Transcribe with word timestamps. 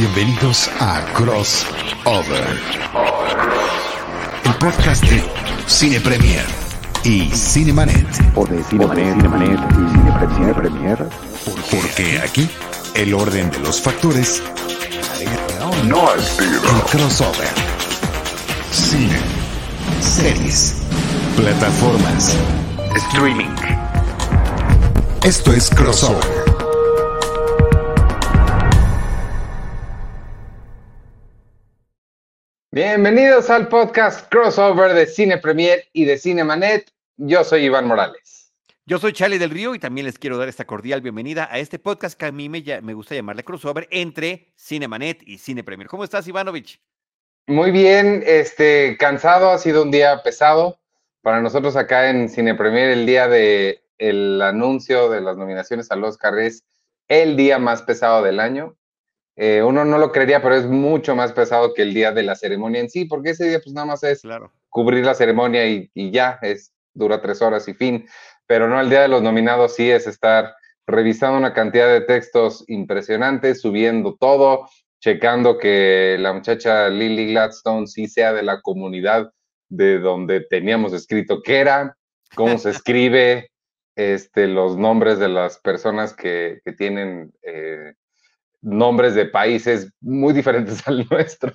Bienvenidos 0.00 0.70
a 0.80 1.04
Crossover, 1.12 2.58
el 4.46 4.54
podcast 4.54 5.04
de 5.04 5.22
Cine 5.66 6.00
Premier 6.00 6.42
y 7.04 7.28
Cinemanet. 7.28 8.06
O 8.34 8.46
de 8.46 8.64
Cinemanet, 8.64 9.14
Cinemanet 9.16 9.60
y 9.72 9.90
Cine, 9.90 10.34
Cine 10.36 10.54
Premier. 10.54 11.06
Porque 11.70 12.18
aquí 12.18 12.48
el 12.94 13.12
orden 13.12 13.50
de 13.50 13.58
los 13.58 13.78
factores 13.78 14.42
No 15.84 16.08
altera. 16.08 16.50
el 16.50 16.82
crossover. 16.90 17.48
Cine, 18.72 19.18
series, 20.00 20.76
plataformas. 21.36 22.34
Streaming. 22.96 23.54
Esto 25.24 25.52
es 25.52 25.68
Crossover. 25.68 26.39
Bienvenidos 32.72 33.50
al 33.50 33.66
podcast 33.66 34.30
crossover 34.30 34.94
de 34.94 35.06
Cine 35.06 35.38
Premier 35.38 35.88
y 35.92 36.04
de 36.04 36.16
Cinemanet. 36.16 36.88
Yo 37.16 37.42
soy 37.42 37.64
Iván 37.64 37.88
Morales. 37.88 38.52
Yo 38.86 39.00
soy 39.00 39.12
Charlie 39.12 39.38
del 39.38 39.50
Río 39.50 39.74
y 39.74 39.80
también 39.80 40.06
les 40.06 40.20
quiero 40.20 40.38
dar 40.38 40.48
esta 40.48 40.64
cordial 40.64 41.00
bienvenida 41.00 41.48
a 41.50 41.58
este 41.58 41.80
podcast 41.80 42.16
que 42.16 42.26
a 42.26 42.30
mí 42.30 42.48
me, 42.48 42.60
gusta 42.94 43.16
llamarle 43.16 43.42
crossover 43.42 43.88
entre 43.90 44.52
Cinemanet 44.56 45.20
y 45.26 45.38
Cine 45.38 45.64
Premier. 45.64 45.88
¿Cómo 45.88 46.04
estás, 46.04 46.28
Ivanovich? 46.28 46.80
Muy 47.48 47.72
bien, 47.72 48.22
este, 48.24 48.96
cansado, 49.00 49.50
ha 49.50 49.58
sido 49.58 49.82
un 49.82 49.90
día 49.90 50.22
pesado. 50.22 50.78
Para 51.22 51.40
nosotros 51.40 51.74
acá 51.74 52.08
en 52.08 52.28
Cine 52.28 52.54
Premier, 52.54 52.90
el 52.90 53.04
día 53.04 53.26
de 53.26 53.82
el 53.98 54.40
anuncio 54.40 55.10
de 55.10 55.20
las 55.20 55.36
nominaciones 55.36 55.90
al 55.90 56.04
Oscar 56.04 56.38
es 56.38 56.62
el 57.08 57.36
día 57.36 57.58
más 57.58 57.82
pesado 57.82 58.22
del 58.22 58.38
año. 58.38 58.76
Eh, 59.42 59.62
uno 59.62 59.86
no 59.86 59.96
lo 59.96 60.12
creería, 60.12 60.42
pero 60.42 60.54
es 60.54 60.66
mucho 60.66 61.16
más 61.16 61.32
pesado 61.32 61.72
que 61.72 61.80
el 61.80 61.94
día 61.94 62.12
de 62.12 62.22
la 62.22 62.34
ceremonia 62.34 62.82
en 62.82 62.90
sí, 62.90 63.06
porque 63.06 63.30
ese 63.30 63.48
día 63.48 63.58
pues 63.58 63.72
nada 63.72 63.86
más 63.86 64.02
es 64.02 64.20
Claro. 64.20 64.52
cubrir 64.68 65.02
la 65.02 65.14
ceremonia 65.14 65.66
y, 65.66 65.90
y 65.94 66.10
ya, 66.10 66.38
es, 66.42 66.74
dura 66.92 67.22
tres 67.22 67.40
horas 67.40 67.66
y 67.66 67.72
fin. 67.72 68.06
Pero 68.46 68.68
no, 68.68 68.78
el 68.78 68.90
día 68.90 69.00
de 69.00 69.08
los 69.08 69.22
nominados 69.22 69.76
sí 69.76 69.90
es 69.90 70.06
estar 70.06 70.54
revisando 70.86 71.38
una 71.38 71.54
cantidad 71.54 71.88
de 71.88 72.02
textos 72.02 72.64
impresionantes, 72.68 73.62
subiendo 73.62 74.14
todo, 74.20 74.68
checando 75.00 75.56
que 75.56 76.18
la 76.20 76.34
muchacha 76.34 76.90
Lily 76.90 77.32
Gladstone 77.32 77.86
sí 77.86 78.08
sea 78.08 78.34
de 78.34 78.42
la 78.42 78.60
comunidad 78.60 79.32
de 79.70 80.00
donde 80.00 80.42
teníamos 80.42 80.92
escrito 80.92 81.40
que 81.40 81.60
era, 81.60 81.96
cómo 82.34 82.58
se 82.58 82.70
escribe, 82.82 83.48
este, 83.96 84.48
los 84.48 84.76
nombres 84.76 85.18
de 85.18 85.28
las 85.28 85.58
personas 85.60 86.12
que, 86.12 86.60
que 86.62 86.72
tienen 86.72 87.32
eh, 87.40 87.94
nombres 88.62 89.14
de 89.14 89.26
países 89.26 89.92
muy 90.00 90.32
diferentes 90.32 90.82
al 90.88 91.06
nuestro 91.08 91.52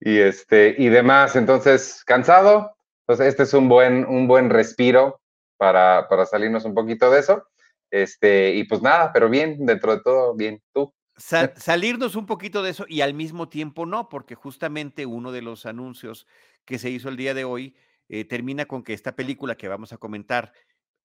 y 0.00 0.18
este 0.18 0.74
y 0.78 0.88
demás. 0.88 1.36
Entonces, 1.36 2.02
cansado, 2.04 2.76
pues 3.06 3.20
este 3.20 3.44
es 3.44 3.54
un 3.54 3.68
buen, 3.68 4.04
un 4.06 4.26
buen 4.28 4.50
respiro 4.50 5.20
para, 5.56 6.06
para 6.08 6.26
salirnos 6.26 6.64
un 6.64 6.74
poquito 6.74 7.10
de 7.10 7.20
eso. 7.20 7.44
Este, 7.90 8.54
y 8.54 8.64
pues 8.64 8.82
nada, 8.82 9.12
pero 9.12 9.28
bien, 9.28 9.66
dentro 9.66 9.96
de 9.96 10.02
todo, 10.02 10.34
bien. 10.34 10.62
Tú. 10.72 10.94
Sa- 11.16 11.52
salirnos 11.56 12.14
un 12.14 12.24
poquito 12.24 12.62
de 12.62 12.70
eso 12.70 12.86
y 12.88 13.00
al 13.00 13.14
mismo 13.14 13.48
tiempo 13.48 13.84
no, 13.84 14.08
porque 14.08 14.34
justamente 14.34 15.06
uno 15.06 15.32
de 15.32 15.42
los 15.42 15.66
anuncios 15.66 16.26
que 16.64 16.78
se 16.78 16.88
hizo 16.88 17.08
el 17.08 17.16
día 17.16 17.34
de 17.34 17.44
hoy 17.44 17.74
eh, 18.08 18.24
termina 18.24 18.66
con 18.66 18.82
que 18.82 18.92
esta 18.92 19.16
película 19.16 19.56
que 19.56 19.68
vamos 19.68 19.92
a 19.92 19.98
comentar 19.98 20.52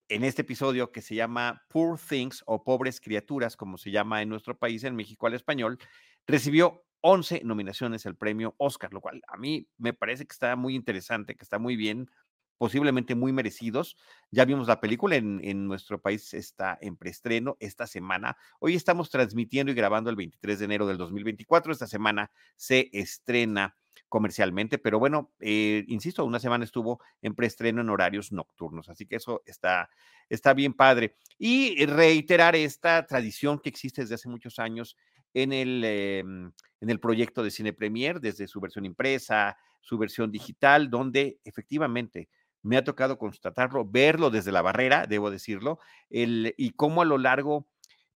en 0.10 0.24
este 0.24 0.44
episodio, 0.44 0.92
que 0.92 1.02
se 1.02 1.16
llama 1.16 1.64
Poor 1.70 2.00
Things 2.00 2.44
o 2.46 2.64
Pobres 2.64 3.02
Criaturas, 3.02 3.58
como 3.58 3.78
se 3.78 3.92
llama 3.92 4.22
en 4.22 4.30
nuestro 4.30 4.58
país, 4.58 4.84
en 4.84 4.96
México 4.96 5.28
al 5.28 5.34
español, 5.34 5.80
recibió 6.28 6.84
11 7.02 7.42
nominaciones 7.44 8.06
al 8.06 8.16
premio 8.16 8.56
Oscar, 8.58 8.94
lo 8.94 9.02
cual 9.02 9.22
a 9.28 9.38
mí 9.38 9.68
me 9.78 9.94
parece 9.94 10.26
que 10.26 10.34
está 10.34 10.56
muy 10.56 10.76
interesante, 10.76 11.36
que 11.36 11.44
está 11.44 11.60
muy 11.60 11.76
bien, 11.76 12.10
posiblemente 12.58 13.16
muy 13.16 13.32
merecidos. 13.32 13.98
Ya 14.32 14.46
vimos 14.46 14.68
la 14.68 14.80
película 14.80 15.16
en, 15.16 15.68
nuestro 15.68 16.02
país, 16.02 16.34
está 16.34 16.78
en 16.82 16.98
preestreno 16.98 17.58
esta 17.60 17.88
semana. 17.88 18.38
Hoy 18.60 18.76
estamos 18.76 19.10
transmitiendo 19.10 19.72
y 19.72 19.76
grabando 19.76 20.10
el 20.10 20.16
23 20.16 20.60
de 20.60 20.66
enero 20.66 20.88
del 20.88 20.98
2024. 20.98 21.72
Esta 21.72 21.88
semana 21.88 22.32
se 22.56 22.90
estrena 22.94 23.76
comercialmente, 24.10 24.78
pero 24.78 25.00
bueno, 25.00 25.34
eh, 25.40 25.84
insisto, 25.88 26.26
una 26.26 26.40
semana 26.40 26.64
estuvo 26.64 27.02
en 27.22 27.36
preestreno 27.36 27.82
en 27.82 27.90
horarios 27.90 28.32
nocturnos, 28.32 28.90
así 28.90 29.06
que 29.06 29.18
eso 29.18 29.42
está, 29.46 29.90
está 30.30 30.54
bien 30.54 30.74
padre. 30.74 31.16
Y 31.38 31.86
reiterar 31.86 32.56
esta 32.56 33.06
tradición 33.06 33.60
que 33.60 33.70
existe 33.70 34.02
desde 34.02 34.16
hace 34.16 34.30
muchos 34.30 34.60
años 34.60 34.96
en 35.34 35.52
el, 35.52 35.82
eh, 35.84 36.20
en 36.20 36.90
el 36.90 37.00
proyecto 37.00 37.44
de 37.44 37.52
Cine 37.52 37.74
Premier, 37.74 38.20
desde 38.20 38.48
su 38.48 38.60
versión 38.62 38.86
impresa, 38.86 39.58
su 39.82 39.98
versión 39.98 40.32
digital, 40.32 40.90
donde 40.90 41.40
efectivamente 41.44 42.30
me 42.64 42.78
ha 42.78 42.84
tocado 42.84 43.18
constatarlo, 43.20 43.86
verlo 43.86 44.32
desde 44.32 44.52
la 44.52 44.64
barrera, 44.64 45.06
debo 45.06 45.30
decirlo, 45.30 45.80
el, 46.10 46.56
y 46.58 46.72
cómo 46.72 47.04
a 47.04 47.06
lo 47.06 47.20
largo, 47.20 47.68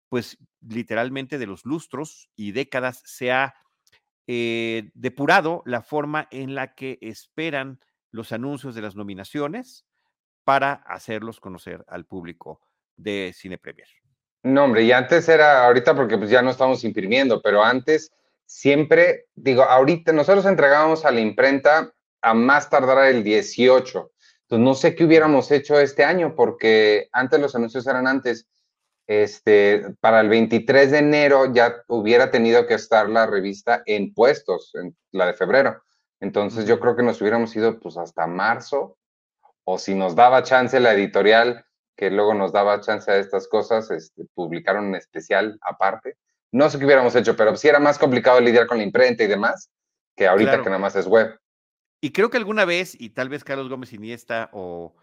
pues 0.07 0.39
literalmente 0.61 1.37
de 1.37 1.45
los 1.45 1.65
lustros 1.65 2.29
y 2.35 2.51
décadas 2.51 3.03
se 3.05 3.31
ha 3.31 3.53
eh, 4.31 4.91
depurado 4.93 5.63
la 5.65 5.81
forma 5.81 6.27
en 6.29 6.53
la 6.53 6.75
que 6.75 6.99
esperan 7.01 7.79
los 8.11 8.31
anuncios 8.31 8.75
de 8.75 8.83
las 8.83 8.95
nominaciones 8.95 9.87
para 10.43 10.73
hacerlos 10.73 11.39
conocer 11.39 11.83
al 11.87 12.05
público 12.05 12.61
de 12.95 13.33
Cine 13.35 13.57
Premier. 13.57 13.87
No, 14.43 14.65
hombre, 14.65 14.83
y 14.83 14.91
antes 14.91 15.27
era, 15.29 15.65
ahorita 15.65 15.95
porque 15.95 16.19
pues 16.19 16.29
ya 16.29 16.43
no 16.43 16.51
estamos 16.51 16.83
imprimiendo, 16.83 17.41
pero 17.41 17.63
antes 17.63 18.11
siempre, 18.45 19.25
digo, 19.33 19.63
ahorita 19.63 20.13
nosotros 20.13 20.45
entregábamos 20.45 21.05
a 21.05 21.11
la 21.11 21.21
imprenta 21.21 21.91
a 22.21 22.33
más 22.35 22.69
tardar 22.69 23.05
el 23.05 23.23
18. 23.23 24.11
Entonces 24.41 24.63
no 24.63 24.75
sé 24.75 24.93
qué 24.93 25.05
hubiéramos 25.05 25.49
hecho 25.49 25.79
este 25.79 26.03
año, 26.03 26.35
porque 26.35 27.09
antes 27.13 27.39
los 27.39 27.55
anuncios 27.55 27.87
eran 27.87 28.05
antes. 28.05 28.47
Este, 29.09 29.95
para 30.01 30.21
el 30.21 30.29
23 30.29 30.91
de 30.91 30.99
enero 30.99 31.51
ya 31.51 31.83
hubiera 31.87 32.29
tenido 32.29 32.67
que 32.67 32.75
estar 32.75 33.09
la 33.09 33.25
revista 33.25 33.81
en 33.87 34.13
puestos, 34.13 34.75
en 34.75 34.95
la 35.11 35.25
de 35.25 35.33
febrero. 35.33 35.81
Entonces 36.19 36.67
yo 36.67 36.79
creo 36.79 36.95
que 36.95 37.01
nos 37.01 37.19
hubiéramos 37.19 37.55
ido 37.55 37.79
pues 37.79 37.97
hasta 37.97 38.27
marzo, 38.27 38.99
o 39.63 39.79
si 39.79 39.95
nos 39.95 40.13
daba 40.15 40.43
chance 40.43 40.79
la 40.79 40.93
editorial, 40.93 41.65
que 41.97 42.11
luego 42.11 42.35
nos 42.35 42.53
daba 42.53 42.81
chance 42.81 43.09
a 43.09 43.17
estas 43.17 43.47
cosas, 43.47 43.89
este, 43.89 44.25
publicar 44.35 44.77
un 44.77 44.93
especial 44.93 45.57
aparte. 45.61 46.17
No 46.51 46.69
sé 46.69 46.77
qué 46.77 46.85
hubiéramos 46.85 47.15
hecho, 47.15 47.35
pero 47.35 47.55
sí 47.55 47.67
era 47.67 47.79
más 47.79 47.97
complicado 47.97 48.39
lidiar 48.39 48.67
con 48.67 48.77
la 48.77 48.83
imprenta 48.83 49.23
y 49.23 49.27
demás, 49.27 49.71
que 50.15 50.27
ahorita 50.27 50.51
Claro. 50.51 50.63
que 50.63 50.69
nada 50.69 50.81
más 50.81 50.95
es 50.95 51.07
web. 51.07 51.35
Y 51.99 52.11
creo 52.11 52.29
que 52.29 52.37
alguna 52.37 52.63
vez, 52.63 52.95
y 53.01 53.09
tal 53.09 53.29
vez 53.29 53.43
Carlos 53.43 53.69
Gómez 53.69 53.91
Iniesta 53.91 54.51
o 54.53 54.95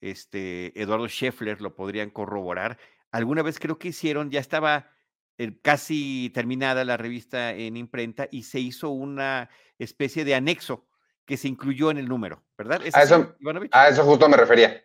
este 0.00 0.78
Eduardo 0.80 1.06
Scheffler 1.06 1.60
lo 1.60 1.76
podrían 1.76 2.10
corroborar, 2.10 2.78
alguna 3.14 3.42
vez 3.42 3.58
creo 3.58 3.78
que 3.78 3.88
hicieron, 3.88 4.30
ya 4.30 4.40
estaba 4.40 4.90
eh, 5.38 5.58
casi 5.62 6.30
terminada 6.34 6.84
la 6.84 6.96
revista 6.96 7.52
en 7.52 7.76
imprenta 7.76 8.28
y 8.30 8.42
se 8.42 8.60
hizo 8.60 8.90
una 8.90 9.48
especie 9.78 10.24
de 10.24 10.34
anexo 10.34 10.86
que 11.24 11.36
se 11.36 11.48
incluyó 11.48 11.90
en 11.90 11.98
el 11.98 12.08
número, 12.08 12.44
¿verdad? 12.58 12.82
¿Es 12.84 12.94
A 12.94 13.02
eso-? 13.04 13.34
A 13.70 13.88
eso 13.88 14.04
justo 14.04 14.28
me 14.28 14.36
refería. 14.36 14.82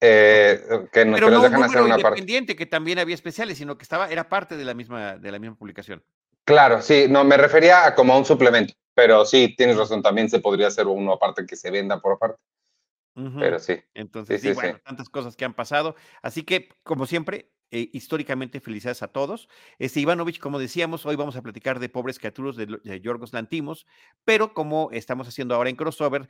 Eh, 0.00 0.60
que, 0.92 1.04
no- 1.04 1.14
Pero 1.14 1.26
que 1.26 1.30
no 1.32 1.38
nos 1.38 1.44
un 1.46 1.50
dejan 1.50 1.62
hacer 1.64 1.76
número 1.80 1.84
una 1.84 1.94
parte. 1.98 2.18
independiente 2.18 2.56
que 2.56 2.66
también 2.66 2.98
había 2.98 3.14
especiales, 3.14 3.58
sino 3.58 3.76
que 3.76 3.82
estaba, 3.82 4.10
era 4.10 4.28
parte 4.28 4.56
de 4.56 4.64
la 4.64 4.74
misma, 4.74 5.16
de 5.16 5.30
la 5.32 5.38
misma 5.38 5.56
publicación. 5.56 6.02
Claro, 6.44 6.82
sí, 6.82 7.06
no, 7.08 7.24
me 7.24 7.36
refería 7.36 7.86
a 7.86 7.94
como 7.94 8.12
a 8.12 8.18
un 8.18 8.24
suplemento, 8.24 8.74
pero 8.94 9.24
sí, 9.24 9.54
tienes 9.56 9.76
razón, 9.76 10.02
también 10.02 10.28
se 10.28 10.40
podría 10.40 10.66
hacer 10.68 10.86
uno 10.86 11.12
aparte 11.12 11.46
que 11.46 11.56
se 11.56 11.70
venda 11.70 12.00
por 12.00 12.12
aparte, 12.14 12.38
Ujú. 13.16 13.38
pero 13.38 13.58
sí. 13.58 13.80
Entonces, 13.94 14.40
Sí, 14.42 14.48
sí, 14.48 14.54
sí, 14.54 14.60
bueno, 14.60 14.76
sí. 14.76 14.82
tantas 14.84 15.08
cosas 15.08 15.36
que 15.36 15.44
han 15.46 15.54
pasado. 15.54 15.94
Así 16.22 16.42
que, 16.42 16.68
como 16.82 17.06
siempre, 17.06 17.50
eh, 17.74 17.90
históricamente 17.92 18.60
felicidades 18.60 19.02
a 19.02 19.08
todos. 19.08 19.48
Este 19.80 19.98
Ivanovich, 19.98 20.38
como 20.38 20.60
decíamos, 20.60 21.04
hoy 21.06 21.16
vamos 21.16 21.34
a 21.34 21.42
platicar 21.42 21.80
de 21.80 21.88
Pobres 21.88 22.20
Criaturas 22.20 22.54
de, 22.54 22.66
de 22.66 23.00
Yorgos 23.00 23.32
Lantimos, 23.32 23.84
pero 24.24 24.54
como 24.54 24.92
estamos 24.92 25.26
haciendo 25.26 25.56
ahora 25.56 25.70
en 25.70 25.74
crossover, 25.74 26.28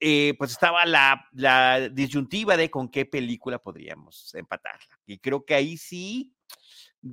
eh, 0.00 0.34
pues 0.38 0.52
estaba 0.52 0.86
la, 0.86 1.90
disyuntiva 1.92 2.56
de 2.56 2.70
con 2.70 2.88
qué 2.88 3.04
película 3.04 3.58
podríamos 3.58 4.34
empatarla. 4.34 4.98
Y 5.04 5.18
creo 5.18 5.44
que 5.44 5.54
ahí 5.54 5.76
sí, 5.76 6.32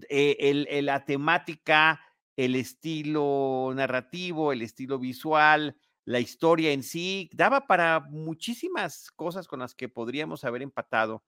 eh, 0.08 0.82
la 0.82 1.04
temática, 1.04 2.00
el 2.38 2.56
estilo 2.56 3.74
narrativo, 3.76 4.54
el 4.54 4.62
estilo 4.62 5.00
visual, 5.00 5.76
la 6.06 6.22
historia 6.22 6.72
en 6.72 6.82
sí, 6.82 7.30
daba 7.34 7.68
para 7.68 8.00
muchísimas 8.10 9.12
cosas 9.12 9.50
con 9.50 9.60
las 9.60 9.76
que 9.76 9.90
podríamos 9.90 10.46
haber 10.46 10.62
empatado 10.62 11.26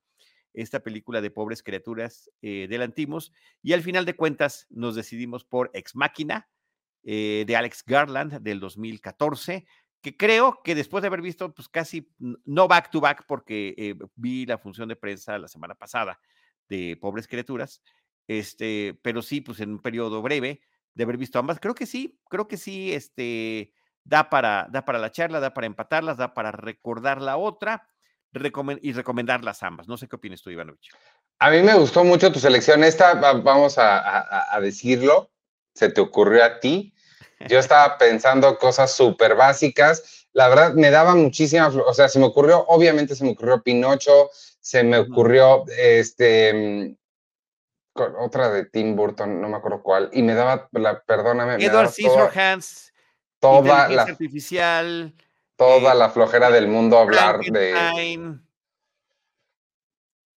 esta 0.52 0.80
película 0.80 1.20
de 1.20 1.30
pobres 1.30 1.62
criaturas 1.62 2.30
eh, 2.42 2.66
de 2.68 2.78
Lantimos. 2.78 3.32
Y 3.62 3.72
al 3.72 3.82
final 3.82 4.04
de 4.04 4.16
cuentas 4.16 4.66
nos 4.70 4.94
decidimos 4.94 5.44
por 5.44 5.70
Ex 5.74 5.94
Máquina 5.94 6.48
eh, 7.02 7.44
de 7.46 7.56
Alex 7.56 7.84
Garland 7.86 8.40
del 8.40 8.60
2014, 8.60 9.66
que 10.00 10.16
creo 10.16 10.60
que 10.62 10.74
después 10.74 11.02
de 11.02 11.08
haber 11.08 11.22
visto 11.22 11.54
pues 11.54 11.68
casi, 11.68 12.12
no 12.18 12.68
back 12.68 12.90
to 12.90 13.00
back, 13.00 13.24
porque 13.26 13.74
eh, 13.76 13.94
vi 14.14 14.46
la 14.46 14.58
función 14.58 14.88
de 14.88 14.96
prensa 14.96 15.38
la 15.38 15.48
semana 15.48 15.74
pasada 15.74 16.20
de 16.68 16.96
Pobres 17.00 17.26
Criaturas, 17.26 17.82
este, 18.26 18.98
pero 19.02 19.22
sí, 19.22 19.40
pues 19.40 19.60
en 19.60 19.70
un 19.70 19.78
periodo 19.80 20.22
breve, 20.22 20.60
de 20.94 21.04
haber 21.04 21.16
visto 21.16 21.38
ambas. 21.38 21.60
Creo 21.60 21.74
que 21.74 21.86
sí, 21.86 22.20
creo 22.28 22.48
que 22.48 22.56
sí, 22.56 22.92
este, 22.92 23.72
da 24.04 24.28
para, 24.28 24.68
da 24.70 24.84
para 24.84 24.98
la 24.98 25.10
charla, 25.10 25.40
da 25.40 25.54
para 25.54 25.66
empatarlas, 25.66 26.16
da 26.16 26.34
para 26.34 26.50
recordar 26.50 27.22
la 27.22 27.36
otra 27.36 27.88
y 28.82 28.92
recomendarlas 28.92 29.62
ambas. 29.62 29.88
No 29.88 29.96
sé 29.96 30.08
qué 30.08 30.16
opinas 30.16 30.42
tú, 30.42 30.50
Ivanovich. 30.50 30.90
A 31.38 31.50
mí 31.50 31.62
me 31.62 31.74
gustó 31.74 32.04
mucho 32.04 32.32
tu 32.32 32.40
selección. 32.40 32.84
Esta, 32.84 33.14
vamos 33.14 33.78
a, 33.78 34.54
a 34.54 34.60
decirlo, 34.60 35.30
se 35.74 35.88
te 35.90 36.00
ocurrió 36.00 36.44
a 36.44 36.60
ti. 36.60 36.94
Yo 37.48 37.58
estaba 37.58 37.96
pensando 37.98 38.58
cosas 38.58 38.92
súper 38.94 39.36
básicas. 39.36 40.26
La 40.32 40.48
verdad, 40.48 40.74
me 40.74 40.90
daba 40.90 41.14
muchísima, 41.14 41.68
o 41.68 41.94
sea, 41.94 42.08
se 42.08 42.18
me 42.18 42.26
ocurrió, 42.26 42.64
obviamente 42.66 43.16
se 43.16 43.24
me 43.24 43.30
ocurrió 43.30 43.62
Pinocho, 43.62 44.30
se 44.60 44.84
me 44.84 44.98
ocurrió 44.98 45.64
este, 45.68 46.96
otra 47.94 48.50
de 48.50 48.66
Tim 48.66 48.94
Burton, 48.94 49.40
no 49.40 49.48
me 49.48 49.56
acuerdo 49.56 49.82
cuál, 49.82 50.10
y 50.12 50.22
me 50.22 50.34
daba, 50.34 50.68
la, 50.72 51.02
perdóname. 51.02 51.64
Edward 51.64 51.90
Scissorhands. 51.90 52.92
Toda, 53.40 53.88
la 53.88 54.02
artificial. 54.02 55.14
Toda 55.58 55.92
la 55.94 56.08
flojera 56.08 56.50
del 56.50 56.68
mundo 56.68 56.98
hablar 56.98 57.40
de. 57.40 58.38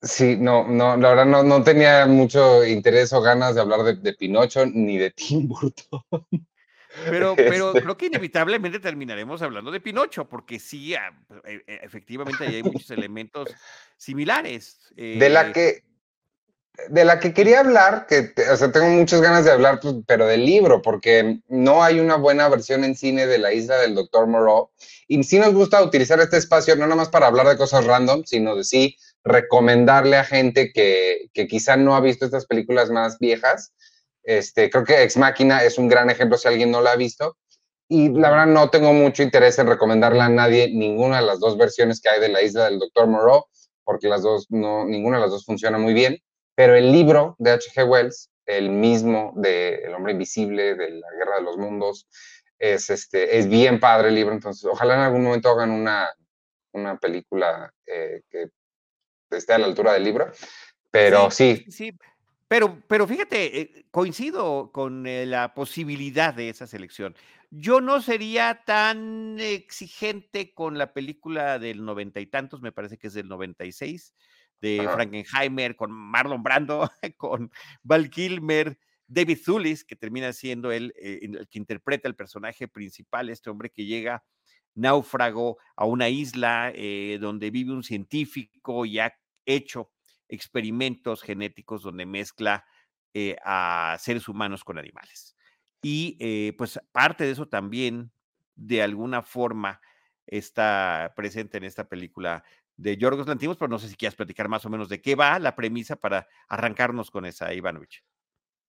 Sí, 0.02 0.36
no, 0.36 0.68
no, 0.68 0.98
la 0.98 1.10
verdad 1.10 1.26
no, 1.28 1.44
no 1.44 1.64
tenía 1.64 2.08
mucho 2.08 2.66
interés 2.66 3.14
o 3.14 3.22
ganas 3.22 3.54
de 3.54 3.62
hablar 3.62 3.84
de, 3.84 3.94
de 3.98 4.14
Pinocho 4.14 4.66
ni 4.66 4.98
de 4.98 5.12
Tim 5.12 5.48
Burton. 5.48 6.02
Pero, 7.06 7.36
pero 7.38 7.68
este 7.68 7.84
creo 7.84 7.98
que 7.98 8.08
inevitablemente 8.08 8.80
terminaremos 8.80 9.44
hablando 9.44 9.70
de 9.70 9.80
Pinocho, 9.80 10.28
porque 10.28 10.60
sí, 10.60 10.96
ah, 10.96 11.12
e, 11.46 11.62
e, 11.68 11.80
efectivamente 11.84 12.44
hay 12.44 12.64
muchos 12.64 12.90
elementos 12.90 13.50
similares. 13.98 14.92
de 14.96 15.30
la 15.30 15.50
eh, 15.50 15.52
que 15.54 15.84
de 16.90 17.06
la 17.06 17.20
que 17.20 17.34
quería 17.34 17.60
hablar, 17.60 18.06
que 18.08 18.34
o 18.52 18.56
sea, 18.56 18.72
tengo 18.72 18.88
muchas 18.88 19.22
ganas 19.22 19.46
de 19.46 19.52
hablar, 19.52 19.80
pues, 19.80 19.96
pero 20.08 20.26
del 20.28 20.46
libro, 20.46 20.82
porque 20.82 21.40
no 21.48 21.84
hay 21.84 22.00
una 22.00 22.16
buena 22.16 22.48
versión 22.50 22.84
en 22.84 22.96
cine 22.96 23.28
de 23.28 23.38
La 23.38 23.54
isla 23.54 23.78
del 23.78 23.96
Doctor 23.96 24.28
Moreau. 24.28 24.70
Y 25.08 25.24
sí 25.24 25.40
nos 25.40 25.54
gusta 25.54 25.84
utilizar 25.84 26.20
este 26.20 26.38
espacio, 26.38 26.76
no 26.76 26.84
nada 26.84 26.96
más 26.96 27.10
para 27.10 27.28
hablar 27.28 27.48
de 27.48 27.58
cosas 27.58 27.86
random, 27.86 28.24
sino 28.26 28.56
de 28.56 28.64
sí 28.64 28.98
recomendarle 29.24 30.18
a 30.18 30.24
gente 30.24 30.72
que, 30.74 31.30
que 31.34 31.48
quizá 31.48 31.78
no 31.78 31.96
ha 31.96 32.02
visto 32.02 32.26
estas 32.26 32.46
películas 32.46 32.90
más 32.90 33.20
viejas. 33.20 33.74
Este, 34.24 34.70
creo 34.70 34.84
que 34.84 35.04
Ex 35.04 35.18
Máquina 35.18 35.64
es 35.64 35.78
un 35.78 35.88
gran 35.88 36.10
ejemplo 36.10 36.38
si 36.38 36.48
alguien 36.48 36.72
no 36.72 36.82
la 36.82 36.94
ha 36.94 36.96
visto. 36.96 37.38
Y 37.88 38.10
la 38.10 38.30
verdad 38.30 38.48
no 38.48 38.70
tengo 38.70 38.94
mucho 38.94 39.22
interés 39.22 39.60
en 39.60 39.68
recomendarle 39.68 40.22
a 40.22 40.30
nadie 40.30 40.70
ninguna 40.74 41.20
de 41.20 41.26
las 41.26 41.40
dos 41.40 41.58
versiones 41.58 42.00
que 42.00 42.10
hay 42.10 42.22
de 42.22 42.30
La 42.30 42.42
isla 42.42 42.66
del 42.66 42.80
Doctor 42.80 43.08
Moreau, 43.08 43.46
porque 43.84 44.08
las 44.08 44.22
dos 44.22 44.48
no, 44.50 44.86
ninguna 44.86 45.18
de 45.18 45.24
las 45.24 45.32
dos 45.32 45.44
funciona 45.44 45.78
muy 45.78 45.94
bien. 45.94 46.18
Pero 46.56 46.76
el 46.76 46.92
libro 46.92 47.36
de 47.40 47.52
H.G. 47.52 47.88
Wells, 47.88 48.30
el 48.46 48.70
mismo 48.70 49.34
de 49.36 49.76
El 49.76 49.94
hombre 49.94 50.14
invisible, 50.14 50.76
de 50.76 50.92
la 50.92 51.08
guerra 51.18 51.38
de 51.38 51.44
los 51.44 51.58
mundos, 51.58 52.08
es, 52.60 52.90
este, 52.90 53.38
es 53.38 53.48
bien 53.50 53.80
padre 53.80 54.10
el 54.10 54.16
libro. 54.16 54.34
Entonces, 54.34 54.66
ojalá 54.66 54.96
en 54.96 55.02
algún 55.02 55.24
momento 55.24 55.50
hagan 55.50 55.72
una, 55.72 56.10
una 56.74 56.98
película 56.98 57.74
eh, 57.86 58.22
que 58.30 58.50
esté 59.32 59.54
a 59.54 59.58
la 59.58 59.66
altura 59.66 59.94
del 59.94 60.04
libro. 60.04 60.32
Pero 60.92 61.32
sí. 61.32 61.66
Sí, 61.70 61.94
Pero, 62.48 62.82
pero 62.88 63.08
fíjate, 63.08 63.62
eh, 63.62 63.86
coincido 63.92 64.72
con 64.72 65.08
eh, 65.08 65.26
la 65.26 65.54
posibilidad 65.54 66.34
de 66.34 66.50
esa 66.50 66.68
selección. 66.68 67.16
Yo 67.50 67.82
no 67.82 68.02
sería 68.02 68.62
tan 68.66 69.38
exigente 69.40 70.54
con 70.54 70.78
la 70.78 70.94
película 70.94 71.60
del 71.60 71.84
noventa 71.84 72.20
y 72.20 72.26
tantos, 72.26 72.62
me 72.62 72.72
parece 72.72 72.98
que 72.98 73.08
es 73.08 73.14
del 73.14 73.28
96, 73.28 74.14
de 74.62 74.88
Frankenheimer, 74.92 75.76
con 75.76 75.92
Marlon 75.92 76.44
Brando, 76.44 76.90
con 77.18 77.52
Val 77.84 78.10
Kilmer, 78.10 78.78
David 79.08 79.40
Zulis, 79.44 79.84
que 79.84 79.96
termina 79.96 80.32
siendo 80.32 80.72
él 80.72 80.94
eh, 80.96 81.20
el 81.24 81.48
que 81.50 81.60
interpreta 81.60 82.08
el 82.08 82.16
personaje 82.16 82.68
principal, 82.68 83.30
este 83.30 83.50
hombre 83.50 83.70
que 83.70 83.86
llega 83.86 84.24
náufrago 84.74 85.58
a 85.76 85.86
una 85.86 86.08
isla 86.08 86.72
eh, 86.74 87.18
donde 87.20 87.52
vive 87.52 87.74
un 87.74 87.84
científico 87.84 88.86
y 88.86 89.00
ha 89.00 89.14
hecho 89.46 89.92
experimentos 90.30 91.24
genéticos 91.24 91.84
donde 91.84 92.06
mezcla 92.06 92.64
eh, 93.14 93.36
a 93.44 93.98
seres 94.00 94.30
humanos 94.30 94.64
con 94.64 94.78
animales. 94.78 95.36
Y 95.84 96.52
pues 96.54 96.80
parte 96.92 97.24
de 97.24 97.32
eso 97.32 97.48
también, 97.48 98.12
de 98.56 98.84
alguna 98.84 99.24
forma, 99.24 99.82
está 100.28 101.12
presente 101.16 101.58
en 101.58 101.64
esta 101.64 101.90
película 101.90 102.44
de 102.82 102.98
Yorgos 102.98 103.28
Lantimos, 103.28 103.58
pero 103.58 103.70
no 103.70 103.80
sé 103.80 103.88
si 103.88 103.96
quieras 103.96 104.16
platicar 104.16 104.48
más 104.48 104.66
o 104.66 104.70
menos 104.70 104.90
de 104.90 105.02
qué 105.02 105.16
va 105.16 105.38
la 105.40 105.56
premisa 105.56 105.96
para 105.96 106.28
arrancarnos 106.48 107.12
con 107.12 107.26
esa, 107.26 107.54
Ivanovich. 107.54 108.04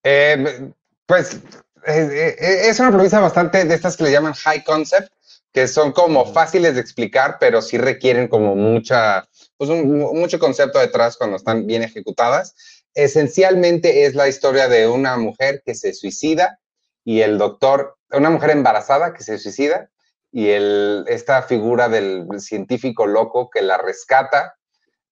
Eh, 0.05 0.73
pues 1.07 1.41
eh, 1.87 2.37
eh, 2.39 2.69
es 2.69 2.79
una 2.81 2.93
premisa 2.93 3.21
bastante 3.21 3.65
de 3.65 3.75
estas 3.75 3.97
que 3.97 4.05
le 4.05 4.13
llaman 4.13 4.35
high 4.35 4.63
concept, 4.65 5.13
que 5.53 5.67
son 5.69 5.93
como 5.93 6.33
fáciles 6.33 6.75
de 6.75 6.81
explicar, 6.81 7.39
pero 7.41 7.63
sí 7.63 7.79
requieren 7.79 8.29
como 8.29 8.55
mucha, 8.55 9.29
pues 9.57 9.71
mucho 9.71 10.39
concepto 10.39 10.79
detrás 10.79 11.17
cuando 11.17 11.37
están 11.37 11.67
bien 11.67 11.83
ejecutadas. 11.83 12.55
Esencialmente 12.95 14.05
es 14.05 14.15
la 14.15 14.29
historia 14.29 14.69
de 14.69 14.87
una 14.87 15.17
mujer 15.17 15.63
que 15.65 15.75
se 15.75 15.95
suicida 15.95 16.59
y 17.05 17.21
el 17.21 17.39
doctor, 17.39 17.97
una 18.11 18.31
mujer 18.31 18.51
embarazada 18.51 19.15
que 19.15 19.25
se 19.25 19.39
suicida 19.39 19.91
y 20.33 20.49
el, 20.49 21.05
esta 21.09 21.43
figura 21.43 21.91
del 21.91 22.27
científico 22.39 23.07
loco 23.07 23.51
que 23.51 23.61
la 23.61 23.77
rescata, 23.77 24.57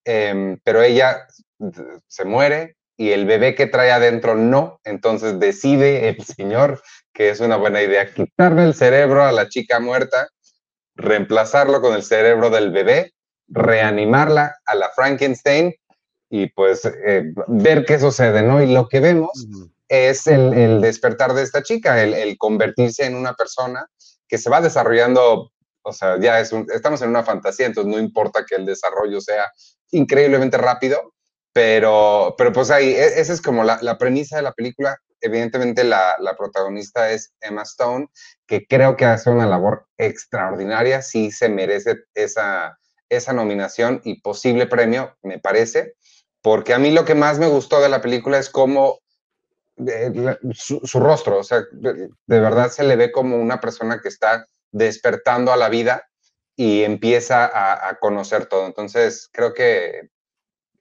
em, 0.05 0.59
pero 0.65 0.83
ella 0.83 1.27
se 2.09 2.25
muere 2.25 2.77
y 2.97 3.11
el 3.11 3.27
bebé 3.27 3.55
que 3.55 3.67
trae 3.67 3.93
adentro 3.93 4.35
no, 4.35 4.81
entonces 4.83 5.39
decide 5.39 6.09
el 6.09 6.25
señor 6.25 6.83
que 7.13 7.29
es 7.29 7.41
una 7.41 7.57
buena 7.57 7.83
idea 7.83 8.13
quitarle 8.13 8.65
el 8.65 8.75
cerebro 8.75 9.23
a 9.23 9.33
la 9.33 9.49
chica 9.49 9.79
muerta, 9.79 10.29
reemplazarlo 10.95 11.83
con 11.83 11.95
el 11.95 12.03
cerebro 12.03 12.49
del 12.49 12.71
bebé, 12.71 13.13
reanimarla 13.49 14.57
a 14.65 14.75
la 14.75 14.89
Frankenstein 14.91 15.75
y 16.31 16.47
pues 16.49 16.85
eh, 16.85 17.25
ver 17.49 17.85
qué 17.85 17.99
sucede, 17.99 18.43
¿no? 18.43 18.63
Y 18.63 18.73
lo 18.73 18.89
que 18.89 19.01
vemos 19.01 19.47
es 19.89 20.27
el, 20.29 20.81
despertar 20.81 21.35
de 21.35 21.43
esta 21.43 21.63
chica, 21.63 22.03
el, 22.03 22.15
el, 22.15 22.39
convertirse 22.39 23.05
en 23.05 23.17
una 23.17 23.35
persona 23.35 23.87
que 24.31 24.39
se 24.39 24.49
va 24.49 24.61
desarrollando, 24.61 25.53
o 25.83 25.93
sea, 25.93 26.19
ya 26.21 26.39
es 26.39 26.53
estamos 26.73 27.03
en 27.03 27.11
una 27.11 27.25
fantasía, 27.25 27.67
entonces 27.67 27.93
no 27.93 27.99
importa 27.99 28.47
que 28.49 28.55
el 28.55 28.65
desarrollo 28.65 29.21
sea 29.21 29.51
increíblemente 29.91 30.57
rápido, 30.57 31.13
pero, 31.53 32.37
pero 32.39 32.53
pues 32.53 32.71
ahí, 32.71 32.91
e, 32.91 33.21
esa 33.21 33.33
es 33.33 33.43
como 33.43 33.65
la, 33.65 33.81
la 33.83 33.99
premisa 33.99 34.37
de 34.37 34.43
la 34.43 34.53
película. 34.53 34.97
Evidentemente 35.21 35.85
la, 35.85 36.15
la, 36.21 36.37
protagonista 36.37 37.11
es 37.11 37.35
Emma 37.41 37.63
Stone, 37.63 38.07
que 38.47 38.67
creo 38.67 38.97
que 38.97 39.05
hace 39.05 39.29
una 39.29 39.47
labor 39.47 39.87
extraordinaria, 39.99 41.03
sí 41.03 41.31
se 41.31 41.49
merece 41.51 41.97
esa, 42.15 42.79
esa 43.11 43.33
nominación 43.33 44.01
y 44.05 44.23
posible 44.23 44.67
premio, 44.67 45.15
me 45.23 45.39
parece, 45.39 45.95
porque 46.41 46.73
a 46.73 46.79
mí 46.79 46.91
lo 46.91 47.05
que 47.05 47.15
más 47.15 47.39
me 47.39 47.49
gustó 47.49 47.83
de 47.83 47.91
la 47.91 48.01
película 48.01 48.39
es 48.39 48.49
cómo 48.49 49.01
su, 50.53 51.01
rostro, 51.01 51.39
o 51.39 51.43
sea, 51.43 51.63
de, 51.73 52.11
verdad 52.27 52.71
se 52.71 52.85
le 52.85 52.97
ve 52.97 53.13
como 53.13 53.37
una 53.37 53.61
persona 53.61 54.01
que 54.01 54.09
está 54.09 54.47
despertando 54.73 55.53
a 55.53 55.57
la 55.57 55.69
vida 55.69 56.09
y 56.57 56.83
empieza 56.83 57.51
a, 57.89 57.99
conocer 57.99 58.47
todo. 58.47 58.67
Entonces, 58.67 59.29
creo 59.33 59.55
que, 59.55 60.11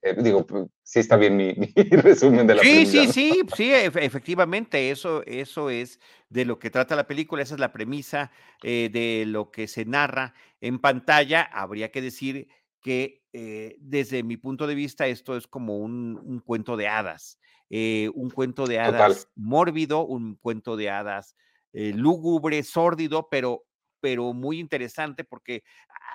eh, 0.02 0.16
digo, 0.18 0.46
pues, 0.46 0.66
sí 0.84 1.00
está 1.00 1.16
bien 1.16 1.38
mi, 1.38 1.54
resumen 2.04 2.48
de 2.48 2.56
la 2.56 2.62
película. 2.62 2.92
Sí, 2.92 3.08
sí, 3.08 3.34
sí, 3.34 3.42
sí, 3.56 3.72
efectivamente, 3.74 4.92
eso, 4.92 5.24
eso 5.26 5.70
es 5.70 6.00
de 6.30 6.46
lo 6.46 6.60
que 6.60 6.70
trata 6.70 6.96
la 6.96 7.08
película, 7.08 7.44
esa 7.44 7.56
es 7.56 7.60
la 7.60 7.72
premisa 7.72 8.32
eh, 8.64 8.90
de 8.92 9.26
lo 9.26 9.52
que 9.52 9.68
se 9.68 9.86
narra 9.86 10.34
en 10.62 10.80
pantalla. 10.80 11.44
Habría 11.44 11.92
que 11.92 12.02
decir 12.02 12.48
que 12.82 13.19
eh, 13.34 13.76
desde 13.80 14.24
mi 14.24 14.38
punto 14.38 14.68
de 14.68 14.76
vista 14.76 15.08
esto 15.08 15.38
es 15.38 15.48
como 15.48 15.78
un 15.78 16.42
cuento 16.46 16.78
de 16.78 16.88
hadas. 16.88 17.40
Eh, 17.70 18.10
un 18.16 18.32
cuento 18.32 18.66
de 18.66 18.80
hadas 18.80 19.30
mórbido, 19.36 20.04
un 20.06 20.36
cuento 20.36 20.76
de 20.76 20.90
hadas 20.90 21.36
eh, 21.72 21.94
lúgubre, 21.94 22.64
sórdido, 22.64 23.28
pero, 23.30 23.64
pero 24.00 24.34
muy 24.34 24.60
interesante 24.60 25.24
porque 25.24 25.64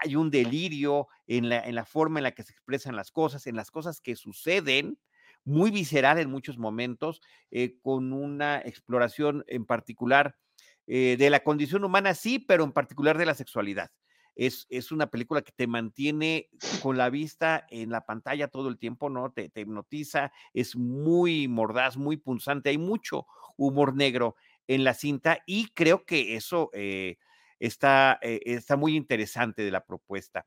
hay 0.03 0.17
un 0.17 0.31
delirio 0.31 1.07
en 1.29 1.49
la, 1.49 1.61
en 1.61 1.77
la 1.77 1.85
forma 1.85 2.19
en 2.19 2.25
la 2.25 2.33
que 2.33 2.43
se 2.43 2.53
expresan 2.53 2.97
las 2.97 3.13
cosas, 3.13 3.47
en 3.47 3.55
las 3.55 3.71
cosas 3.71 4.01
que 4.01 4.17
suceden, 4.17 4.99
muy 5.45 5.71
visceral 5.71 6.19
en 6.19 6.31
muchos 6.31 6.59
momentos, 6.59 7.21
con 7.83 8.13
una 8.15 8.61
exploración 8.61 9.45
en 9.47 9.67
particular 9.67 10.37
de 10.87 11.29
la 11.31 11.41
condición 11.41 11.85
humana, 11.85 12.15
sí, 12.15 12.39
pero 12.39 12.65
en 12.65 12.73
particular 12.73 13.19
de 13.19 13.27
la 13.27 13.35
sexualidad. 13.35 13.91
Es, 14.37 14.67
es, 14.69 14.91
una 14.91 15.07
película 15.07 15.43
que 15.43 15.53
te 15.53 15.67
mantiene 15.67 16.49
con 16.83 16.99
la 16.99 17.11
vista 17.11 17.67
en 17.71 17.91
la 17.91 18.05
pantalla 18.05 18.49
todo 18.49 18.69
el 18.69 18.79
tiempo, 18.79 19.09
¿no? 19.09 19.31
Te, 19.33 19.49
te 19.49 19.61
hipnotiza, 19.61 20.33
es 20.53 20.77
muy 20.77 21.47
mordaz, 21.49 21.97
muy 21.97 22.17
punzante, 22.17 22.71
hay 22.71 22.79
mucho 22.79 23.27
humor 23.57 23.95
negro 23.95 24.37
en 24.67 24.85
la 24.85 24.95
cinta 24.95 25.39
y 25.47 25.69
creo 25.69 26.05
que 26.05 26.37
eso 26.37 26.71
eh, 26.73 27.19
está, 27.61 28.19
eh, 28.23 28.41
está 28.45 28.77
muy 28.77 28.97
interesante 28.97 29.63
de 29.63 29.71
la 29.71 29.85
propuesta. 29.85 30.47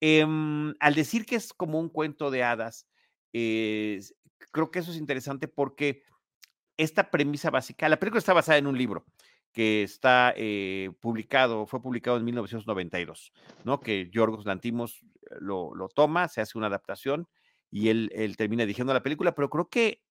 Em, 0.00 0.74
al 0.80 0.94
decir 0.94 1.26
que 1.26 1.36
es 1.36 1.52
como 1.52 1.78
un 1.78 1.88
cuento 1.88 2.30
de 2.30 2.42
hadas, 2.42 2.86
creo 3.32 4.70
que 4.70 4.78
eso 4.80 4.90
es 4.90 4.96
interesante 4.96 5.46
porque 5.46 6.02
esta 6.76 7.10
premisa 7.10 7.50
básica, 7.50 7.88
la 7.88 7.98
película 7.98 8.18
está 8.18 8.32
basada 8.32 8.58
en 8.58 8.66
un 8.66 8.78
libro 8.78 9.04
que 9.52 9.82
está 9.82 10.32
eh, 10.36 10.90
publicado, 11.00 11.66
fue 11.66 11.82
publicado 11.82 12.16
en 12.16 12.24
1992, 12.24 13.32
¿no? 13.64 13.80
Que 13.80 14.08
Yorgos 14.10 14.46
Lantimos 14.46 15.04
lo, 15.40 15.74
lo, 15.74 15.88
toma, 15.88 16.28
se 16.28 16.40
hace 16.40 16.56
una 16.56 16.68
adaptación 16.68 17.28
y 17.70 17.88
él, 17.88 18.10
él 18.14 18.36
termina 18.36 18.64
dirigiendo 18.64 18.94
la 18.94 19.02
película, 19.02 19.34
pero 19.34 19.50
creo 19.50 19.68
que 19.68 20.02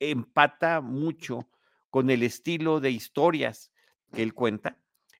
empata 0.00 0.80
mucho 0.80 1.48
con 1.90 2.10
el 2.10 2.22
estilo 2.22 2.80
de 2.80 2.90
historias 2.90 3.72
que 4.12 4.22
él 4.22 4.34
cuenta, 4.34 4.78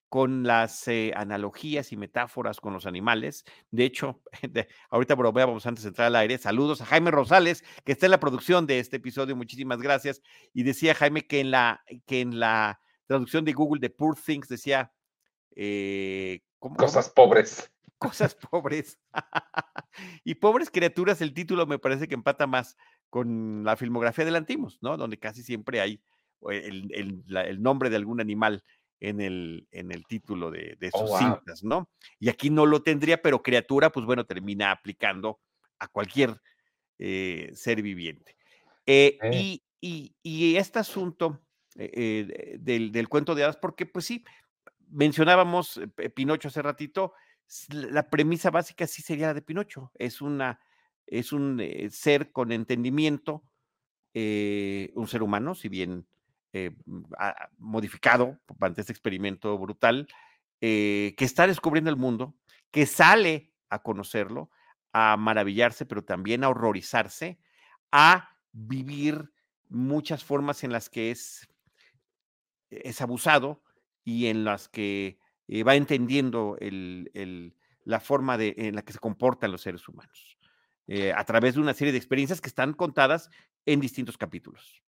con 0.08 0.44
las 0.44 0.88
eh, 0.88 1.12
analogías 1.14 1.92
y 1.92 1.96
metáforas 1.96 2.60
con 2.60 2.72
los 2.72 2.86
animales. 2.86 3.44
De 3.70 3.84
hecho, 3.84 4.22
de, 4.42 4.68
ahorita 4.90 5.14
vamos 5.14 5.66
antes 5.66 5.84
de 5.84 5.88
entrar 5.88 6.06
al 6.06 6.16
aire. 6.16 6.38
Saludos 6.38 6.80
a 6.80 6.86
Jaime 6.86 7.10
Rosales, 7.10 7.64
que 7.84 7.92
está 7.92 8.06
en 8.06 8.12
la 8.12 8.20
producción 8.20 8.66
de 8.66 8.78
este 8.78 8.96
episodio. 8.96 9.36
Muchísimas 9.36 9.80
gracias. 9.80 10.22
Y 10.54 10.62
decía 10.62 10.94
Jaime 10.94 11.26
que 11.26 11.40
en 11.40 11.50
la, 11.50 11.84
que 12.06 12.20
en 12.20 12.40
la 12.40 12.80
traducción 13.08 13.44
de 13.44 13.52
Google 13.52 13.80
de 13.80 13.90
Poor 13.90 14.16
Things 14.16 14.46
decía 14.46 14.92
eh, 15.56 16.40
¿cómo, 16.60 16.76
cosas 16.76 17.10
pobres. 17.10 17.72
Cosas 17.98 18.36
pobres. 18.36 18.96
y 20.24 20.36
pobres 20.36 20.70
criaturas, 20.70 21.20
el 21.20 21.34
título 21.34 21.66
me 21.66 21.80
parece 21.80 22.06
que 22.06 22.14
empata 22.14 22.46
más 22.46 22.76
con 23.10 23.64
la 23.64 23.76
filmografía 23.76 24.24
de 24.24 24.30
Lantimos, 24.30 24.78
¿no? 24.82 24.96
Donde 24.96 25.18
casi 25.18 25.42
siempre 25.42 25.80
hay 25.80 26.00
el, 26.48 26.92
el, 26.94 27.24
la, 27.26 27.42
el 27.42 27.60
nombre 27.60 27.90
de 27.90 27.96
algún 27.96 28.20
animal 28.20 28.62
en 29.00 29.20
el, 29.20 29.66
en 29.72 29.90
el 29.90 30.06
título 30.06 30.50
de, 30.50 30.76
de 30.78 30.90
sus 30.90 31.02
oh, 31.02 31.06
wow. 31.06 31.18
cintas, 31.18 31.64
¿no? 31.64 31.90
Y 32.20 32.28
aquí 32.28 32.50
no 32.50 32.66
lo 32.66 32.82
tendría, 32.82 33.20
pero 33.20 33.42
criatura, 33.42 33.90
pues 33.90 34.06
bueno, 34.06 34.24
termina 34.26 34.70
aplicando 34.70 35.40
a 35.78 35.88
cualquier 35.88 36.40
eh, 36.98 37.50
ser 37.54 37.82
viviente. 37.82 38.36
Eh, 38.86 39.18
eh. 39.22 39.30
Y, 39.32 39.62
y, 39.80 40.14
y, 40.22 40.56
este 40.56 40.78
asunto 40.78 41.40
eh, 41.78 42.58
del, 42.60 42.92
del, 42.92 43.08
cuento 43.08 43.34
de 43.34 43.44
hadas, 43.44 43.56
porque 43.56 43.86
pues 43.86 44.04
sí, 44.04 44.24
mencionábamos 44.90 45.80
Pinocho 46.14 46.48
hace 46.48 46.62
ratito, 46.62 47.14
la 47.70 48.10
premisa 48.10 48.50
básica 48.50 48.86
sí 48.86 49.00
sería 49.00 49.28
la 49.28 49.34
de 49.34 49.42
Pinocho, 49.42 49.90
es 49.94 50.20
una, 50.20 50.60
es 51.06 51.32
un 51.32 51.62
ser 51.90 52.32
con 52.32 52.52
entendimiento, 52.52 53.42
un 54.14 55.06
ser 55.06 55.22
humano, 55.22 55.54
si 55.54 55.68
bien 55.68 56.06
eh, 56.54 56.74
modificado 57.58 58.38
ante 58.60 58.80
este 58.80 58.92
experimento 58.92 59.58
brutal, 59.58 60.08
eh, 60.62 61.14
que 61.18 61.26
está 61.26 61.46
descubriendo 61.46 61.90
el 61.90 61.96
mundo, 61.96 62.34
que 62.70 62.86
sale 62.86 63.52
a 63.68 63.82
conocerlo, 63.82 64.50
a 64.94 65.18
maravillarse, 65.18 65.84
pero 65.84 66.02
también 66.02 66.44
a 66.44 66.48
horrorizarse, 66.48 67.38
a 67.92 68.30
vivir 68.52 69.30
muchas 69.68 70.24
formas 70.24 70.64
en 70.64 70.72
las 70.72 70.88
que 70.88 71.10
es, 71.10 71.46
es 72.70 73.00
abusado 73.00 73.62
y 74.04 74.26
en 74.26 74.44
las 74.44 74.68
que 74.68 75.18
eh, 75.48 75.62
va 75.62 75.74
entendiendo 75.74 76.56
el, 76.60 77.10
el, 77.14 77.54
la 77.84 78.00
forma 78.00 78.38
de, 78.38 78.54
en 78.56 78.74
la 78.74 78.82
que 78.82 78.92
se 78.92 78.98
comportan 78.98 79.52
los 79.52 79.62
seres 79.62 79.88
humanos, 79.88 80.38
eh, 80.86 81.12
a 81.14 81.24
través 81.24 81.54
de 81.54 81.60
una 81.60 81.74
serie 81.74 81.92
de 81.92 81.98
experiencias 81.98 82.40
que 82.40 82.48
están 82.48 82.72
contadas 82.72 83.30
en 83.66 83.80
distintos 83.80 84.16
capítulos 84.16 84.82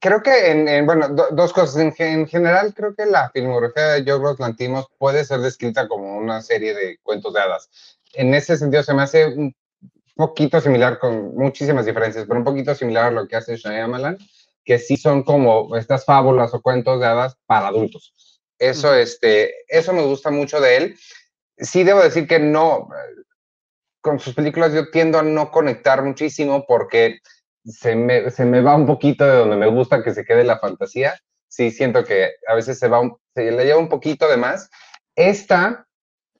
creo 0.00 0.22
que, 0.22 0.50
en, 0.50 0.68
en 0.68 0.86
bueno, 0.86 1.08
do, 1.08 1.28
dos 1.32 1.52
cosas. 1.52 1.76
En, 1.76 1.94
en, 1.98 2.26
general, 2.26 2.74
creo 2.74 2.94
que 2.94 3.06
la 3.06 3.30
filmografía 3.30 3.88
de 3.88 4.04
Yorgos 4.04 4.38
Lantimos 4.38 4.86
puede 4.98 5.24
ser 5.24 5.40
descrita 5.40 5.88
como 5.88 6.16
una 6.18 6.42
serie 6.42 6.74
de 6.74 6.98
cuentos 7.02 7.34
de 7.34 7.40
hadas. 7.40 7.70
En 8.14 8.34
ese 8.34 8.56
sentido, 8.56 8.82
se 8.82 8.94
me 8.94 9.02
hace 9.02 9.26
un 9.26 9.54
poquito 10.14 10.60
similar, 10.60 10.98
con 10.98 11.34
muchísimas 11.34 11.86
diferencias, 11.86 12.24
pero 12.26 12.38
un 12.38 12.44
poquito 12.44 12.74
similar 12.74 13.06
a 13.06 13.10
lo 13.10 13.28
que 13.28 13.36
hace 13.36 13.56
Shyamalan, 13.56 14.18
que 14.66 14.80
sí 14.80 14.96
son 14.96 15.22
como 15.22 15.76
estas 15.76 16.04
fábulas 16.04 16.52
o 16.52 16.60
cuentos 16.60 17.00
de 17.00 17.06
hadas 17.06 17.36
para 17.46 17.68
adultos. 17.68 18.42
Eso, 18.58 18.92
este, 18.94 19.54
eso 19.68 19.92
me 19.92 20.02
gusta 20.02 20.30
mucho 20.30 20.60
de 20.60 20.76
él. 20.76 20.98
Sí 21.56 21.84
debo 21.84 22.02
decir 22.02 22.26
que 22.26 22.40
no, 22.40 22.88
con 24.00 24.18
sus 24.18 24.34
películas 24.34 24.74
yo 24.74 24.90
tiendo 24.90 25.18
a 25.18 25.22
no 25.22 25.50
conectar 25.50 26.02
muchísimo 26.02 26.64
porque 26.66 27.20
se 27.64 27.94
me, 27.94 28.30
se 28.30 28.44
me 28.44 28.60
va 28.60 28.74
un 28.74 28.86
poquito 28.86 29.24
de 29.24 29.36
donde 29.36 29.56
me 29.56 29.68
gusta 29.68 30.02
que 30.02 30.12
se 30.12 30.24
quede 30.24 30.42
la 30.42 30.58
fantasía. 30.58 31.18
Sí, 31.48 31.70
siento 31.70 32.04
que 32.04 32.32
a 32.48 32.54
veces 32.54 32.78
se 32.78 32.88
va, 32.88 33.00
un, 33.00 33.16
se 33.34 33.50
le 33.50 33.64
lleva 33.64 33.78
un 33.78 33.88
poquito 33.88 34.28
de 34.28 34.36
más. 34.36 34.68
Esta, 35.14 35.86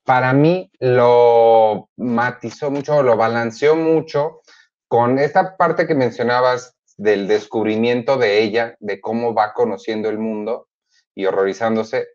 para 0.05 0.33
mí, 0.33 0.71
lo 0.81 1.91
matizó 1.97 2.73
mucho, 2.73 3.03
lo 3.03 3.17
balanceó 3.17 3.77
mucho 3.77 4.43
con 4.89 5.19
esta 5.19 5.57
parte 5.57 5.87
que 5.87 5.95
mencionabas 5.95 6.76
del 6.97 7.29
descubrimiento 7.29 8.17
de 8.17 8.43
ella, 8.43 8.77
de 8.81 9.01
cómo 9.01 9.35
va 9.35 9.53
conociendo 9.53 10.09
el 10.09 10.19
mundo 10.19 10.69
y 11.15 11.27
horrorizándose. 11.27 12.09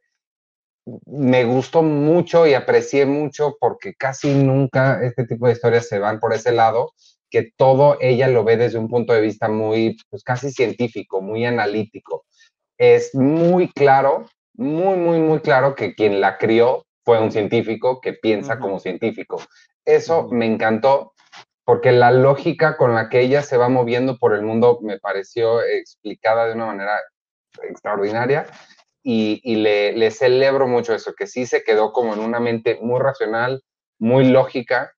Me 1.06 1.44
gustó 1.44 1.84
mucho 1.84 2.48
y 2.48 2.54
aprecié 2.54 3.06
mucho 3.06 3.56
porque 3.60 3.94
casi 3.94 4.34
nunca 4.34 5.04
este 5.04 5.26
tipo 5.26 5.46
de 5.48 5.54
historias 5.54 5.88
se 5.88 6.00
van 6.00 6.20
por 6.20 6.34
ese 6.34 6.52
lado 6.52 6.92
que 7.30 7.52
todo 7.56 7.98
ella 8.02 8.28
lo 8.28 8.44
ve 8.44 8.58
desde 8.58 8.78
un 8.78 8.90
punto 8.90 9.14
de 9.14 9.22
vista 9.22 9.48
muy, 9.48 9.98
pues 10.10 10.24
casi 10.24 10.52
científico, 10.52 11.22
muy 11.22 11.46
analítico. 11.46 12.26
Es 12.78 13.16
muy 13.16 13.72
claro, 13.72 14.26
muy, 14.54 14.98
muy, 14.98 15.20
muy 15.20 15.40
claro 15.40 15.76
que 15.76 15.96
quien 15.96 16.20
la 16.20 16.38
crió 16.38 16.86
fue 17.06 17.20
un 17.22 17.32
científico 17.32 18.02
que 18.02 18.14
piensa 18.14 18.56
uh 18.56 18.58
-huh. 18.58 18.62
como 18.62 18.80
científico. 18.80 19.42
Eso 19.86 20.22
uh 20.22 20.30
-huh. 20.30 20.34
me 20.34 20.46
encantó 20.46 21.14
porque 21.64 21.92
la 21.92 22.12
lógica 22.12 22.78
con 22.78 22.96
la 22.96 23.10
que 23.10 23.22
ella 23.22 23.44
se 23.44 23.58
va 23.58 23.70
moviendo 23.70 24.18
por 24.18 24.34
el 24.34 24.42
mundo 24.42 24.80
me 24.82 25.00
pareció 25.00 25.64
explicada 25.64 26.48
de 26.48 26.54
una 26.54 26.66
manera 26.68 27.00
extraordinaria 27.64 28.46
y, 29.04 29.42
y 29.44 29.56
le, 29.56 29.94
le 29.94 30.12
celebro 30.12 30.68
mucho 30.68 30.94
eso, 30.94 31.14
que 31.14 31.28
sí 31.28 31.46
se 31.46 31.64
quedó 31.64 31.92
como 31.92 32.14
en 32.14 32.20
una 32.20 32.40
mente 32.40 32.80
muy 32.82 33.00
racional, 33.00 33.64
muy 34.00 34.26
lógica 34.26 34.94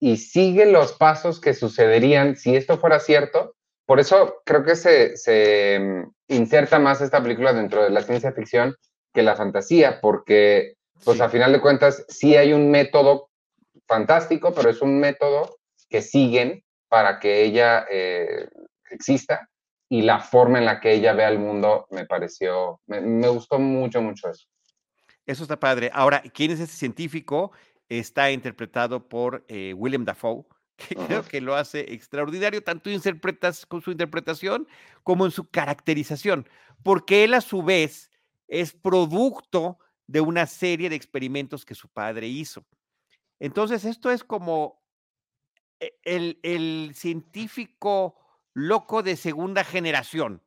y 0.00 0.16
sigue 0.16 0.66
los 0.66 0.92
pasos 0.92 1.40
que 1.40 1.54
sucederían 1.54 2.36
si 2.36 2.56
esto 2.56 2.78
fuera 2.78 3.00
cierto. 3.00 3.54
Por 3.86 4.00
eso 4.00 4.42
creo 4.44 4.64
que 4.64 4.76
se, 4.76 5.16
se 5.16 5.78
mm, 5.80 6.34
inserta 6.34 6.78
más 6.78 7.00
esta 7.00 7.22
película 7.22 7.52
dentro 7.52 7.82
de 7.82 7.90
la 7.90 8.02
ciencia 8.02 8.32
ficción 8.32 8.76
que 9.12 9.22
la 9.22 9.34
fantasía, 9.34 10.00
porque 10.00 10.74
pues 11.04 11.16
sí. 11.16 11.22
a 11.22 11.28
final 11.28 11.52
de 11.52 11.60
cuentas 11.60 12.04
sí 12.08 12.36
hay 12.36 12.52
un 12.52 12.70
método 12.70 13.30
fantástico, 13.86 14.52
pero 14.54 14.70
es 14.70 14.82
un 14.82 15.00
método 15.00 15.57
que 15.88 16.02
siguen 16.02 16.64
para 16.88 17.18
que 17.18 17.44
ella 17.44 17.86
eh, 17.90 18.48
exista 18.90 19.48
y 19.88 20.02
la 20.02 20.20
forma 20.20 20.58
en 20.58 20.66
la 20.66 20.80
que 20.80 20.92
ella 20.92 21.12
ve 21.14 21.24
al 21.24 21.38
mundo 21.38 21.86
me 21.90 22.06
pareció, 22.06 22.80
me, 22.86 23.00
me, 23.00 23.28
gustó 23.28 23.58
mucho, 23.58 24.02
mucho 24.02 24.30
eso. 24.30 24.46
Eso 25.24 25.42
está 25.42 25.58
padre. 25.58 25.90
Ahora, 25.92 26.22
¿quién 26.32 26.50
es 26.50 26.60
ese 26.60 26.76
científico? 26.76 27.52
está 27.88 28.30
interpretado 28.30 29.08
por 29.08 29.44
eh, 29.48 29.74
William 29.74 30.04
Dafoe, 30.04 30.44
que 30.76 30.94
uh 30.94 31.00
-huh. 31.00 31.06
creo 31.06 31.22
que 31.24 31.40
lo 31.40 31.54
hace 31.54 31.92
extraordinario, 31.92 32.62
tanto 32.62 32.90
interpretas 32.90 33.66
con 33.66 33.82
su 33.82 33.90
interpretación 33.90 34.68
como 35.02 35.24
en 35.24 35.32
su 35.32 35.48
caracterización, 35.48 36.48
porque 36.82 37.24
él 37.24 37.34
a 37.34 37.40
su 37.40 37.62
vez 37.62 38.10
es 38.46 38.72
producto 38.72 39.78
de 40.06 40.20
una 40.20 40.46
serie 40.46 40.88
de 40.88 40.96
experimentos 40.96 41.64
que 41.64 41.74
su 41.74 41.88
padre 41.88 42.28
hizo. 42.28 42.64
Entonces, 43.40 43.84
esto 43.84 44.10
es 44.10 44.24
como 44.24 44.80
el, 46.02 46.38
el 46.42 46.92
científico 46.94 48.16
loco 48.54 49.02
de 49.02 49.16
segunda 49.16 49.64
generación. 49.64 50.42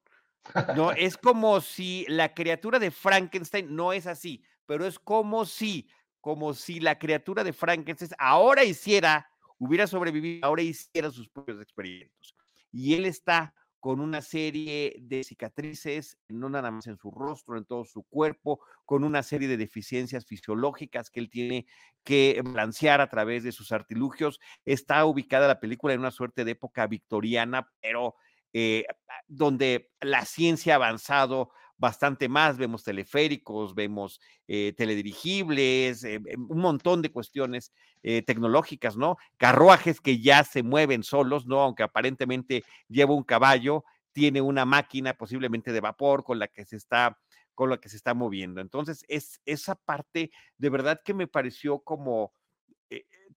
No, 0.75 0.91
es 0.91 1.17
como 1.17 1.61
si 1.61 2.05
la 2.07 2.33
criatura 2.33 2.79
de 2.79 2.91
Frankenstein 2.91 3.75
no 3.75 3.93
es 3.93 4.07
así, 4.07 4.43
pero 4.65 4.85
es 4.85 4.99
como 4.99 5.45
si 5.45 5.89
como 6.21 6.53
si 6.53 6.79
la 6.79 6.97
criatura 6.97 7.43
de 7.43 7.51
Frankenstein 7.51 8.11
ahora 8.19 8.63
hiciera, 8.63 9.27
hubiera 9.57 9.87
sobrevivido, 9.87 10.45
ahora 10.45 10.61
hiciera 10.61 11.09
sus 11.09 11.27
propios 11.27 11.59
experimentos. 11.59 12.35
Y 12.71 12.93
él 12.93 13.05
está 13.05 13.53
con 13.81 13.99
una 13.99 14.21
serie 14.21 14.95
de 15.01 15.23
cicatrices, 15.23 16.19
no 16.29 16.49
nada 16.49 16.69
más 16.69 16.85
en 16.85 16.97
su 16.97 17.09
rostro, 17.09 17.57
en 17.57 17.65
todo 17.65 17.83
su 17.83 18.03
cuerpo, 18.03 18.61
con 18.85 19.03
una 19.03 19.23
serie 19.23 19.47
de 19.47 19.57
deficiencias 19.57 20.25
fisiológicas 20.25 21.09
que 21.09 21.19
él 21.19 21.31
tiene 21.31 21.65
que 22.03 22.41
balancear 22.45 23.01
a 23.01 23.09
través 23.09 23.43
de 23.43 23.51
sus 23.51 23.71
artilugios. 23.71 24.39
Está 24.65 25.03
ubicada 25.05 25.47
la 25.47 25.59
película 25.59 25.95
en 25.95 25.99
una 25.99 26.11
suerte 26.11 26.45
de 26.45 26.51
época 26.51 26.85
victoriana, 26.85 27.71
pero 27.81 28.13
eh, 28.53 28.85
donde 29.27 29.89
la 29.99 30.25
ciencia 30.25 30.73
ha 30.73 30.75
avanzado 30.75 31.51
bastante 31.81 32.29
más, 32.29 32.57
vemos 32.57 32.83
teleféricos, 32.83 33.73
vemos 33.73 34.21
eh, 34.47 34.71
teledirigibles, 34.77 36.03
eh, 36.03 36.21
un 36.47 36.59
montón 36.59 37.01
de 37.01 37.11
cuestiones 37.11 37.73
eh, 38.03 38.21
tecnológicas, 38.21 38.95
¿no? 38.95 39.17
Carruajes 39.37 39.99
que 39.99 40.19
ya 40.19 40.43
se 40.43 40.61
mueven 40.61 41.01
solos, 41.01 41.47
¿no? 41.47 41.59
Aunque 41.59 41.81
aparentemente 41.81 42.63
lleva 42.87 43.15
un 43.15 43.23
caballo, 43.23 43.83
tiene 44.11 44.41
una 44.41 44.63
máquina 44.63 45.15
posiblemente 45.15 45.73
de 45.73 45.81
vapor 45.81 46.23
con 46.23 46.37
la 46.37 46.47
que 46.47 46.65
se 46.65 46.77
está 46.77 47.17
con 47.55 47.69
la 47.69 47.77
que 47.77 47.89
se 47.89 47.97
está 47.97 48.13
moviendo. 48.13 48.61
Entonces, 48.61 49.03
es 49.07 49.41
esa 49.45 49.75
parte 49.75 50.31
de 50.57 50.69
verdad 50.69 51.01
que 51.03 51.13
me 51.13 51.27
pareció 51.27 51.79
como 51.79 52.33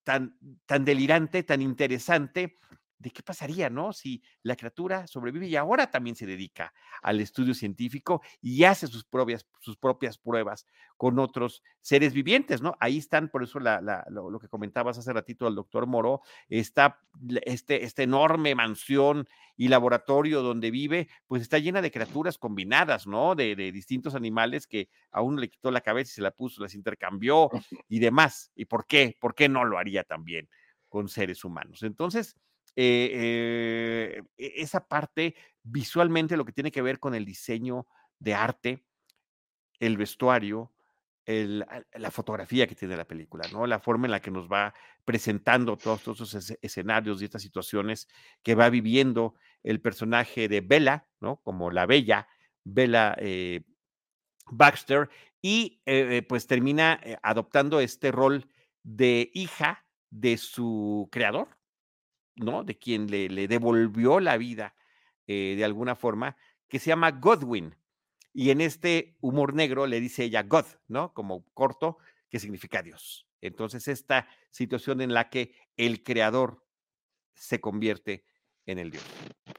tan, 0.04 0.38
tan 0.66 0.84
delirante, 0.84 1.42
tan 1.42 1.60
interesante, 1.60 2.56
de 2.98 3.10
qué 3.10 3.22
pasaría, 3.22 3.70
¿no? 3.70 3.92
Si 3.92 4.22
la 4.42 4.56
criatura 4.56 5.06
sobrevive 5.06 5.46
y 5.46 5.56
ahora 5.56 5.90
también 5.90 6.16
se 6.16 6.26
dedica 6.26 6.72
al 7.02 7.20
estudio 7.20 7.54
científico 7.54 8.22
y 8.40 8.64
hace 8.64 8.86
sus 8.86 9.04
propias, 9.04 9.46
sus 9.60 9.76
propias 9.76 10.18
pruebas 10.18 10.66
con 10.96 11.18
otros 11.18 11.62
seres 11.80 12.14
vivientes, 12.14 12.62
¿no? 12.62 12.74
Ahí 12.80 12.98
están, 12.98 13.28
por 13.28 13.42
eso 13.42 13.58
lo, 13.60 14.38
que 14.38 14.48
comentabas 14.48 14.98
hace 14.98 15.12
ratito 15.12 15.46
al 15.46 15.54
doctor 15.54 15.86
Moro, 15.86 16.22
está 16.48 17.00
este, 17.42 17.84
esta 17.84 18.02
enorme 18.02 18.54
mansión 18.54 19.28
y 19.56 19.68
laboratorio 19.68 20.42
donde 20.42 20.70
vive, 20.70 21.08
pues 21.26 21.42
está 21.42 21.58
llena 21.58 21.82
de 21.82 21.90
criaturas 21.90 22.38
combinadas, 22.38 23.06
¿no? 23.06 23.34
De, 23.34 23.54
de 23.54 23.72
distintos 23.72 24.14
animales 24.14 24.66
que 24.66 24.88
a 25.10 25.20
uno 25.20 25.40
le 25.40 25.48
quitó 25.48 25.70
la 25.70 25.80
cabeza 25.80 26.10
y 26.10 26.14
se 26.14 26.22
la 26.22 26.30
puso, 26.30 26.62
las 26.62 26.74
intercambió 26.74 27.50
y 27.88 27.98
demás. 27.98 28.50
¿Y 28.54 28.64
por 28.64 28.86
qué? 28.86 29.16
¿Por 29.20 29.34
qué 29.34 29.48
no 29.48 29.64
lo 29.64 29.78
haría 29.78 30.04
también 30.04 30.48
con 30.88 31.08
seres 31.08 31.44
humanos? 31.44 31.82
Entonces, 31.82 32.36
eh, 32.76 34.16
eh, 34.16 34.22
e, 34.36 34.52
esa 34.56 34.86
parte 34.86 35.34
visualmente 35.62 36.36
lo 36.36 36.44
que 36.44 36.52
tiene 36.52 36.72
que 36.72 36.82
ver 36.82 36.98
con 36.98 37.14
el 37.14 37.24
diseño 37.24 37.86
de 38.18 38.34
arte, 38.34 38.84
el 39.78 39.96
vestuario, 39.96 40.72
la 41.26 42.10
fotografía 42.10 42.66
que 42.66 42.74
tiene 42.74 42.98
la 42.98 43.06
película, 43.06 43.48
¿no? 43.50 43.66
La 43.66 43.80
forma 43.80 44.06
en 44.06 44.10
la 44.10 44.20
que 44.20 44.30
nos 44.30 44.46
va 44.46 44.74
presentando 45.06 45.78
todos, 45.78 46.06
esos 46.06 46.58
escenarios 46.60 47.22
y 47.22 47.24
estas 47.24 47.40
situaciones 47.40 48.08
que 48.42 48.54
va 48.54 48.68
viviendo 48.68 49.34
el 49.62 49.80
personaje 49.80 50.48
de 50.48 50.60
Bella, 50.60 51.08
¿no? 51.20 51.40
Como 51.42 51.70
la 51.70 51.86
bella 51.86 52.28
Bella 52.62 53.16
eh, 53.18 53.62
Baxter, 54.50 55.08
y 55.40 55.82
pues 56.28 56.46
termina 56.46 57.00
adoptando 57.22 57.80
este 57.80 58.12
rol 58.12 58.46
de 58.82 59.30
hija 59.34 59.84
de 60.10 60.36
su 60.36 61.08
creador, 61.10 61.48
¿no? 62.36 62.64
De 62.64 62.78
quien 62.78 63.10
le, 63.10 63.48
devolvió 63.48 64.20
la 64.20 64.36
vida 64.36 64.74
eh, 65.26 65.54
de 65.56 65.64
alguna 65.64 65.94
forma, 65.94 66.36
que 66.68 66.78
se 66.78 66.88
llama 66.88 67.10
Godwin. 67.12 67.76
Y 68.32 68.50
en 68.50 68.60
este 68.60 69.16
humor 69.20 69.54
negro 69.54 69.86
le 69.86 70.00
dice 70.00 70.24
ella 70.24 70.42
God, 70.42 70.66
¿no? 70.88 71.14
Como 71.14 71.44
corto, 71.54 71.98
que 72.28 72.40
significa 72.40 72.82
Dios. 72.82 73.28
Entonces, 73.40 73.86
esta 73.88 74.28
situación 74.50 75.00
en 75.00 75.14
la 75.14 75.28
que 75.30 75.54
el 75.76 76.02
creador 76.02 76.64
se 77.34 77.60
convierte 77.60 78.24
en 78.66 78.78
el 78.78 78.90
Dios, 78.90 79.04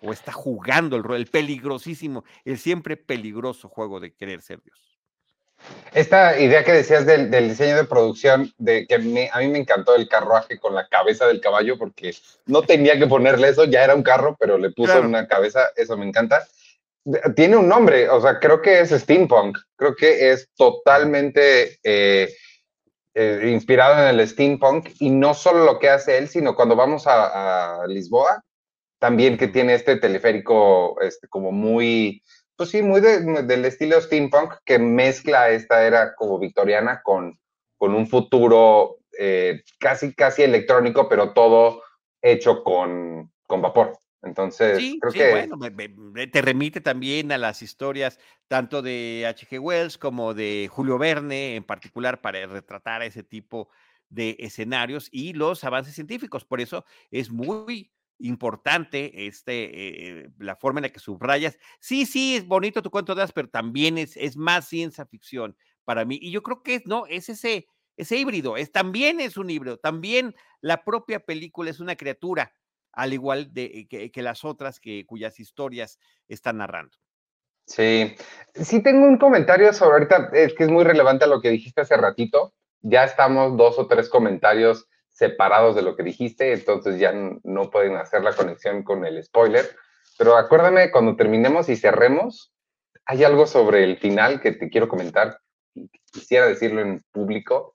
o 0.02 0.12
está 0.12 0.32
jugando 0.32 0.96
el 0.96 1.04
rol, 1.04 1.18
el 1.18 1.28
peligrosísimo, 1.28 2.24
el 2.44 2.58
siempre 2.58 2.98
peligroso 2.98 3.70
juego 3.70 4.00
de 4.00 4.16
querer 4.16 4.42
ser 4.42 4.62
Dios. 4.64 4.95
Esta 5.94 6.38
idea 6.40 6.64
que 6.66 6.74
decías 6.74 7.06
del, 7.06 7.32
diseño 7.32 7.78
de 7.78 7.86
producción, 7.86 8.52
de 8.58 8.86
que 8.86 8.96
a 8.96 9.00
mí 9.00 9.48
me 9.48 9.60
encantó 9.60 9.96
el 9.96 10.10
carruaje 10.10 10.60
con 10.60 10.76
la 10.76 10.88
cabeza 10.90 11.26
del 11.26 11.40
caballo, 11.40 11.78
porque 11.78 12.14
no 12.46 12.64
tenía 12.64 13.00
que 13.00 13.08
ponerle 13.08 13.48
eso, 13.48 13.64
ya 13.64 13.84
era 13.84 13.96
un 13.96 14.04
carro, 14.04 14.36
pero 14.38 14.58
le 14.58 14.72
puso 14.72 15.00
una 15.00 15.26
cabeza, 15.26 15.70
eso 15.78 15.96
me 15.96 16.06
encanta. 16.06 16.46
Tiene 17.36 17.56
un 17.56 17.70
nombre, 17.70 18.10
o 18.10 18.20
sea, 18.20 18.40
creo 18.40 18.62
que 18.62 18.82
es 18.82 18.90
steampunk, 18.90 19.58
creo 19.78 19.96
que 19.96 20.32
es 20.32 20.50
totalmente 20.58 21.80
eh, 21.84 22.30
eh, 23.14 23.50
inspirado 23.50 24.02
en 24.04 24.20
el 24.20 24.28
steampunk, 24.28 24.90
y 25.00 25.10
no 25.12 25.34
solo 25.34 25.64
lo 25.64 25.80
que 25.80 25.90
hace 25.90 26.18
él, 26.18 26.28
sino 26.28 26.56
cuando 26.56 26.76
vamos 26.76 27.08
a, 27.08 27.84
a 27.84 27.88
Lisboa, 27.88 28.44
también 29.00 29.38
que 29.38 29.48
tiene 29.48 29.76
este 29.76 29.96
teleférico 29.96 31.00
este, 31.00 31.28
como 31.30 31.52
muy 31.52 32.22
pues 32.56 32.70
sí, 32.70 32.82
muy 32.82 33.02
del 33.02 33.66
estilo 33.66 34.00
steampunk 34.00 34.54
que 34.64 34.80
mezcla 34.80 35.50
esta 35.50 35.86
era 35.86 36.16
como 36.16 36.40
victoriana 36.40 37.02
con, 37.04 37.40
con 37.78 37.94
un 37.94 38.08
futuro 38.08 38.98
eh, 39.18 39.64
casi, 39.80 40.14
casi 40.14 40.44
electrónico, 40.44 41.08
pero 41.10 41.34
todo 41.34 41.82
hecho 42.22 42.64
con, 42.64 43.32
con 43.48 43.62
vapor. 43.62 43.98
Entonces, 44.22 44.80
creo 45.00 45.14
que... 45.14 45.32
bueno, 45.32 45.60
te 46.32 46.42
remite 46.42 46.82
también 46.82 47.32
a 47.32 47.38
las 47.38 47.62
historias 47.62 48.20
tanto 48.48 48.82
de 48.82 49.26
H.G. 49.28 49.60
Wells 49.60 49.98
como 50.00 50.34
de 50.34 50.68
Julio 50.72 50.98
Verne, 50.98 51.56
en 51.56 51.64
particular 51.64 52.22
para 52.22 52.46
retratar 52.48 53.04
ese 53.04 53.22
tipo 53.22 53.70
de 54.10 54.36
escenarios 54.40 55.10
y 55.12 55.34
los 55.34 55.64
avances 55.64 55.94
científicos. 55.94 56.44
Por 56.44 56.60
eso 56.60 56.86
es 57.12 57.30
muy 57.30 57.92
importante 58.20 59.28
este, 59.28 60.20
eh, 60.20 60.30
la 60.38 60.56
forma 60.56 60.80
en 60.80 60.84
la 60.84 60.90
que 60.90 61.00
subrayas. 61.00 61.58
Sí, 61.80 62.06
sí, 62.06 62.36
es 62.36 62.46
bonito 62.48 62.82
tu 62.82 62.92
cuento 62.92 63.14
de 63.14 63.22
hadas, 63.22 63.34
pero 63.34 63.50
también 63.50 63.98
es, 63.98 64.16
es 64.18 64.38
más 64.38 64.68
ciencia 64.68 65.06
ficción 65.06 65.56
para 65.84 66.06
mí. 66.06 66.18
Y 66.22 66.32
yo 66.32 66.44
creo 66.44 66.64
que 66.64 66.76
es, 66.76 66.86
no, 66.86 67.06
es 67.08 67.30
ese, 67.30 67.68
ese 67.98 68.18
híbrido, 68.18 68.58
es, 68.58 68.72
también 68.72 69.20
es 69.20 69.38
un 69.38 69.50
híbrido, 69.50 69.78
también 69.78 70.36
la 70.62 70.84
propia 70.84 71.20
película 71.20 71.70
es 71.70 71.80
una 71.80 71.96
criatura, 71.96 72.54
al 72.92 73.14
igual 73.14 73.54
de, 73.54 73.88
que, 73.90 74.12
que 74.12 74.22
las 74.22 74.46
otras 74.46 74.80
que, 74.80 75.06
cuyas 75.06 75.40
historias 75.40 76.00
están 76.28 76.58
narrando. 76.58 76.98
Sí, 77.68 78.16
sí 78.54 78.84
tengo 78.84 79.08
un 79.08 79.18
comentario 79.18 79.74
sobre 79.74 79.94
ahorita, 79.94 80.30
es 80.34 80.54
que 80.54 80.66
es 80.66 80.70
muy 80.70 80.84
relevante 80.84 81.26
a 81.26 81.28
lo 81.28 81.42
que 81.42 81.50
dijiste 81.50 81.82
hace 81.82 81.98
ratito. 81.98 82.54
Ya 82.82 83.04
estamos 83.04 83.58
dos 83.58 83.80
o 83.80 83.88
tres 83.88 84.08
comentarios 84.08 84.88
separados 85.16 85.76
de 85.76 85.82
lo 85.82 85.96
que 85.96 86.04
dijiste, 86.04 86.52
entonces 86.52 87.00
ya 87.00 87.14
no 87.14 87.70
pueden 87.70 87.96
hacer 87.96 88.22
la 88.22 88.34
conexión 88.34 88.84
con 88.84 89.06
el 89.06 89.24
spoiler. 89.24 89.66
Pero 90.18 90.36
acuérdame, 90.36 90.92
cuando 90.92 91.16
terminemos 91.16 91.70
y 91.70 91.78
cerremos, 91.78 92.54
hay 93.06 93.24
algo 93.24 93.48
sobre 93.48 93.86
el 93.86 93.98
final 93.98 94.42
que 94.42 94.52
te 94.52 94.70
quiero 94.70 94.90
comentar. 94.90 95.40
Quisiera 96.12 96.48
decirlo 96.48 96.82
en 96.82 97.02
público, 97.14 97.74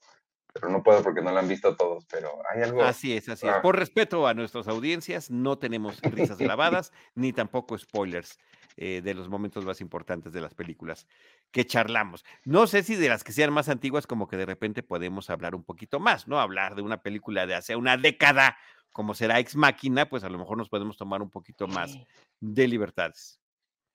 pero 0.53 0.69
no 0.69 0.83
puedo 0.83 1.03
porque 1.03 1.23
no 1.23 1.33
lo 1.33 1.39
han 1.39 1.49
visto 1.49 1.77
todos, 1.77 2.05
pero 2.11 2.31
hay 2.53 2.63
algo. 2.63 2.83
Así 2.83 3.17
es, 3.17 3.27
así 3.31 3.47
es. 3.47 3.55
Ah. 3.55 3.63
Por 3.63 3.79
respeto 3.79 4.27
a 4.27 4.35
nuestras 4.35 4.69
audiencias, 4.69 5.31
no 5.31 5.59
tenemos 5.59 5.99
risas 6.03 6.37
grabadas 6.37 6.93
ni 7.15 7.33
tampoco 7.33 7.79
spoilers 7.79 8.39
eh, 8.77 9.01
de 9.03 9.15
los 9.15 9.29
momentos 9.29 9.65
más 9.65 9.81
importantes 9.81 10.33
de 10.33 10.41
las 10.41 10.55
películas 10.55 11.07
que 11.51 11.67
charlamos. 11.67 12.25
No 12.45 12.67
sé 12.67 12.83
si 12.83 12.97
de 12.97 13.09
las 13.09 13.25
que 13.25 13.33
sean 13.33 13.53
más 13.53 13.69
antiguas, 13.69 14.07
como 14.07 14.29
que 14.29 14.37
de 14.37 14.47
repente 14.47 14.83
podemos 14.83 15.31
hablar 15.31 15.55
un 15.55 15.65
poquito 15.65 16.01
más, 16.01 16.29
¿no? 16.29 16.41
Hablar 16.41 16.75
de 16.75 16.83
una 16.83 17.03
película 17.03 17.47
de 17.47 17.55
hace 17.55 17.77
una 17.77 17.97
década, 17.97 18.57
como 18.93 19.15
será 19.15 19.39
Ex 19.39 19.57
Máquina, 19.57 20.09
pues 20.09 20.25
a 20.25 20.29
lo 20.29 20.39
mejor 20.39 20.57
nos 20.57 20.69
podemos 20.69 20.97
tomar 20.97 21.23
un 21.23 21.31
poquito 21.31 21.67
más 21.67 21.99
de 22.41 22.69
libertades. 22.69 23.41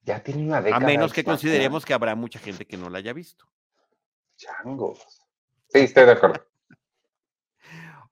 Ya 0.04 0.22
tiene 0.22 0.44
una 0.44 0.62
década. 0.62 0.84
A 0.84 0.88
menos 0.88 1.14
que 1.14 1.24
consideremos 1.24 1.86
que 1.86 1.94
habrá 1.94 2.16
mucha 2.16 2.40
gente 2.40 2.66
que 2.66 2.78
no 2.78 2.90
la 2.90 3.00
haya 3.00 3.14
visto. 3.14 3.46
Changos. 4.38 5.00
Sí, 5.70 5.80
estoy 5.80 6.06
de 6.06 6.12
acuerdo. 6.12 6.46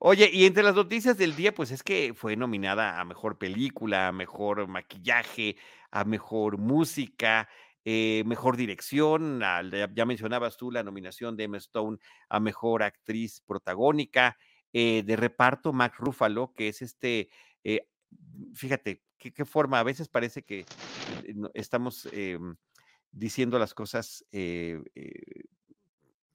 Oye, 0.05 0.29
y 0.33 0.45
entre 0.45 0.63
las 0.63 0.75
noticias 0.75 1.17
del 1.17 1.33
día, 1.33 1.53
pues 1.53 1.71
es 1.71 1.81
que 1.81 2.13
fue 2.13 2.35
nominada 2.35 2.99
a 2.99 3.05
mejor 3.05 3.37
película, 3.37 4.09
a 4.09 4.11
mejor 4.11 4.67
maquillaje, 4.67 5.55
a 5.91 6.03
mejor 6.03 6.57
música, 6.57 7.47
eh, 7.85 8.21
mejor 8.25 8.57
dirección. 8.57 9.39
ya 9.39 10.05
mencionabas 10.05 10.57
tú 10.57 10.71
la 10.71 10.83
nominación 10.83 11.37
de 11.37 11.45
Emma 11.45 11.55
Stone 11.55 11.99
a 12.27 12.41
mejor 12.41 12.83
actriz 12.83 13.39
protagónica. 13.47 14.37
Eh, 14.73 15.03
de 15.05 15.15
reparto, 15.15 15.71
Mac 15.71 15.95
Ruffalo, 15.97 16.53
que 16.53 16.67
es 16.67 16.81
este, 16.81 17.29
eh, 17.63 17.87
fíjate, 18.55 19.03
qué, 19.17 19.45
forma, 19.45 19.79
a 19.79 19.83
veces 19.83 20.09
parece 20.09 20.43
que 20.43 20.65
estamos 21.53 22.09
em, 22.11 22.57
diciendo 23.13 23.57
las 23.57 23.73
cosas 23.73 24.25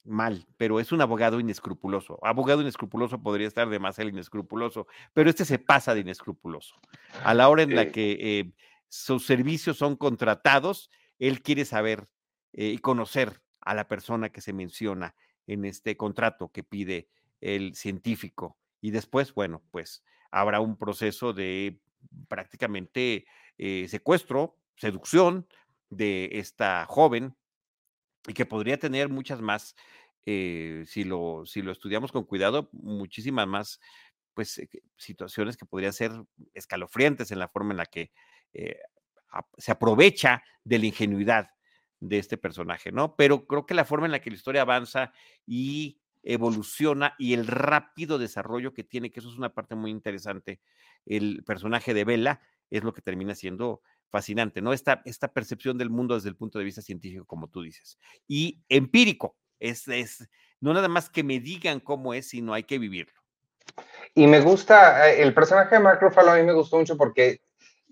mal, 0.08 0.46
pero 0.56 0.80
es 0.80 0.92
un 0.92 1.00
abogado 1.00 1.40
inescrupuloso. 1.40 2.18
Abogado 2.22 2.62
inescrupuloso 2.62 3.22
podría 3.22 3.46
estar 3.46 3.68
de 3.68 3.78
más 3.78 3.98
el 3.98 4.08
inescrupuloso, 4.08 4.86
pero 5.12 5.30
este 5.30 5.44
se 5.44 5.58
pasa 5.58 5.94
de 5.94 6.00
inescrupuloso. 6.00 6.74
A 7.24 7.34
la 7.34 7.48
hora 7.48 7.62
en 7.62 7.74
la 7.74 7.90
que 7.92 8.16
eh, 8.20 8.52
sus 8.88 9.26
servicios 9.26 9.76
son 9.76 9.96
contratados, 9.96 10.90
él 11.18 11.42
quiere 11.42 11.64
saber 11.64 12.08
eh, 12.52 12.68
y 12.68 12.78
conocer 12.78 13.42
a 13.60 13.74
la 13.74 13.88
persona 13.88 14.30
que 14.30 14.40
se 14.40 14.52
menciona 14.52 15.14
en 15.46 15.64
este 15.64 15.96
contrato 15.96 16.50
que 16.50 16.62
pide 16.62 17.08
el 17.40 17.74
científico. 17.74 18.56
Y 18.80 18.90
después, 18.90 19.34
bueno, 19.34 19.62
pues 19.70 20.02
habrá 20.30 20.60
un 20.60 20.76
proceso 20.76 21.32
de 21.32 21.80
prácticamente 22.28 23.26
eh, 23.58 23.86
secuestro, 23.88 24.56
seducción 24.76 25.46
de 25.90 26.30
esta 26.32 26.86
joven 26.86 27.34
y 28.28 28.34
que 28.34 28.46
podría 28.46 28.78
tener 28.78 29.08
muchas 29.08 29.40
más, 29.40 29.74
eh, 30.26 30.84
si, 30.86 31.02
lo, 31.02 31.44
si 31.46 31.62
lo 31.62 31.72
estudiamos 31.72 32.12
con 32.12 32.24
cuidado, 32.24 32.68
muchísimas 32.72 33.48
más 33.48 33.80
pues, 34.34 34.58
eh, 34.58 34.68
situaciones 34.96 35.56
que 35.56 35.66
podrían 35.66 35.92
ser 35.92 36.12
escalofriantes 36.54 37.32
en 37.32 37.38
la 37.38 37.48
forma 37.48 37.72
en 37.72 37.78
la 37.78 37.86
que 37.86 38.12
eh, 38.52 38.78
se 39.56 39.72
aprovecha 39.72 40.42
de 40.62 40.78
la 40.78 40.86
ingenuidad 40.86 41.48
de 42.00 42.18
este 42.18 42.36
personaje, 42.36 42.92
¿no? 42.92 43.16
Pero 43.16 43.46
creo 43.46 43.66
que 43.66 43.74
la 43.74 43.84
forma 43.84 44.06
en 44.06 44.12
la 44.12 44.20
que 44.20 44.30
la 44.30 44.36
historia 44.36 44.62
avanza 44.62 45.12
y 45.46 46.00
evoluciona 46.22 47.14
y 47.18 47.32
el 47.32 47.46
rápido 47.46 48.18
desarrollo 48.18 48.74
que 48.74 48.84
tiene, 48.84 49.10
que 49.10 49.20
eso 49.20 49.30
es 49.30 49.36
una 49.36 49.54
parte 49.54 49.74
muy 49.74 49.90
interesante, 49.90 50.60
el 51.06 51.42
personaje 51.44 51.94
de 51.94 52.04
Bella 52.04 52.40
es 52.70 52.84
lo 52.84 52.92
que 52.92 53.02
termina 53.02 53.34
siendo 53.34 53.82
fascinante, 54.10 54.60
¿no? 54.62 54.72
Esta, 54.72 55.02
esta 55.04 55.28
percepción 55.28 55.78
del 55.78 55.90
mundo 55.90 56.14
desde 56.14 56.28
el 56.28 56.36
punto 56.36 56.58
de 56.58 56.64
vista 56.64 56.82
científico, 56.82 57.24
como 57.26 57.48
tú 57.48 57.62
dices, 57.62 57.98
y 58.26 58.60
empírico, 58.68 59.36
es, 59.60 59.86
es 59.88 60.28
no 60.60 60.72
nada 60.72 60.88
más 60.88 61.10
que 61.10 61.22
me 61.22 61.40
digan 61.40 61.80
cómo 61.80 62.14
es, 62.14 62.28
sino 62.28 62.54
hay 62.54 62.64
que 62.64 62.78
vivirlo. 62.78 63.14
Y 64.14 64.26
me 64.26 64.40
gusta, 64.40 65.10
eh, 65.10 65.22
el 65.22 65.34
personaje 65.34 65.76
de 65.76 65.82
Mark 65.82 66.00
Ruffalo 66.00 66.32
a 66.32 66.36
mí 66.36 66.42
me 66.42 66.52
gustó 66.52 66.78
mucho 66.78 66.96
porque 66.96 67.40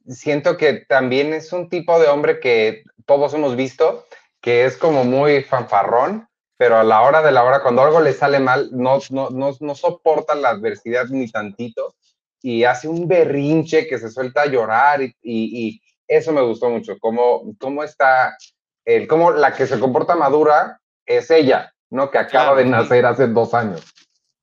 siento 0.09 0.57
que 0.57 0.85
también 0.89 1.33
es 1.33 1.53
un 1.53 1.69
tipo 1.69 1.99
de 2.01 2.09
hombre 2.09 2.41
que 2.41 2.83
todos 3.05 3.35
hemos 3.35 3.57
visto, 3.57 4.07
que 4.41 4.65
es 4.65 4.77
como 4.77 5.05
muy 5.05 5.43
fanfarrón, 5.43 6.29
pero 6.57 6.79
a 6.79 6.85
la 6.85 7.03
hora 7.03 7.23
de 7.23 7.33
la 7.33 7.45
hora, 7.45 7.63
cuando 7.63 7.83
algo 7.83 8.01
le 8.01 8.13
sale 8.13 8.41
mal, 8.41 8.71
no, 8.73 8.99
no, 9.11 9.31
no, 9.31 9.53
no 9.61 9.75
soporta 9.75 10.35
la 10.35 10.51
adversidad 10.51 11.07
ni 11.09 11.31
tantito 11.31 11.95
y 12.43 12.65
hace 12.65 12.89
un 12.89 13.09
berrinche 13.09 13.87
que 13.87 13.99
se 13.99 14.11
suelta 14.11 14.43
a 14.43 14.47
llorar 14.47 15.03
y, 15.03 15.15
y, 15.23 15.83
eso 16.09 16.33
me 16.33 16.43
gustó 16.43 16.71
mucho, 16.71 16.99
cómo, 16.99 17.55
cómo 17.59 17.83
está, 17.83 18.37
el, 18.85 19.07
cómo 19.07 19.33
la 19.33 19.53
que 19.53 19.67
se 19.67 19.79
comporta 19.79 20.15
madura 20.15 20.81
es 21.05 21.31
ella, 21.31 21.73
¿no? 21.91 22.11
Que 22.11 22.19
acaba 22.19 22.57
de 22.57 22.65
nacer 22.65 23.07
hace 23.07 23.27
dos 23.27 23.55
años. 23.55 23.93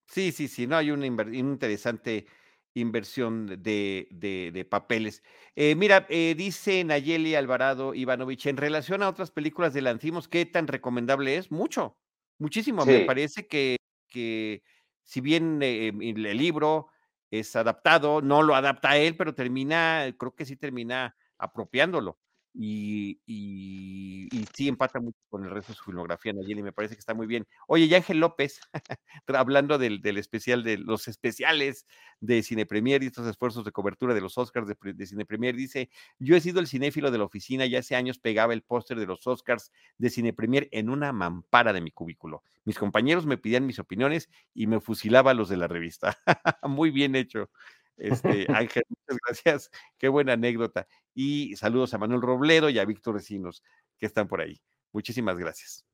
Sí, 0.08 0.32
sí, 0.32 0.48
sí, 0.48 0.68
no 0.68 0.78
hay 0.78 0.92
una, 0.92 1.08
interesante 1.08 2.28
inversión 2.76 3.48
de, 3.62 4.08
de, 4.12 4.66
papeles. 4.66 5.24
Eh, 5.56 5.76
mira, 5.76 6.06
eh, 6.10 6.34
dice 6.36 6.84
Nayeli 6.84 7.36
Alvarado 7.36 7.94
Ivanovich, 7.94 8.48
en 8.48 8.58
relación 8.58 9.04
a 9.04 9.10
otras 9.10 9.32
películas 9.32 9.74
de 9.74 9.82
Lancimos, 9.82 10.28
¿qué 10.28 10.46
tan 10.46 10.68
recomendable 10.68 11.38
es? 11.38 11.52
Mucho, 11.52 11.98
muchísimo. 12.40 12.86
Me 12.86 13.02
parece 13.02 13.48
que, 13.48 13.78
que 14.08 14.64
si 15.04 15.22
bien 15.22 15.60
eh, 15.62 15.88
el 15.88 16.38
libro 16.38 16.88
es 17.30 17.56
adaptado, 17.56 18.22
no 18.22 18.42
lo 18.42 18.56
adapta 18.56 18.98
él, 18.98 19.18
pero 19.18 19.34
termina, 19.34 20.14
creo 20.18 20.36
que 20.36 20.46
sí 20.46 20.56
termina 20.56 21.16
apropiándolo. 21.44 22.18
Y, 22.56 23.20
y, 23.26 24.30
sí 24.54 24.68
empata 24.68 25.00
mucho 25.00 25.18
con 25.30 25.44
el 25.44 25.50
resto 25.50 25.72
de 25.72 25.78
su 25.78 25.86
filmografía, 25.86 26.34
Nayeli, 26.34 26.62
me 26.62 26.72
parece 26.72 26.94
que 26.94 27.00
está 27.00 27.16
muy 27.16 27.26
bien. 27.26 27.48
Oye, 27.68 27.86
y 27.86 27.96
Ángel 27.96 28.20
López, 28.20 28.60
hablando 29.28 29.80
del, 29.80 30.02
especial, 30.18 30.64
de 30.64 30.78
los 30.78 31.08
especiales 31.08 31.88
de 32.20 32.44
Cine 32.44 32.68
Premier 32.68 33.02
y 33.02 33.08
estos 33.08 33.26
esfuerzos 33.26 33.66
de 33.66 33.72
cobertura 33.72 34.14
de 34.14 34.22
los 34.22 34.38
Oscars 34.38 34.68
de, 34.68 34.76
de 34.94 35.06
Cine 35.08 35.26
Premier, 35.26 35.56
dice, 35.56 35.90
yo 36.20 36.36
he 36.36 36.42
sido 36.42 36.60
el 36.60 36.68
cinéfilo 36.68 37.10
de 37.10 37.18
la 37.18 37.24
oficina 37.24 37.66
y 37.66 37.76
hace 37.76 37.96
años 37.96 38.20
pegaba 38.20 38.54
el 38.54 38.62
póster 38.62 39.00
de 39.00 39.08
los 39.08 39.26
Oscars 39.26 39.72
de 39.98 40.12
Cine 40.12 40.34
Premier 40.34 40.70
en 40.72 40.90
una 40.90 41.12
mampara 41.12 41.74
de 41.74 41.82
mi 41.82 41.90
cubículo. 41.90 42.44
Mis 42.66 42.78
compañeros 42.78 43.26
me 43.26 43.38
pedían 43.40 43.66
mis 43.66 43.80
opiniones 43.80 44.30
y 44.54 44.68
me 44.68 44.80
fusilaba 44.80 45.34
los 45.34 45.50
de 45.50 45.58
la 45.58 45.68
revista. 45.68 46.20
muy 46.70 46.92
bien 46.92 47.16
hecho. 47.16 47.50
Este, 47.98 48.46
Ángel, 48.50 48.84
muchas 48.90 49.20
gracias. 49.26 49.72
Qué 49.98 50.08
buena 50.08 50.34
anécdota. 50.34 50.88
Y 51.14 51.56
saludos 51.56 51.94
a 51.94 51.98
Manuel 51.98 52.22
Robledo 52.22 52.70
y 52.70 52.80
a 52.80 52.86
Víctor 52.86 53.16
Recinos, 53.16 53.64
que 54.00 54.06
están 54.06 54.28
por 54.28 54.42
ahí. 54.42 54.62
Muchísimas 54.92 55.38
gracias. 55.38 55.86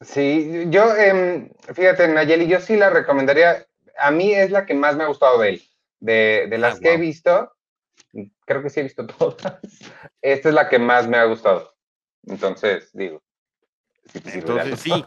Sí, 0.00 0.66
yo, 0.68 0.94
eh, 0.94 1.50
fíjate, 1.72 2.08
Nayeli, 2.08 2.46
yo 2.46 2.60
sí 2.60 2.76
la 2.76 2.90
recomendaría. 2.90 3.66
A 3.98 4.10
mí 4.10 4.32
es 4.32 4.50
la 4.50 4.66
que 4.66 4.74
más 4.74 4.96
me 4.96 5.04
ha 5.04 5.08
gustado 5.08 5.40
de 5.40 5.48
él. 5.50 5.62
De, 5.98 6.46
de 6.50 6.58
las 6.58 6.76
ah, 6.76 6.80
que 6.82 6.92
he 6.92 6.96
visto, 6.98 7.56
creo 8.44 8.62
que 8.62 8.70
sí 8.70 8.80
he 8.80 8.82
visto 8.84 9.06
todas. 9.18 9.58
Esta 10.20 10.48
es 10.48 10.54
la 10.54 10.68
que 10.68 10.78
más 10.78 11.08
me 11.08 11.16
ha 11.16 11.24
gustado. 11.24 11.74
Entonces, 12.24 12.90
digo. 12.92 13.22
Entonces, 14.12 14.80
sí. 14.80 14.92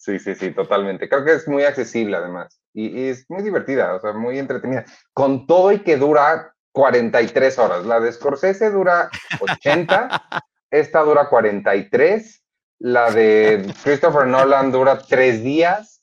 sí, 0.00 0.18
sí, 0.18 0.34
sí, 0.34 0.50
totalmente. 0.50 1.08
Creo 1.08 1.24
que 1.24 1.34
es 1.34 1.46
muy 1.46 1.62
accesible 1.64 2.16
además. 2.16 2.60
Y, 2.72 3.08
es 3.08 3.28
muy 3.28 3.42
divertida, 3.42 3.94
o 3.94 4.00
sea, 4.00 4.12
muy 4.12 4.38
entretenida. 4.38 4.84
Con 5.12 5.46
todo 5.46 5.70
y 5.72 5.80
que 5.80 5.96
dura 5.96 6.54
43 6.72 7.58
horas. 7.58 7.84
La 7.84 8.00
de 8.00 8.10
Scorsese 8.10 8.70
dura 8.70 9.10
80, 9.40 10.22
esta 10.70 11.00
dura 11.00 11.28
43, 11.28 12.42
la 12.78 13.10
de 13.10 13.72
Christopher 13.84 14.26
Nolan 14.26 14.72
dura 14.72 14.98
3 14.98 15.42
días. 15.42 16.02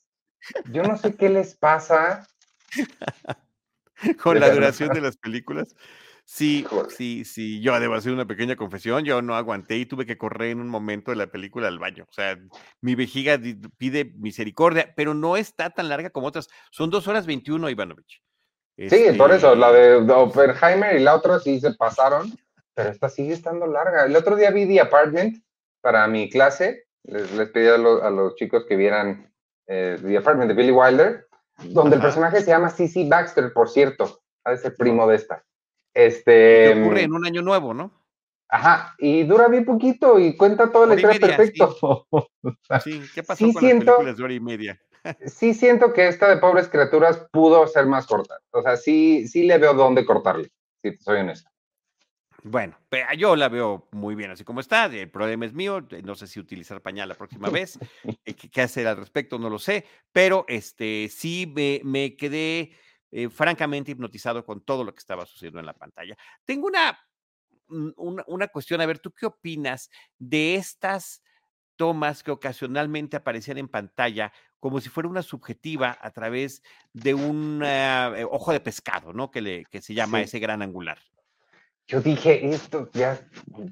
Yo 0.70 0.84
no 0.84 0.96
sé 0.96 1.14
qué 1.16 1.28
les 1.28 1.56
pasa. 1.56 2.26
Con 4.22 4.38
la 4.38 4.50
duración 4.50 4.90
de 4.90 5.00
las 5.00 5.16
películas. 5.16 5.74
Sí, 6.30 6.66
sí, 6.90 7.24
sí. 7.24 7.62
Yo 7.62 7.80
debo 7.80 7.94
hacer 7.94 8.12
una 8.12 8.26
pequeña 8.26 8.54
confesión. 8.54 9.02
Yo 9.02 9.22
no 9.22 9.34
aguanté 9.34 9.76
y 9.76 9.86
tuve 9.86 10.04
que 10.04 10.18
correr 10.18 10.50
en 10.50 10.60
un 10.60 10.68
momento 10.68 11.10
de 11.10 11.16
la 11.16 11.28
película 11.28 11.68
al 11.68 11.78
baño. 11.78 12.04
O 12.06 12.12
sea, 12.12 12.38
mi 12.82 12.94
vejiga 12.94 13.40
pide 13.78 14.12
misericordia, 14.14 14.92
pero 14.94 15.14
no 15.14 15.38
está 15.38 15.70
tan 15.70 15.88
larga 15.88 16.10
como 16.10 16.26
otras. 16.26 16.48
Son 16.70 16.90
dos 16.90 17.08
horas 17.08 17.26
21, 17.26 17.70
Ivanovich. 17.70 18.22
Sí, 18.76 19.06
por 19.16 19.32
eso, 19.32 19.54
la 19.54 19.68
este 19.68 20.04
de 20.04 20.12
Oppenheimer 20.12 20.96
y 20.96 21.02
la 21.02 21.14
otra 21.14 21.38
sí 21.38 21.60
se 21.60 21.72
pasaron, 21.72 22.30
pero 22.74 22.90
esta 22.90 23.08
sigue 23.08 23.32
estando 23.32 23.66
larga. 23.66 24.04
El 24.04 24.14
otro 24.14 24.36
día 24.36 24.50
vi 24.50 24.68
The 24.68 24.82
Apartment 24.82 25.42
para 25.80 26.06
mi 26.08 26.28
clase. 26.28 26.84
Les, 27.04 27.32
les 27.32 27.48
pedí 27.48 27.68
a, 27.68 27.78
los 27.78 28.34
chicos 28.34 28.66
que 28.68 28.76
vieran 28.76 29.32
eh, 29.66 29.96
The 30.02 30.18
Apartment 30.18 30.50
de 30.50 30.54
Billy 30.54 30.72
Wilder, 30.72 31.26
donde 31.64 31.96
el 31.96 32.02
personaje 32.02 32.42
se 32.42 32.50
llama 32.50 32.68
C.C. 32.68 33.06
Baxter, 33.08 33.50
por 33.54 33.70
cierto. 33.70 34.20
Ha 34.44 34.50
de 34.50 34.58
ser 34.58 34.76
primo 34.76 35.06
de 35.08 35.16
esta. 35.16 35.42
Este, 35.94 36.80
ocurre 36.80 37.02
en 37.02 37.12
un 37.12 37.26
año 37.26 37.42
nuevo, 37.42 37.74
¿no? 37.74 37.92
Ajá, 38.50 38.94
y 38.98 39.24
dura 39.24 39.48
bien 39.48 39.64
poquito 39.64 40.18
y 40.18 40.36
cuenta 40.36 40.72
toda 40.72 40.86
la 40.86 40.94
historia 40.94 41.20
perfecto. 41.20 42.06
Sí. 42.82 43.02
¿qué 43.14 43.22
pasó 43.22 43.44
con 43.52 43.62
las 43.62 43.62
películas 43.62 44.16
de 44.16 44.24
hora 44.24 44.32
y 44.32 44.40
media? 44.40 44.80
sí 45.26 45.52
siento 45.52 45.92
que 45.92 46.08
esta 46.08 46.28
de 46.28 46.38
Pobres 46.38 46.68
Criaturas 46.68 47.26
pudo 47.30 47.66
ser 47.66 47.86
más 47.86 48.06
corta. 48.06 48.38
O 48.50 48.62
sea, 48.62 48.76
sí, 48.76 49.28
sí 49.28 49.44
le 49.44 49.58
veo 49.58 49.74
dónde 49.74 50.06
cortarle, 50.06 50.50
si 50.82 50.96
soy 50.96 51.20
honesto. 51.20 51.50
Bueno, 52.44 52.78
yo 53.16 53.36
la 53.36 53.48
veo 53.48 53.88
muy 53.90 54.14
bien 54.14 54.30
así 54.30 54.44
como 54.44 54.60
está. 54.60 54.86
El 54.86 55.10
problema 55.10 55.44
es 55.44 55.52
mío. 55.52 55.86
No 56.04 56.14
sé 56.14 56.26
si 56.26 56.38
utilizar 56.38 56.80
pañal 56.80 57.08
la 57.08 57.16
próxima 57.16 57.50
vez. 57.50 57.78
Eh, 58.24 58.34
¿Qué 58.34 58.62
hacer 58.62 58.86
al 58.86 58.96
respecto? 58.96 59.38
No 59.38 59.50
lo 59.50 59.58
sé. 59.58 59.84
Pero 60.12 60.44
este 60.48 61.08
sí 61.10 61.52
me, 61.54 61.80
me 61.84 62.16
quedé 62.16 62.72
eh, 63.10 63.28
francamente 63.28 63.92
hipnotizado 63.92 64.44
con 64.44 64.60
todo 64.60 64.84
lo 64.84 64.92
que 64.92 64.98
estaba 64.98 65.26
sucediendo 65.26 65.60
en 65.60 65.66
la 65.66 65.74
pantalla. 65.74 66.16
Tengo 66.44 66.66
una, 66.66 66.98
mm, 67.68 67.90
una, 67.96 68.24
una 68.26 68.48
cuestión, 68.48 68.80
a 68.80 68.86
ver, 68.86 68.98
¿tú 68.98 69.12
qué 69.12 69.26
opinas 69.26 69.90
de 70.18 70.56
estas 70.56 71.22
tomas 71.76 72.22
que 72.22 72.32
ocasionalmente 72.32 73.16
aparecían 73.16 73.56
en 73.56 73.68
pantalla 73.68 74.32
como 74.60 74.80
si 74.80 74.88
fuera 74.88 75.08
una 75.08 75.22
subjetiva 75.22 75.96
a 76.00 76.10
través 76.10 76.62
de 76.92 77.14
un 77.14 77.62
eh, 77.64 78.26
ojo 78.30 78.52
de 78.52 78.60
pescado, 78.60 79.12
¿no? 79.12 79.30
Que, 79.30 79.40
le, 79.40 79.64
que 79.66 79.80
se 79.80 79.94
llama 79.94 80.20
ese 80.20 80.38
gran 80.40 80.62
angular. 80.62 80.98
Yo 81.86 82.02
dije, 82.02 82.46
esto 82.50 82.90
ya 82.92 83.18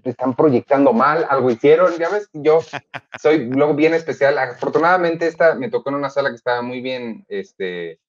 están 0.04 0.34
proyectando 0.34 0.94
mal, 0.94 1.26
algo 1.28 1.50
hicieron, 1.50 1.98
ya 1.98 2.08
ves, 2.08 2.30
yo 2.32 2.60
soy 3.20 3.44
luego 3.44 3.74
bien 3.74 3.92
especial. 3.92 4.38
Afortunadamente 4.38 5.26
esta 5.26 5.54
me 5.54 5.68
tocó 5.68 5.90
en 5.90 5.96
una 5.96 6.08
sala 6.08 6.30
que 6.30 6.36
estaba 6.36 6.62
muy 6.62 6.80
bien 6.80 7.26
este, 7.28 8.00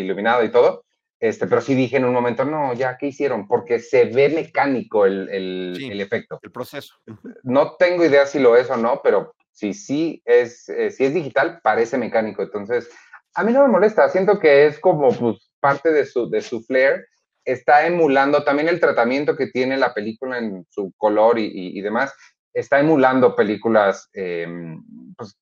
iluminado 0.00 0.44
y 0.44 0.50
todo. 0.50 0.84
Este, 1.20 1.46
pero 1.46 1.62
sí 1.62 1.74
dije 1.74 1.96
en 1.96 2.04
un 2.04 2.12
momento, 2.12 2.44
no, 2.44 2.74
ya, 2.74 2.98
¿qué 2.98 3.06
hicieron? 3.06 3.48
Porque 3.48 3.78
se 3.78 4.04
ve 4.04 4.28
mecánico 4.28 5.06
el, 5.06 5.28
el, 5.30 6.00
efecto. 6.00 6.38
El 6.42 6.52
proceso. 6.52 6.96
No 7.42 7.76
tengo 7.76 8.04
idea 8.04 8.26
si 8.26 8.38
lo 8.38 8.56
es 8.56 8.68
o 8.68 8.76
no, 8.76 9.00
pero 9.02 9.34
si 9.50 9.72
sí 9.72 10.20
es, 10.26 10.68
eh, 10.68 10.90
si 10.90 11.04
es 11.04 11.14
digital, 11.14 11.60
parece 11.62 11.96
mecánico. 11.96 12.42
Entonces, 12.42 12.90
a 13.34 13.42
mí 13.42 13.52
no 13.52 13.62
me 13.62 13.72
molesta, 13.72 14.08
siento 14.10 14.38
que 14.38 14.66
es 14.66 14.78
como 14.78 15.08
pues, 15.12 15.50
parte 15.60 15.92
de 15.92 16.04
su, 16.04 16.28
de 16.28 16.42
su 16.42 16.62
flair. 16.62 17.06
Está 17.44 17.86
emulando 17.86 18.44
también 18.44 18.68
el 18.68 18.80
tratamiento 18.80 19.36
que 19.36 19.46
tiene 19.46 19.76
la 19.76 19.94
película 19.94 20.38
en 20.38 20.66
su 20.68 20.92
color 20.96 21.38
y, 21.38 21.50
y, 21.54 21.80
demás. 21.80 22.12
Está 22.52 22.80
emulando 22.80 23.34
películas 23.34 24.10
em, 24.12 24.82
pues, 25.16 25.38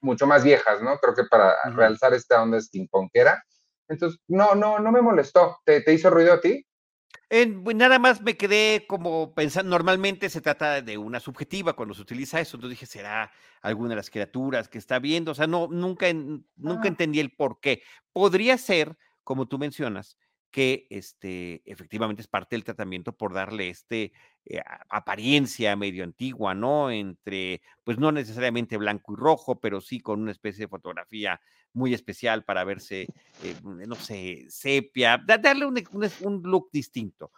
mucho 0.00 0.26
más 0.26 0.44
viejas, 0.44 0.82
¿no? 0.82 0.98
Creo 0.98 1.14
que 1.14 1.24
para 1.24 1.54
realzar 1.74 2.14
esta 2.14 2.42
onda 2.42 2.60
steampunkera 2.60 3.42
entonces, 3.88 4.20
no, 4.28 4.54
no, 4.54 4.78
no 4.78 4.92
me 4.92 5.02
molestó. 5.02 5.58
¿Te, 5.64 5.82
hizo 5.92 6.10
ruido 6.10 6.34
a 6.34 6.40
ti? 6.40 6.66
Pues, 7.28 7.76
nada 7.76 7.98
más 7.98 8.20
me 8.22 8.36
quedé 8.36 8.86
como 8.86 9.34
pensando, 9.34 9.70
normalmente 9.70 10.28
se 10.28 10.40
trata 10.40 10.80
de 10.82 10.98
una 10.98 11.20
subjetiva 11.20 11.74
cuando 11.74 11.94
se 11.94 12.02
utiliza 12.02 12.40
eso, 12.40 12.56
entonces 12.56 12.78
dije, 12.78 12.86
será 12.86 13.32
alguna 13.62 13.90
de 13.90 13.96
las 13.96 14.10
criaturas 14.10 14.68
que 14.68 14.78
está 14.78 14.98
viendo, 14.98 15.32
o 15.32 15.34
sea, 15.34 15.46
no, 15.46 15.66
nunca, 15.68 16.06
nunca 16.12 16.84
ah. 16.84 16.88
entendí 16.88 17.18
el 17.20 17.32
por 17.32 17.60
qué. 17.60 17.82
Podría 18.12 18.58
ser, 18.58 18.96
como 19.24 19.46
tú 19.48 19.58
mencionas, 19.58 20.18
que 20.56 20.86
este, 20.88 21.62
efectivamente 21.70 22.22
es 22.22 22.28
parte 22.28 22.56
del 22.56 22.64
tratamiento 22.64 23.12
por 23.12 23.34
darle 23.34 23.68
este 23.68 24.12
eh, 24.46 24.62
apariencia 24.88 25.76
medio 25.76 26.02
antigua, 26.02 26.54
¿no? 26.54 26.90
Entre, 26.90 27.60
pues 27.84 27.98
no 27.98 28.10
necesariamente 28.10 28.78
blanco 28.78 29.12
y 29.12 29.16
rojo, 29.16 29.60
pero 29.60 29.82
sí 29.82 30.00
con 30.00 30.22
una 30.22 30.30
especie 30.30 30.64
de 30.64 30.70
fotografía 30.70 31.40
muy 31.76 31.92
especial 31.92 32.42
para 32.42 32.64
verse, 32.64 33.06
eh, 33.44 33.54
no 33.62 33.94
sé, 33.96 34.46
sepia, 34.48 35.22
darle 35.24 35.66
un, 35.66 35.78
un, 36.22 36.42
look 36.42 36.70
distinto. 36.72 37.30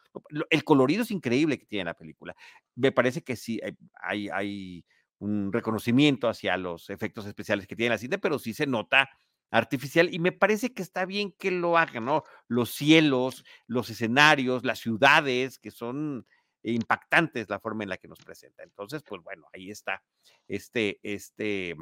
El 0.48 0.62
colorido 0.62 1.02
es 1.02 1.10
increíble 1.10 1.58
que 1.58 1.66
tiene 1.66 1.86
la 1.86 1.94
película. 1.94 2.36
Me 2.76 2.92
parece 2.92 3.22
que 3.22 3.34
sí 3.34 3.60
hay, 4.00 4.28
hay 4.28 4.84
un 5.18 5.52
reconocimiento 5.52 6.28
hacia 6.28 6.56
los 6.56 6.88
efectos 6.88 7.26
especiales 7.26 7.66
que 7.66 7.74
tiene 7.74 7.90
la 7.90 7.98
cinta, 7.98 8.18
pero 8.18 8.38
sí 8.38 8.54
se 8.54 8.66
nota 8.66 9.10
artificial 9.50 10.14
y 10.14 10.20
me 10.20 10.30
parece 10.30 10.72
que 10.72 10.82
está 10.82 11.04
bien 11.04 11.32
que 11.32 11.50
lo 11.50 11.76
hagan, 11.76 12.04
¿no? 12.04 12.22
Los 12.46 12.70
cielos, 12.70 13.44
los 13.66 13.90
escenarios, 13.90 14.64
las 14.64 14.78
ciudades, 14.78 15.58
que 15.58 15.72
son 15.72 16.24
impactantes 16.62 17.50
la 17.50 17.58
forma 17.58 17.82
en 17.82 17.90
la 17.90 17.96
que 17.96 18.06
nos 18.06 18.20
presenta. 18.20 18.62
Entonces, 18.62 19.02
pues 19.02 19.20
bueno, 19.24 19.48
ahí 19.52 19.70
está 19.70 20.00
este, 20.46 21.00
este, 21.02 21.74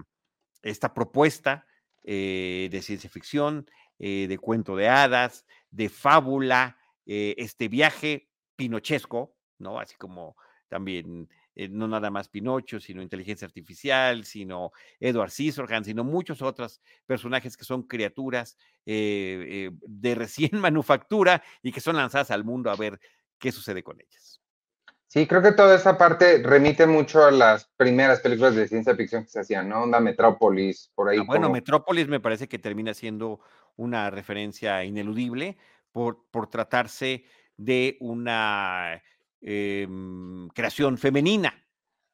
esta 0.63 0.95
propuesta 0.95 1.67
eh, 2.09 2.69
de 2.71 2.83
ciencia 2.83 3.11
ficción 3.11 3.69
eh, 3.99 4.27
de 4.29 4.39
cuento 4.39 4.77
de 4.77 4.89
hadas, 4.89 5.45
de 5.73 5.89
fábula, 5.89 6.79
eh, 7.05 7.35
este 7.37 7.67
viaje 7.67 8.31
pinochesco, 8.55 9.37
¿no? 9.59 9.81
Así 9.81 9.97
como 9.97 10.37
también 10.69 11.29
no 11.71 11.89
nada 11.89 12.11
más 12.11 12.29
Pinocho, 12.29 12.79
sino 12.79 13.03
inteligencia 13.03 13.47
artificial, 13.47 14.25
sino 14.25 14.73
Edward 15.01 15.31
Scissorhands, 15.31 15.89
sino 15.89 16.05
muchos 16.05 16.43
otros 16.43 16.81
personajes 17.07 17.57
que 17.57 17.65
son 17.65 17.85
criaturas 17.85 18.57
de 18.85 20.15
recién 20.15 20.51
manufactura 20.61 21.43
y 21.63 21.73
que 21.73 21.81
son 21.81 21.97
lanzadas 21.97 22.31
al 22.31 22.45
mundo 22.45 22.71
a 22.71 22.77
ver 22.77 23.01
qué 23.39 23.51
sucede 23.51 23.83
con 23.83 23.99
ellas. 23.99 24.43
Sí, 25.09 25.27
creo 25.27 25.41
que 25.41 25.53
toda 25.53 25.77
esa 25.77 25.97
parte 25.97 26.43
remite 26.43 26.87
mucho 26.87 27.25
a 27.25 27.31
las 27.31 27.67
primeras 27.77 28.21
películas 28.21 28.57
de 28.57 28.67
ciencia 28.67 28.97
ficción 28.97 29.23
que 29.25 29.31
se 29.31 29.41
hacían, 29.41 29.69
¿no? 29.69 29.85
Onda 29.85 30.01
Metrópolis, 30.01 30.91
por 30.95 31.09
ahí. 31.09 31.19
Ah, 31.21 31.25
bueno, 31.27 31.49
Metrópolis 31.49 32.09
me 32.09 32.21
parece 32.21 32.49
que 32.49 32.59
termina 32.59 32.93
siendo 32.93 33.41
una 33.77 34.11
referencia 34.11 34.85
ineludible 34.85 35.57
por, 35.93 36.27
por 36.31 36.51
tratarse 36.51 37.25
de 37.57 37.97
una 38.01 39.03
em, 39.41 40.49
creación 40.49 40.99
femenina, 40.99 41.67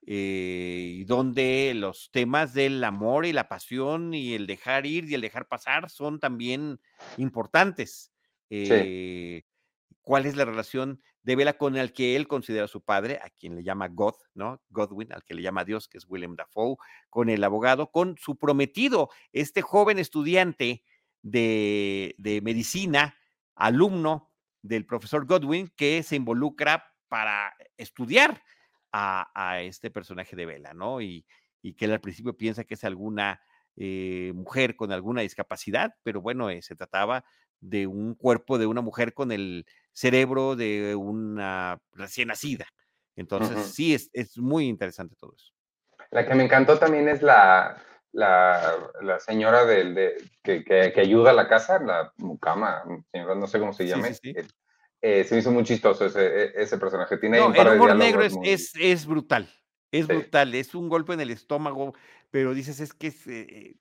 eh, 0.04 0.96
y 0.98 1.04
donde 1.04 1.72
los 1.74 2.10
temas 2.10 2.52
del 2.54 2.82
amor 2.82 3.24
y 3.24 3.32
la 3.32 3.48
pasión 3.48 4.14
y 4.14 4.34
el 4.34 4.46
dejar 4.46 4.84
ir 4.84 5.08
y 5.08 5.14
el 5.14 5.20
dejar 5.20 5.46
pasar 5.46 5.90
son 5.90 6.18
también 6.18 6.80
importantes. 7.18 8.12
Eh, 8.50 9.44
¿Cuál 10.02 10.26
es 10.26 10.36
la 10.36 10.44
relación 10.44 11.00
de 11.22 11.36
Vela 11.36 11.52
con 11.56 11.76
el 11.76 11.92
que 11.92 12.16
él 12.16 12.26
considera 12.26 12.66
su 12.66 12.82
padre, 12.82 13.20
a 13.22 13.30
quien 13.30 13.54
le 13.54 13.62
llama 13.62 13.88
God, 13.88 14.14
¿no? 14.34 14.60
Godwin, 14.70 15.12
al 15.12 15.22
que 15.24 15.34
le 15.34 15.42
llama 15.42 15.64
Dios, 15.64 15.88
que 15.88 15.98
es 15.98 16.06
William 16.08 16.34
Dafoe, 16.34 16.76
con 17.08 17.28
el 17.28 17.44
abogado, 17.44 17.90
con 17.90 18.16
su 18.18 18.36
prometido, 18.36 19.10
este 19.32 19.62
joven 19.62 19.98
estudiante 19.98 20.82
de, 21.22 22.40
medicina, 22.42 23.16
alumno 23.54 24.32
del 24.62 24.84
profesor 24.84 25.26
Godwin, 25.26 25.72
que 25.76 26.02
se 26.02 26.16
involucra 26.16 26.92
para 27.08 27.54
estudiar 27.76 28.42
a, 28.92 29.60
este 29.62 29.90
personaje 29.90 30.34
de 30.34 30.46
Vela, 30.46 30.74
¿no? 30.74 31.00
Y, 31.00 31.24
que 31.76 31.84
él 31.84 31.92
al 31.92 32.00
principio 32.00 32.36
piensa 32.36 32.64
que 32.64 32.74
es 32.74 32.82
alguna 32.82 33.40
eh, 33.76 34.32
mujer 34.34 34.74
con 34.74 34.90
alguna 34.90 35.20
discapacidad, 35.20 35.94
pero 36.02 36.20
bueno, 36.20 36.50
eh, 36.50 36.60
se 36.60 36.74
trataba 36.74 37.24
de 37.60 37.86
un 37.86 38.16
cuerpo 38.16 38.58
de 38.58 38.66
una 38.66 38.80
mujer 38.80 39.14
con 39.14 39.30
el 39.30 39.64
cerebro 39.92 40.56
de 40.56 40.94
una 40.94 41.78
recién 41.92 42.28
nacida. 42.28 42.66
Entonces, 43.16 43.74
sí, 43.74 43.94
es, 43.94 44.10
es, 44.12 44.38
muy 44.38 44.66
interesante 44.66 45.14
todo 45.18 45.34
eso. 45.36 45.52
La 46.10 46.26
que 46.26 46.34
me 46.34 46.44
encantó 46.44 46.78
también 46.78 47.08
es 47.08 47.22
la, 47.22 47.76
la, 48.12 48.74
la 49.02 49.20
señora 49.20 49.64
del, 49.64 49.94
de, 49.94 50.30
que, 50.42 50.64
que, 50.64 51.00
ayuda 51.00 51.30
a 51.30 51.34
la 51.34 51.48
casa, 51.48 51.78
la 51.78 52.12
mucama, 52.16 52.82
no 53.12 53.46
sé 53.46 53.58
cómo 53.58 53.72
se 53.72 53.86
llama. 53.86 54.08
Eh, 54.08 54.46
eh, 55.02 55.24
se 55.24 55.34
me 55.34 55.40
hizo 55.40 55.50
muy 55.50 55.64
chistoso 55.64 56.06
ese, 56.06 56.26
e, 56.26 56.52
ese 56.54 56.78
personaje. 56.78 57.18
Tiene 57.18 57.38
no, 57.38 57.52
el 57.52 57.68
humor 57.68 57.96
negro 57.96 58.22
es, 58.22 58.34
es, 58.42 58.72
es, 58.80 59.06
brutal. 59.06 59.48
Es 59.90 60.06
brutal, 60.06 60.54
es 60.54 60.74
un 60.74 60.88
golpe 60.88 61.12
en 61.12 61.20
el 61.20 61.30
estómago, 61.30 61.92
pero 62.30 62.54
dices, 62.54 62.80
es 62.80 62.94
que 62.94 63.08
es, 63.08 63.26
eh, 63.26 63.74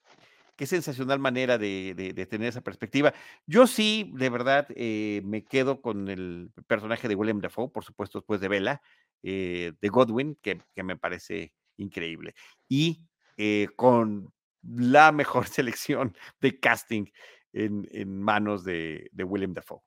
qué 0.55 0.65
sensacional 0.65 1.19
manera 1.19 1.57
de, 1.57 2.27
tener 2.29 2.49
esa 2.49 2.61
perspectiva. 2.61 3.13
Yo 3.45 3.67
sí, 3.67 4.11
de 4.15 4.29
verdad, 4.29 4.67
eh, 4.75 5.21
me 5.23 5.43
quedo 5.43 5.81
con 5.81 6.07
el 6.07 6.51
personaje 6.67 7.07
de 7.07 7.15
William 7.15 7.39
Dafoe, 7.39 7.69
por 7.69 7.83
supuesto, 7.83 8.19
después 8.19 8.41
de 8.41 8.47
Bella, 8.47 8.81
eh, 9.23 9.73
de 9.79 9.89
Godwin, 9.89 10.37
que, 10.41 10.61
me 10.83 10.97
parece 10.97 11.53
increíble. 11.77 12.35
Y 12.67 13.07
eh, 13.37 13.69
con 13.75 14.31
la 14.63 15.11
mejor 15.11 15.47
selección 15.47 16.15
de 16.39 16.59
casting 16.59 17.05
en, 17.53 18.21
manos 18.21 18.63
de, 18.63 19.09
de 19.11 19.23
William 19.23 19.53
Dafoe. 19.53 19.81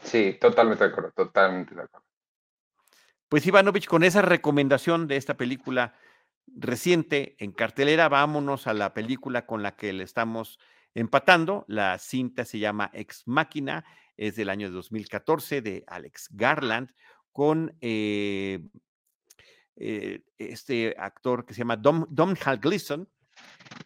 Sí, 0.00 0.36
totalmente 0.40 0.84
de 0.84 0.90
acuerdo, 0.90 1.12
totalmente 1.12 1.74
de 1.74 1.82
acuerdo. 1.82 2.06
Pues 3.28 3.44
Ivanovich, 3.46 3.86
con 3.86 4.04
esa 4.04 4.22
recomendación 4.22 5.08
de 5.08 5.16
esta 5.16 5.36
película, 5.36 5.94
reciente 6.54 7.36
en 7.38 7.52
cartelera. 7.52 8.08
Vámonos 8.08 8.66
a 8.66 8.74
la 8.74 8.94
película 8.94 9.46
con 9.46 9.62
la 9.62 9.76
que 9.76 9.92
le 9.92 10.04
estamos 10.04 10.58
empatando. 10.94 11.64
La 11.68 11.98
cinta 11.98 12.44
se 12.44 12.58
llama 12.58 12.90
Ex 12.92 13.22
Máquina, 13.26 13.84
es 14.16 14.36
del 14.36 14.48
año 14.48 14.70
2014 14.70 15.60
de 15.60 15.84
Alex 15.86 16.28
Garland 16.32 16.90
con 17.32 17.76
eh, 17.82 18.60
eh, 19.76 20.22
este 20.38 20.96
actor 20.98 21.44
que 21.44 21.52
se 21.52 21.58
llama 21.58 21.76
Dom, 21.76 22.06
Dom 22.08 22.34
Gleason, 22.60 23.06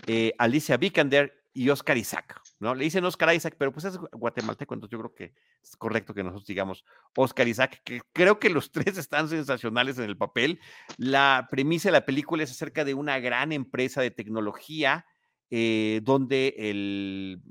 eh, 0.07 0.33
Alicia 0.38 0.77
Vikander 0.77 1.42
y 1.53 1.68
Oscar 1.68 1.99
Isaac, 1.99 2.39
¿no? 2.61 2.75
Le 2.75 2.85
dicen 2.85 3.05
Oscar 3.05 3.35
Isaac, 3.35 3.57
pero 3.59 3.73
pues 3.73 3.87
es 3.87 3.96
guatemalteco, 3.96 4.75
entonces 4.75 4.92
yo 4.92 4.99
creo 4.99 5.14
que 5.14 5.35
es 5.62 5.77
correcto 5.77 6.12
que 6.12 6.23
nosotros 6.23 6.46
digamos 6.46 6.85
Oscar 7.16 7.49
Isaac, 7.49 7.81
que 7.85 8.03
creo 8.12 8.38
que 8.38 8.51
los 8.51 8.70
tres 8.73 8.99
están 8.99 9.29
sensacionales 9.29 9.99
en 9.99 10.05
el 10.05 10.16
papel. 10.16 10.61
La 10.99 11.49
premisa 11.51 11.88
de 11.88 11.92
la 11.92 12.05
película 12.05 12.44
es 12.44 12.51
acerca 12.51 12.85
de 12.85 12.94
una 12.94 13.18
gran 13.18 13.53
empresa 13.53 14.03
de 14.03 14.11
tecnología 14.11 15.07
eh, 15.51 16.01
donde 16.05 16.55
el, 16.59 17.42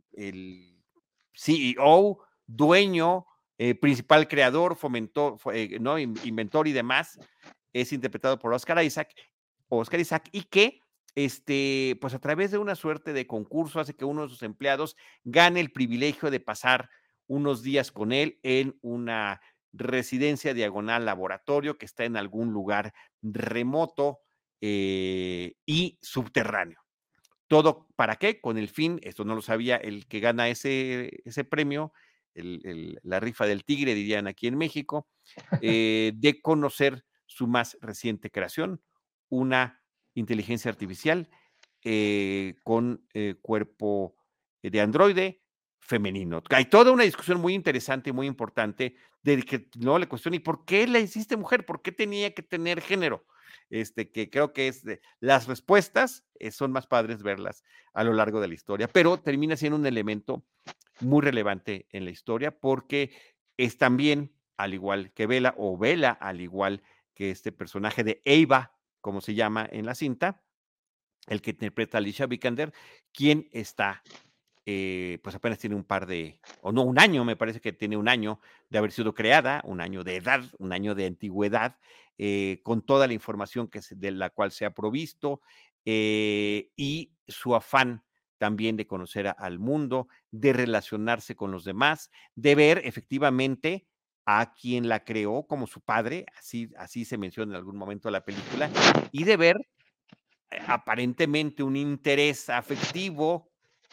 CEO, 1.34 2.20
dueño, 2.46 3.26
eh, 3.58 3.76
principal 3.76 4.28
creador, 4.28 4.76
fomentor, 4.76 5.38
eh, 5.54 5.80
¿no? 5.82 5.98
inventor 5.98 6.68
y 6.68 6.72
demás, 6.72 7.20
es 7.74 7.92
interpretado 7.92 8.38
por 8.38 8.54
Oscar 8.54 8.82
Isaac, 8.84 9.14
Oscar 9.70 10.00
Isaac, 10.00 10.30
y 10.32 10.44
que 10.44 10.82
este, 11.26 11.98
pues 12.00 12.14
a 12.14 12.20
través 12.20 12.52
de 12.52 12.58
una 12.58 12.76
suerte 12.76 13.12
de 13.12 13.28
concurso 13.28 13.82
hace 13.82 13.94
que 13.94 14.06
uno 14.06 14.24
de 14.24 14.30
sus 14.30 14.42
empleados 14.42 14.96
gane 15.26 15.60
el 15.60 15.72
privilegio 15.72 16.32
de 16.32 16.40
pasar 16.40 16.90
unos 17.28 17.62
días 17.62 17.92
con 17.92 18.14
él 18.14 18.40
en 18.42 18.78
una 18.82 19.42
residencia 19.74 20.54
diagonal 20.54 21.06
laboratorio 21.06 21.78
que 21.78 21.86
está 21.86 22.06
en 22.06 22.16
algún 22.16 22.54
lugar 22.54 22.94
remoto 23.22 24.20
eh, 24.62 25.56
y 25.66 26.00
subterráneo. 26.02 26.80
¿Todo 27.48 27.88
para 27.98 28.16
qué? 28.16 28.40
Con 28.40 28.58
el 28.58 28.70
fin, 28.70 29.02
esto 29.04 29.26
no 29.26 29.36
lo 29.36 29.42
sabía 29.42 29.76
el 29.76 30.08
que 30.08 30.22
gana 30.22 30.48
ese, 30.48 31.22
ese 31.26 31.44
premio, 31.44 31.92
la 32.34 33.20
rifa 33.20 33.46
del 33.46 33.66
tigre, 33.66 33.94
dirían 33.94 34.28
aquí 34.28 34.48
en 34.48 34.58
México, 34.58 35.10
eh, 35.62 36.14
de 36.16 36.42
conocer 36.42 37.04
su 37.26 37.46
más 37.46 37.78
reciente 37.82 38.32
creación, 38.32 38.82
una 39.28 39.79
inteligencia 40.20 40.70
artificial 40.70 41.30
eh, 41.84 42.56
con 42.64 43.06
eh, 43.14 43.36
cuerpo 43.42 44.16
de 44.62 44.82
androide 44.82 45.42
femenino. 45.80 46.44
Hay 46.50 46.66
toda 46.66 46.92
una 46.92 47.04
discusión 47.04 47.40
muy 47.42 47.54
interesante 47.54 48.10
y 48.10 48.14
muy 48.14 48.28
importante 48.28 48.96
de 49.24 49.42
que 49.44 49.70
no 49.78 49.98
le 49.98 50.08
cuestiona 50.08 50.38
y 50.38 50.40
por 50.40 50.66
qué 50.66 50.88
la 50.88 51.00
hiciste 51.00 51.36
mujer, 51.36 51.66
por 51.66 51.82
qué 51.82 51.92
tenía 51.92 52.34
que 52.34 52.44
tener 52.44 52.82
género. 52.82 53.26
Este, 53.72 54.12
que 54.12 54.30
creo 54.30 54.54
que 54.54 54.68
es 54.68 54.84
de, 54.84 55.02
las 55.20 55.48
respuestas 55.48 56.24
eh, 56.40 56.52
son 56.52 56.72
más 56.72 56.88
padres 56.88 57.24
verlas 57.24 57.64
a 57.94 58.04
lo 58.04 58.14
largo 58.14 58.42
de 58.42 58.48
la 58.48 58.54
historia, 58.54 58.88
pero 58.88 59.20
termina 59.20 59.56
siendo 59.58 59.78
un 59.78 59.86
elemento 59.86 60.44
muy 61.02 61.22
relevante 61.22 61.88
en 61.92 62.06
la 62.06 62.12
historia 62.12 62.52
porque 62.52 63.12
es 63.58 63.78
también, 63.78 64.34
al 64.58 64.74
igual 64.74 65.12
que 65.14 65.28
Vela, 65.28 65.56
o 65.58 65.78
Vela, 65.78 66.12
al 66.12 66.42
igual 66.42 66.84
que 67.14 67.32
este 67.32 67.52
personaje 67.52 68.04
de 68.04 68.22
Eva 68.26 68.79
como 69.02 69.22
se 69.22 69.34
llama 69.36 69.68
en 69.72 69.86
la 69.86 69.96
cinta, 69.96 70.44
el 71.28 71.42
que 71.42 71.52
interpreta 71.52 71.98
a 71.98 72.00
Alicia 72.00 72.26
Vikander, 72.26 72.74
quien 73.14 73.50
está, 73.52 74.02
eh, 74.66 75.20
pues 75.24 75.36
apenas 75.36 75.60
tiene 75.60 75.76
un 75.76 75.84
par 75.84 76.06
de, 76.06 76.40
o 76.62 76.72
no, 76.72 76.84
un 76.84 77.00
año, 77.00 77.26
me 77.26 77.36
parece 77.36 77.62
que 77.62 77.74
tiene 77.74 77.98
un 77.98 78.08
año 78.08 78.40
de 78.70 78.78
haber 78.78 78.92
sido 78.92 79.14
creada, 79.14 79.62
un 79.66 79.82
año 79.82 80.04
de 80.04 80.18
edad, 80.18 80.44
un 80.58 80.74
año 80.74 80.96
de 80.96 81.06
antigüedad, 81.06 81.78
eh, 82.18 82.60
con 82.64 82.82
toda 82.86 83.08
la 83.08 83.14
información 83.14 83.68
que 83.68 83.80
de 83.92 84.12
la 84.12 84.30
cual 84.30 84.52
se 84.52 84.66
ha 84.66 84.72
provisto 84.72 85.42
eh, 85.86 86.70
y 86.76 87.14
su 87.28 87.56
afán 87.56 88.04
también 88.38 88.78
de 88.78 88.88
conocer 88.88 89.34
al 89.38 89.60
mundo, 89.60 90.08
de 90.32 90.54
relacionarse 90.54 91.36
con 91.36 91.52
los 91.52 91.66
demás, 91.66 92.12
de 92.36 92.56
ver 92.56 92.82
efectivamente 92.86 93.88
a 94.32 94.54
quien 94.54 94.88
la 94.88 95.04
creó 95.04 95.48
como 95.48 95.66
su 95.66 95.82
padre, 95.82 96.28
así, 96.38 96.70
así 96.78 97.04
se 97.04 97.18
menciona 97.18 97.54
en 97.54 97.56
algún 97.56 97.78
momento 97.78 98.10
de 98.10 98.12
la 98.12 98.24
película, 98.24 98.70
y 99.12 99.24
de 99.24 99.38
ver 99.38 99.58
eh, 100.52 100.60
aparentemente 100.68 101.64
un 101.64 101.76
interés 101.76 102.48
afectivo, 102.48 103.50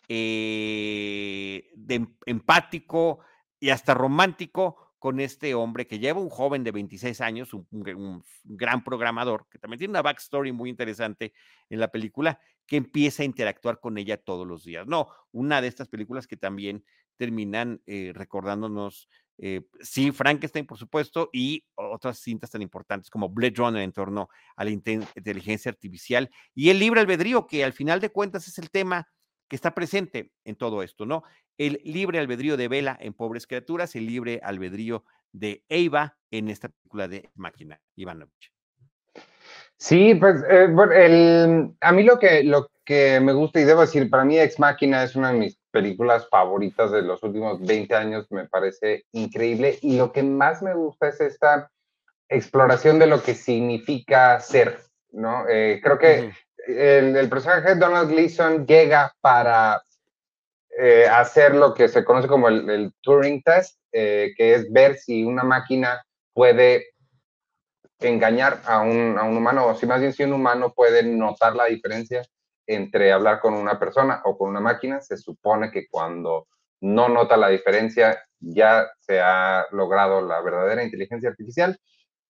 eh, 0.08 1.70
de, 1.74 2.06
empático 2.26 3.20
y 3.58 3.70
hasta 3.70 3.94
romántico 3.94 4.92
con 4.98 5.20
este 5.20 5.54
hombre 5.54 5.86
que 5.86 5.98
lleva 5.98 6.20
un 6.20 6.28
joven 6.28 6.64
de 6.64 6.70
26 6.70 7.18
años, 7.22 7.54
un, 7.54 7.66
un, 7.70 8.22
gran 8.44 8.84
programador, 8.84 9.46
que 9.50 9.58
también 9.58 9.78
tiene 9.78 9.92
una 9.92 10.02
backstory 10.02 10.52
muy 10.52 10.68
interesante 10.68 11.32
en 11.70 11.80
la 11.80 11.88
película, 11.88 12.38
que 12.66 12.76
empieza 12.76 13.22
a 13.22 13.26
interactuar 13.26 13.80
con 13.80 13.96
ella 13.96 14.18
todos 14.18 14.46
los 14.46 14.64
días. 14.64 14.86
No, 14.86 15.08
una 15.32 15.62
de 15.62 15.68
estas 15.68 15.88
películas 15.88 16.26
que 16.26 16.36
también 16.36 16.84
terminan 17.16 17.80
eh, 17.86 18.12
recordándonos 18.14 19.08
eh, 19.38 19.62
sí, 19.80 20.12
Frankenstein, 20.12 20.66
por 20.66 20.78
supuesto, 20.78 21.28
y 21.32 21.64
otras 21.74 22.18
cintas 22.18 22.50
tan 22.50 22.62
importantes 22.62 23.10
como 23.10 23.28
Blade 23.28 23.54
Runner 23.56 23.82
en 23.82 23.92
torno 23.92 24.28
a 24.56 24.64
la 24.64 24.70
inteligencia 24.70 25.70
artificial 25.70 26.30
y 26.54 26.70
el 26.70 26.78
libre 26.78 27.00
albedrío, 27.00 27.46
que 27.46 27.64
al 27.64 27.72
final 27.72 28.00
de 28.00 28.10
cuentas 28.10 28.48
es 28.48 28.58
el 28.58 28.70
tema 28.70 29.08
que 29.48 29.56
está 29.56 29.74
presente 29.74 30.32
en 30.44 30.56
todo 30.56 30.82
esto, 30.82 31.06
¿no? 31.06 31.22
El 31.58 31.80
libre 31.84 32.18
albedrío 32.18 32.56
de 32.56 32.68
Vela 32.68 32.96
en 33.00 33.12
Pobres 33.12 33.46
Criaturas, 33.46 33.94
el 33.94 34.06
libre 34.06 34.40
albedrío 34.42 35.04
de 35.32 35.64
Eva 35.68 36.16
en 36.30 36.48
esta 36.48 36.68
película 36.68 37.06
de 37.06 37.30
Máquina, 37.34 37.80
Ivanovich. 37.94 38.52
Sí, 39.76 40.14
pues 40.14 40.42
eh, 40.48 41.70
a 41.80 41.92
mí 41.92 42.02
lo 42.02 42.18
que 42.18 43.20
me 43.20 43.32
gusta 43.32 43.60
y 43.60 43.64
debo 43.64 43.82
decir, 43.82 44.08
para 44.08 44.24
mí 44.24 44.38
Ex 44.38 44.58
Máquina 44.58 45.04
es 45.04 45.14
una 45.14 45.32
de 45.32 45.38
mis 45.38 45.58
películas 45.76 46.26
favoritas 46.30 46.90
de 46.90 47.02
los 47.02 47.22
últimos 47.22 47.60
20 47.60 47.94
años, 47.94 48.26
me 48.30 48.48
parece 48.48 49.04
increíble. 49.12 49.78
Y 49.82 49.98
lo 49.98 50.10
que 50.10 50.22
más 50.22 50.62
me 50.62 50.72
gusta 50.72 51.08
es 51.08 51.20
esta 51.20 51.70
exploración 52.30 52.98
de 52.98 53.06
lo 53.06 53.22
que 53.22 53.34
significa 53.34 54.40
ser, 54.40 54.80
¿no? 55.10 55.46
Eh, 55.46 55.78
creo 55.82 55.98
que 55.98 56.32
el, 56.66 57.28
personaje 57.28 57.74
de 57.74 57.74
Donald 57.74 58.10
Gleason 58.10 58.66
llega 58.66 59.14
para 59.20 59.82
eh, 60.78 61.04
hacer 61.10 61.54
lo 61.54 61.74
que 61.74 61.88
se 61.88 62.06
conoce 62.06 62.26
como 62.26 62.48
el, 62.48 62.90
Turing 63.02 63.42
Test, 63.42 63.78
que 63.92 64.34
es 64.38 64.72
ver 64.72 64.96
si 64.96 65.24
una 65.24 65.44
máquina 65.44 66.02
puede 66.32 66.86
engañar 68.00 68.62
a 68.64 68.80
un, 68.80 69.18
a 69.18 69.24
un 69.24 69.36
humano, 69.36 69.66
o 69.66 69.74
si 69.74 69.84
más 69.84 70.00
bien 70.00 70.14
si 70.14 70.22
un 70.22 70.32
humano 70.32 70.72
puede 70.72 71.02
notar 71.02 71.54
la 71.54 71.66
diferencia 71.66 72.22
entre 72.66 73.12
hablar 73.12 73.40
con 73.40 73.54
una 73.54 73.78
persona 73.78 74.22
o 74.24 74.36
con 74.36 74.50
una 74.50 74.60
máquina, 74.60 75.00
se 75.00 75.16
supone 75.16 75.70
que 75.70 75.86
cuando 75.88 76.48
no 76.80 77.08
nota 77.08 77.36
la 77.36 77.48
diferencia 77.48 78.22
ya 78.38 78.86
se 79.00 79.20
ha 79.20 79.66
logrado 79.72 80.20
la 80.20 80.40
verdadera 80.40 80.84
inteligencia 80.84 81.30
artificial, 81.30 81.78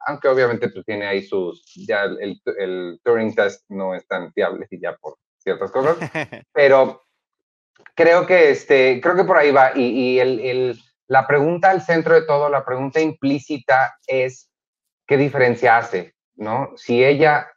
aunque 0.01 0.29
obviamente 0.29 0.69
pues 0.69 0.85
tiene 0.85 1.07
ahí 1.07 1.23
sus, 1.23 1.65
ya 1.87 2.05
el, 2.05 2.41
el 2.59 3.01
Turing 3.03 3.35
test 3.35 3.65
no 3.69 3.95
es 3.95 4.07
tan 4.07 4.33
fiable 4.33 4.67
y 4.71 4.81
ya 4.81 4.95
por 4.97 5.17
ciertas 5.39 5.71
cosas, 5.71 5.97
pero 6.53 7.03
creo 7.95 8.27
que, 8.27 8.51
este, 8.51 9.01
creo 9.01 9.17
que 9.17 9.25
por 9.25 9.37
ahí 9.37 9.51
va 9.51 9.73
y, 9.75 9.85
y 9.85 10.21
el, 10.21 10.41
el, 10.41 10.81
la 11.09 11.27
pregunta 11.27 11.71
al 11.71 11.83
centro 11.83 12.15
de 12.15 12.23
todo, 12.23 12.49
la 12.49 12.65
pregunta 12.65 13.01
implícita 13.01 13.97
es 14.07 14.51
qué 15.07 15.17
diferencia 15.17 15.79
hace, 15.79 16.15
¿no? 16.35 16.73
Si 16.77 17.05
ella 17.05 17.51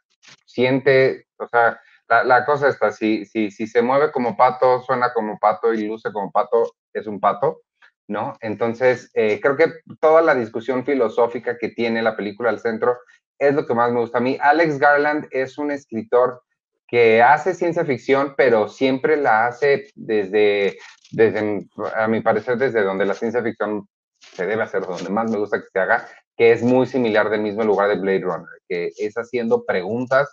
siente, 0.46 1.26
o 1.36 1.46
sea, 1.48 1.80
la, 2.24 2.44
cosa 2.44 2.68
está, 2.68 2.90
si, 2.90 3.24
si, 3.24 3.50
si 3.50 3.66
se 3.66 3.82
mueve 3.82 4.10
como 4.10 4.36
pato, 4.36 4.82
suena 4.82 5.12
como 5.12 5.38
pato 5.38 5.72
y 5.72 5.86
luce 5.86 6.12
como 6.12 6.30
pato, 6.30 6.72
es 6.92 7.06
un 7.06 7.20
pato, 7.20 7.62
¿no? 8.08 8.34
Entonces, 8.40 9.10
eh, 9.14 9.38
creo 9.40 9.56
que 9.56 9.72
toda 10.00 10.20
la 10.20 10.34
discusión 10.34 10.84
filosófica 10.84 11.56
que 11.56 11.68
tiene 11.68 12.02
la 12.02 12.16
película 12.16 12.50
al 12.50 12.58
centro 12.58 12.98
es 13.38 13.54
lo 13.54 13.64
que 13.66 13.74
más 13.74 13.92
me 13.92 14.00
gusta 14.00 14.18
a 14.18 14.20
mí. 14.20 14.36
Alex 14.40 14.78
Garland 14.78 15.28
es 15.30 15.56
un 15.56 15.70
escritor 15.70 16.42
que 16.88 17.22
hace 17.22 17.54
ciencia 17.54 17.84
ficción, 17.84 18.34
pero 18.36 18.68
siempre 18.68 19.16
la 19.16 19.46
hace 19.46 19.90
desde, 19.94 20.76
desde, 21.12 21.68
a 21.94 22.08
mi 22.08 22.20
parecer, 22.20 22.58
desde 22.58 22.82
donde 22.82 23.06
la 23.06 23.14
ciencia 23.14 23.42
ficción 23.42 23.88
se 24.18 24.46
debe 24.46 24.64
hacer, 24.64 24.84
donde 24.84 25.08
más 25.08 25.30
me 25.30 25.38
gusta 25.38 25.60
que 25.60 25.68
se 25.72 25.78
haga, 25.78 26.08
que 26.36 26.50
es 26.50 26.62
muy 26.62 26.86
similar 26.86 27.30
del 27.30 27.42
mismo 27.42 27.62
lugar 27.62 27.88
de 27.88 28.00
Blade 28.00 28.22
Runner, 28.22 28.48
que 28.68 28.90
es 28.98 29.14
haciendo 29.14 29.64
preguntas 29.64 30.28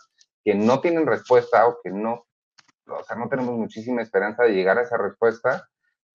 que 0.48 0.56
no 0.56 0.80
tienen 0.80 1.06
respuesta 1.06 1.68
o 1.68 1.80
que 1.84 1.92
no, 1.92 2.26
o 2.88 3.04
sea, 3.04 3.18
no 3.18 3.28
tenemos 3.28 3.58
muchísima 3.58 4.02
esperanza 4.02 4.44
de 4.44 4.54
llegar 4.54 4.78
a 4.78 4.84
esa 4.84 4.98
respuesta, 4.98 5.68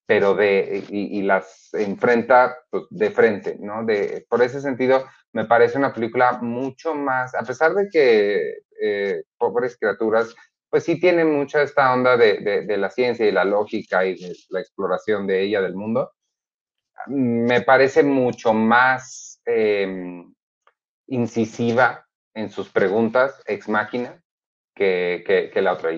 pero 0.06 0.34
de, 0.34 0.84
y, 0.88 1.20
las 1.22 1.72
enfrenta 1.74 2.56
pues, 2.70 2.84
de 2.88 3.10
frente, 3.10 3.56
¿no? 3.60 3.84
De, 3.84 4.24
por 4.28 4.42
ese 4.42 4.62
sentido, 4.62 5.04
me 5.32 5.44
parece 5.44 5.76
una 5.76 5.92
película 5.92 6.38
mucho 6.40 6.94
más, 6.94 7.34
a 7.34 7.42
pesar 7.42 7.74
de 7.74 7.88
que 7.90 8.62
eh, 8.80 9.22
Pobres 9.36 9.76
Criaturas, 9.78 10.34
pues 10.70 10.84
sí 10.84 10.98
tiene 10.98 11.24
mucha 11.24 11.60
esta 11.60 11.92
onda 11.92 12.16
de, 12.16 12.38
de, 12.66 12.76
la 12.78 12.88
ciencia 12.88 13.26
y 13.26 13.32
la 13.32 13.44
lógica 13.44 14.06
y 14.06 14.16
la 14.48 14.60
exploración 14.60 15.26
de 15.26 15.42
ella, 15.42 15.60
del 15.60 15.74
mundo, 15.74 16.12
me 17.06 17.60
parece 17.60 18.02
mucho 18.02 18.54
más 18.54 19.32
Em, 19.44 20.32
incisiva 21.08 22.06
en 22.32 22.50
sus 22.50 22.68
preguntas, 22.68 23.42
ex 23.46 23.68
máquina, 23.68 24.21
que, 25.24 25.50
que, 25.52 25.62
la 25.62 25.74
otra. 25.74 25.90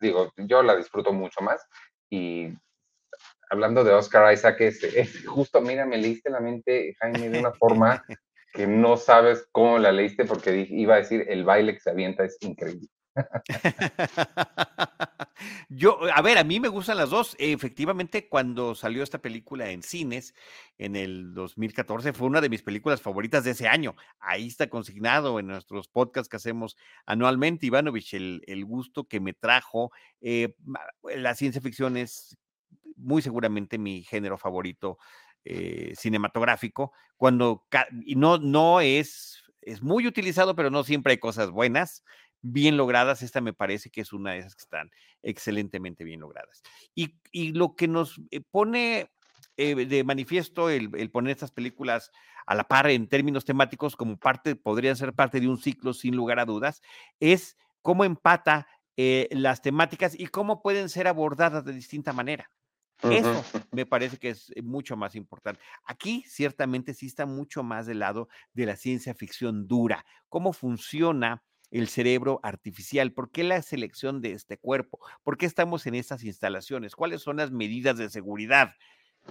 digo, 0.00 0.32
yo 0.36 0.62
la 0.62 0.76
disfruto 0.76 1.12
mucho 1.12 1.40
más. 1.40 1.66
Y 2.10 2.48
hablando 3.50 3.84
de 3.84 3.92
Oscar 3.92 4.32
Isaac, 4.32 4.60
es, 4.60 5.26
justo, 5.26 5.60
mira, 5.60 5.86
me 5.86 5.98
leíste 5.98 6.30
la 6.30 6.40
mente, 6.40 6.94
Jaime, 7.00 7.28
de 7.28 7.38
una 7.38 7.52
forma 7.58 8.04
que 8.52 8.66
no 8.66 8.96
sabes 8.96 9.46
cómo 9.52 9.78
la 9.78 9.92
leíste, 9.92 10.24
porque 10.24 10.66
iba 10.68 10.94
a 10.94 10.98
decir, 10.98 11.24
el 11.28 11.44
baile 11.44 11.74
que 11.74 11.80
se 11.80 11.90
avienta 11.90 12.24
es 12.24 12.36
increíble. 12.40 12.88
Yo, 15.68 15.98
a 16.14 16.22
ver, 16.22 16.38
a 16.38 16.44
mí 16.44 16.60
me 16.60 16.68
gustan 16.68 16.96
las 16.96 17.10
dos. 17.10 17.36
Efectivamente, 17.38 18.28
cuando 18.28 18.74
salió 18.74 19.02
esta 19.02 19.20
película 19.20 19.70
en 19.70 19.82
cines 19.82 20.34
en 20.78 20.96
el 20.96 21.34
2014, 21.34 22.12
fue 22.12 22.28
una 22.28 22.40
de 22.40 22.48
mis 22.48 22.62
películas 22.62 23.00
favoritas 23.00 23.44
de 23.44 23.52
ese 23.52 23.68
año. 23.68 23.94
Ahí 24.20 24.46
está 24.46 24.68
consignado 24.68 25.38
en 25.38 25.46
nuestros 25.46 25.88
podcasts 25.88 26.28
que 26.28 26.36
hacemos 26.36 26.76
anualmente, 27.06 27.66
Ivanovich, 27.66 28.14
el, 28.14 28.42
el 28.46 28.64
gusto 28.64 29.04
que 29.04 29.20
me 29.20 29.32
trajo. 29.32 29.92
Eh, 30.20 30.54
la 31.16 31.34
ciencia 31.34 31.60
ficción 31.60 31.96
es 31.96 32.36
muy 32.96 33.22
seguramente 33.22 33.78
mi 33.78 34.02
género 34.04 34.38
favorito 34.38 34.98
eh, 35.44 35.92
cinematográfico. 35.96 36.92
Cuando, 37.16 37.66
y 38.04 38.16
no, 38.16 38.38
no 38.38 38.80
es, 38.80 39.42
es 39.60 39.82
muy 39.82 40.06
utilizado, 40.06 40.54
pero 40.54 40.70
no 40.70 40.84
siempre 40.84 41.12
hay 41.12 41.18
cosas 41.18 41.50
buenas 41.50 42.04
bien 42.42 42.76
logradas. 42.76 43.22
Esta 43.22 43.40
me 43.40 43.52
parece 43.52 43.90
que 43.90 44.00
es 44.00 44.12
una 44.12 44.32
de 44.32 44.38
esas 44.38 44.54
que 44.54 44.62
están 44.62 44.90
excelentemente 45.22 46.04
bien 46.04 46.20
logradas. 46.20 46.62
Y, 46.94 47.14
lo 47.52 47.74
que 47.76 47.88
nos 47.88 48.20
eh, 48.30 48.40
pone 48.50 49.10
eh, 49.56 49.86
de 49.86 50.04
manifiesto 50.04 50.68
el, 50.68 51.10
poner 51.10 51.32
estas 51.32 51.52
películas 51.52 52.10
a 52.46 52.54
la 52.54 52.64
par 52.64 52.90
en 52.90 53.08
términos 53.08 53.44
temáticos 53.44 53.96
como 53.96 54.18
parte, 54.18 54.56
podrían 54.56 54.96
ser 54.96 55.14
parte 55.14 55.40
de 55.40 55.48
un 55.48 55.58
ciclo 55.58 55.94
sin 55.94 56.16
lugar 56.16 56.40
a 56.40 56.44
dudas, 56.44 56.82
es 57.20 57.56
cómo 57.80 58.04
empata 58.04 58.66
eh, 58.96 59.28
las 59.30 59.62
temáticas 59.62 60.18
y 60.18 60.26
cómo 60.26 60.60
pueden 60.62 60.88
ser 60.88 61.06
abordadas 61.06 61.64
de 61.64 61.72
distinta 61.72 62.12
manera. 62.12 62.50
Eso 63.02 63.44
me 63.72 63.84
parece 63.84 64.16
que 64.16 64.30
es 64.30 64.52
mucho 64.62 64.96
más 64.96 65.16
importante. 65.16 65.60
Aquí 65.84 66.24
ciertamente 66.28 66.94
sí 66.94 67.06
está 67.06 67.26
mucho 67.26 67.64
más 67.64 67.86
del 67.86 67.98
lado 67.98 68.28
de 68.52 68.66
la 68.66 68.76
ciencia 68.76 69.12
ficción 69.12 69.66
dura, 69.66 70.04
cómo 70.28 70.52
funciona 70.52 71.42
el 71.72 71.88
cerebro 71.88 72.38
artificial? 72.44 73.12
¿Por 73.12 73.30
qué 73.30 73.42
la 73.42 73.60
selección 73.62 74.20
de 74.20 74.32
este 74.32 74.58
cuerpo? 74.58 75.00
¿Por 75.24 75.36
qué 75.36 75.46
estamos 75.46 75.86
en 75.86 75.96
estas 75.96 76.22
instalaciones? 76.22 76.94
¿Cuáles 76.94 77.22
son 77.22 77.38
las 77.38 77.50
medidas 77.50 77.96
de 77.96 78.08
seguridad? 78.10 78.74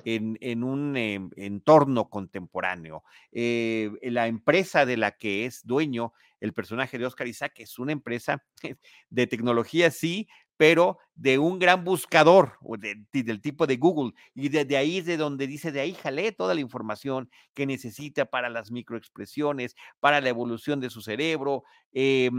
En, 0.05 0.63
un 0.63 0.95
em, 0.95 1.29
entorno 1.35 2.09
contemporáneo. 2.09 3.03
Eh, 3.33 3.91
la 4.03 4.27
empresa 4.27 4.85
de 4.85 4.95
la 4.95 5.11
que 5.11 5.45
es 5.45 5.65
dueño 5.65 6.13
el 6.41 6.53
personaje 6.53 6.97
de 6.97 7.05
Oscar 7.05 7.27
Isaac 7.27 7.53
es 7.57 7.79
una 7.79 7.91
empresa 7.91 8.43
de 9.09 9.27
tecnología, 9.27 9.91
sí, 9.91 10.27
pero 10.61 10.99
de 11.15 11.39
un 11.39 11.57
gran 11.57 11.83
buscador 11.83 12.59
del 12.77 13.41
tipo 13.41 13.65
de 13.65 13.77
Google. 13.77 14.13
Y 14.35 14.49
desde 14.49 14.77
ahí 14.77 14.99
es 14.99 15.07
de 15.07 15.17
donde 15.17 15.47
dice, 15.47 15.71
de 15.71 15.79
ahí 15.79 15.95
jalé 15.95 16.33
toda 16.33 16.53
la 16.53 16.61
información 16.61 17.31
que 17.55 17.65
necesita 17.65 18.25
para 18.25 18.47
las 18.47 18.69
microexpresiones, 18.69 19.75
para 19.99 20.21
la 20.21 20.29
evolución 20.29 20.79
de 20.79 20.91
su 20.91 21.01
cerebro, 21.01 21.63
eh, 21.93 22.29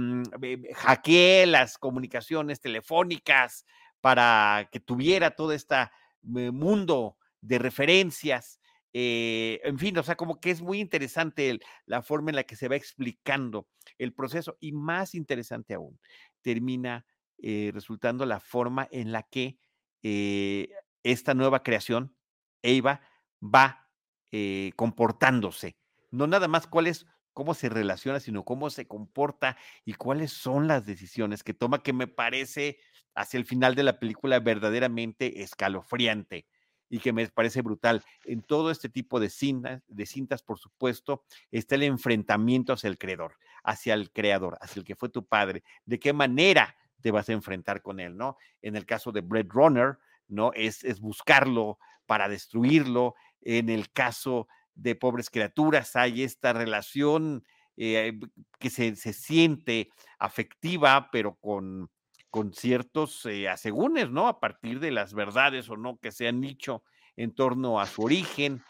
hackeé 0.73 1.47
las 1.47 1.79
comunicaciones 1.79 2.61
telefónicas 2.61 3.67
para 4.01 4.69
que 4.71 4.79
tuviera 4.79 5.33
todo 5.33 5.51
este 5.51 5.91
mundo 6.23 7.17
de 7.41 7.59
referencias. 7.59 8.61
Eh, 8.93 9.59
en 9.65 9.81
fin, 9.81 9.99
o 9.99 10.05
sea, 10.05 10.15
como 10.15 10.39
que 10.39 10.53
es 10.53 10.63
muy 10.63 10.79
interesante 10.79 11.59
la 11.87 12.03
forma 12.03 12.31
en 12.31 12.37
la 12.37 12.45
que 12.45 12.55
se 12.55 12.69
va 12.69 12.77
explicando 12.77 13.67
el 13.99 14.15
proceso 14.15 14.57
y 14.61 14.71
más 14.71 15.17
interesante 15.17 15.75
aún, 15.75 15.99
termina 16.41 17.05
eh, 17.43 17.73
resultando 17.75 18.25
la 18.25 18.39
forma 18.39 18.87
en 18.93 19.11
la 19.11 19.25
que 19.25 19.59
eh, 20.05 20.71
esta 21.03 21.35
nueva 21.35 21.65
creación, 21.65 22.17
Eva, 22.63 23.01
va 23.43 23.89
eh, 24.31 24.71
comportándose. 24.77 25.77
No 26.13 26.29
nada 26.29 26.47
más 26.47 26.69
cuál 26.69 26.87
es, 26.87 27.05
cómo 27.33 27.55
se 27.55 27.69
relaciona, 27.69 28.21
sino 28.21 28.45
cómo 28.45 28.71
se 28.71 28.87
comporta 28.87 29.57
y 29.85 29.95
cuáles 29.95 30.33
son 30.33 30.69
las 30.69 30.87
decisiones 30.87 31.43
que 31.43 31.53
toma, 31.53 31.83
que 31.83 31.93
me 31.93 32.07
parece 32.07 32.79
hacia 33.15 33.39
el 33.39 33.45
final 33.45 33.75
de 33.75 33.83
la 33.83 33.99
película 33.99 34.39
verdaderamente 34.39 35.43
escalofriante 35.43 36.47
y 36.89 37.01
que 37.01 37.13
me 37.13 37.27
parece 37.29 37.63
brutal. 37.63 38.05
En 38.25 38.43
todo 38.43 38.71
este 38.71 38.89
tipo 38.89 39.19
de 39.19 39.31
cintas, 39.31 39.83
de 39.89 40.07
cintas, 40.07 40.43
por 40.43 40.59
supuesto, 40.59 41.25
está 41.51 41.75
el 41.75 41.83
enfrentamiento 41.83 42.73
hacia 42.73 42.89
el 42.89 42.99
creador, 42.99 43.37
hacia 43.65 43.95
el 43.95 44.13
creador, 44.13 44.59
hacia 44.61 44.79
el 44.79 44.87
que 44.87 44.95
fue 44.95 45.09
tu 45.09 45.27
padre. 45.27 45.65
De 45.87 45.99
qué 45.99 46.13
manera 46.13 46.77
te 47.03 47.11
vas 47.11 47.29
a 47.29 47.33
enfrentar 47.33 47.83
con 47.83 48.01
él, 48.01 48.17
¿no? 48.17 48.37
En 48.63 48.77
el 48.77 48.87
caso 48.87 49.13
de 49.13 49.21
Blade 49.21 49.49
Runner, 49.51 49.99
¿no? 50.29 50.53
Es, 50.55 50.85
es 50.85 51.01
buscarlo 51.01 51.79
para 52.07 52.29
destruirlo. 52.29 53.15
En 53.43 53.69
el 53.69 53.93
caso 53.93 54.49
de 54.75 54.95
Pobres 54.95 55.29
Criaturas 55.29 55.97
hay 55.97 56.23
esta 56.23 56.53
relación 56.53 57.45
eh, 57.77 58.19
que 58.59 58.71
se, 58.71 58.97
se, 58.97 59.13
siente 59.13 59.91
afectiva, 60.19 61.11
pero 61.11 61.35
con 61.37 61.91
con 62.33 62.55
ciertos 62.55 63.27
eh, 63.27 63.47
asegúnes, 63.47 64.11
¿no? 64.11 64.27
A 64.27 64.41
partir 64.41 64.81
de 64.81 64.91
las 64.91 65.13
verdades 65.13 65.69
o 65.69 65.77
no 65.77 65.99
que 65.99 66.11
se 66.13 66.27
han 66.29 66.41
dicho 66.41 66.83
en 67.15 67.35
torno 67.35 67.79
a 67.79 67.85
su 67.85 68.01
origen. 68.01 68.63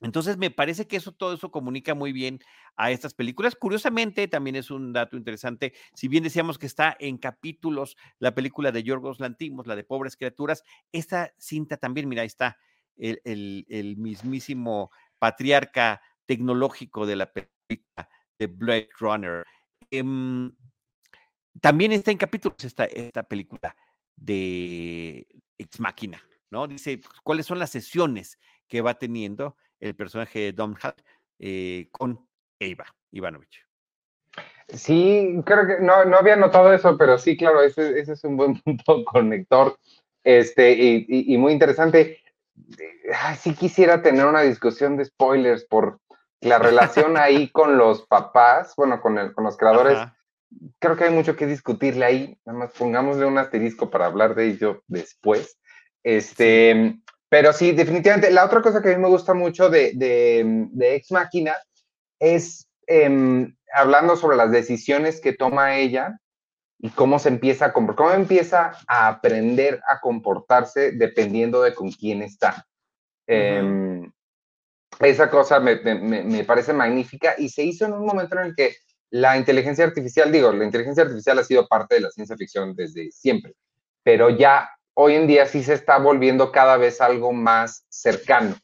Entonces, 0.00 0.36
me 0.36 0.50
parece 0.50 0.86
que 0.86 0.96
eso, 0.96 1.12
todo 1.12 1.34
eso 1.34 1.50
comunica 1.50 1.94
muy 1.94 2.12
bien 2.12 2.40
a 2.76 2.90
estas 2.90 3.14
películas. 3.14 3.56
Curiosamente, 3.56 4.28
también 4.28 4.56
es 4.56 4.70
un 4.70 4.92
dato 4.92 5.16
interesante, 5.16 5.72
si 5.94 6.08
bien 6.08 6.22
decíamos 6.22 6.58
que 6.58 6.66
está 6.66 6.96
en 7.00 7.18
capítulos 7.18 7.96
la 8.18 8.34
película 8.34 8.70
de 8.70 8.82
Yorgos 8.82 9.20
Lantimos, 9.20 9.66
la 9.66 9.76
de 9.76 9.84
Pobres 9.84 10.16
Criaturas, 10.16 10.62
esta 10.92 11.32
cinta 11.38 11.76
también, 11.76 12.08
mira, 12.08 12.22
ahí 12.22 12.26
está 12.26 12.58
el, 12.96 13.94
mismísimo 13.98 14.90
patriarca 15.18 16.00
tecnológico 16.26 17.06
de 17.06 17.16
la 17.16 17.32
película 17.32 18.08
de 18.38 18.46
Blade 18.46 18.88
Runner. 18.98 19.44
Em, 19.90 20.52
también 21.60 21.92
está 21.92 22.10
en 22.10 22.18
capítulos 22.18 22.62
esta, 22.64 22.84
esta 22.84 23.22
película 23.24 23.74
de 24.14 25.26
Ex 25.56 25.80
Máquina, 25.80 26.22
¿no? 26.50 26.66
Dice 26.66 27.00
cuáles 27.22 27.46
son 27.46 27.58
las 27.58 27.70
sesiones 27.70 28.38
que 28.66 28.80
va 28.80 28.94
teniendo 28.94 29.56
el 29.80 29.94
personaje 29.94 30.38
de 30.40 30.52
Dom 30.52 30.74
eh, 31.38 31.88
con 31.92 32.26
Eva 32.58 32.86
Ivanovich. 33.10 33.64
Sí, 34.68 35.40
creo 35.46 35.66
que 35.66 35.80
no, 35.80 36.04
no 36.04 36.18
había 36.18 36.36
notado 36.36 36.72
eso, 36.72 36.96
pero 36.98 37.18
sí, 37.18 37.36
claro, 37.36 37.62
ese, 37.62 37.98
ese 37.98 38.12
es 38.12 38.24
un 38.24 38.36
buen 38.36 38.60
punto 38.62 39.04
conector 39.04 39.78
este, 40.24 40.72
y, 40.72 41.06
y, 41.08 41.38
muy 41.38 41.52
interesante. 41.54 42.18
sí 43.38 43.54
quisiera 43.54 44.02
tener 44.02 44.26
una 44.26 44.42
discusión 44.42 44.96
de 44.96 45.06
spoilers 45.06 45.64
por 45.64 46.00
la 46.40 46.58
relación 46.58 47.16
ahí 47.16 47.48
con 47.52 47.78
los 47.78 48.06
papás, 48.06 48.74
bueno, 48.76 49.00
con, 49.00 49.16
el, 49.18 49.32
con 49.32 49.44
los 49.44 49.56
creadores. 49.56 49.98
Creo 50.78 50.96
que 50.96 51.04
hay 51.04 51.14
mucho 51.14 51.36
que 51.36 51.46
discutirle 51.46 52.04
ahí. 52.04 52.38
Nada 52.44 52.58
más 52.58 52.72
pongámosle 52.72 53.24
un 53.24 53.38
asterisco 53.38 53.90
para 53.90 54.06
hablar 54.06 54.34
de 54.34 54.48
ello 54.48 54.82
después. 54.86 55.58
Este, 56.02 56.98
pero 57.28 57.52
sí, 57.52 57.72
definitivamente. 57.72 58.30
La 58.30 58.44
otra 58.44 58.62
cosa 58.62 58.80
que 58.80 58.92
a 58.92 58.96
mí 58.96 59.02
me 59.02 59.08
gusta 59.08 59.34
mucho 59.34 59.68
de, 59.68 59.92
de, 59.94 60.94
Ex 60.94 61.12
Máquina 61.12 61.54
es 62.18 62.66
em, 62.86 63.54
hablando 63.74 64.16
sobre 64.16 64.36
las 64.36 64.50
decisiones 64.50 65.20
que 65.20 65.34
toma 65.34 65.76
ella 65.76 66.18
y 66.78 66.90
cómo 66.90 67.18
se 67.18 67.28
empieza 67.28 67.66
a 67.66 67.72
cómo 67.72 68.12
empieza 68.12 68.72
a 68.86 69.08
aprender 69.08 69.80
a 69.88 70.00
comportarse 70.00 70.92
dependiendo 70.92 71.62
de 71.62 71.74
con 71.74 71.90
quién 71.90 72.22
está. 72.22 72.66
Em, 73.26 74.10
esa 75.00 75.28
cosa 75.28 75.60
me, 75.60 75.76
me, 75.76 76.24
me, 76.24 76.44
parece 76.44 76.72
magnífica 76.72 77.34
y 77.36 77.50
se 77.50 77.62
hizo 77.62 77.84
en 77.84 77.92
un 77.92 78.06
momento 78.06 78.38
en 78.38 78.46
el 78.46 78.56
que 78.56 78.76
la 79.10 79.36
inteligencia 79.36 79.84
artificial, 79.84 80.32
digo, 80.32 80.52
la 80.52 80.64
inteligencia 80.64 81.02
artificial 81.02 81.38
ha 81.38 81.44
sido 81.44 81.66
parte 81.68 81.96
de 81.96 82.00
la 82.02 82.10
ciencia 82.10 82.36
ficción 82.36 82.74
desde 82.74 83.10
siempre, 83.10 83.54
pero 84.02 84.30
ya 84.30 84.68
hoy 85.00 85.14
en 85.14 85.28
día 85.28 85.46
sí 85.46 85.62
se 85.62 85.74
está 85.74 85.98
volviendo 85.98 86.50
cada 86.50 86.76
vez 86.76 87.00
algo 87.00 87.32
más 87.32 87.86
cercano. 87.88 88.56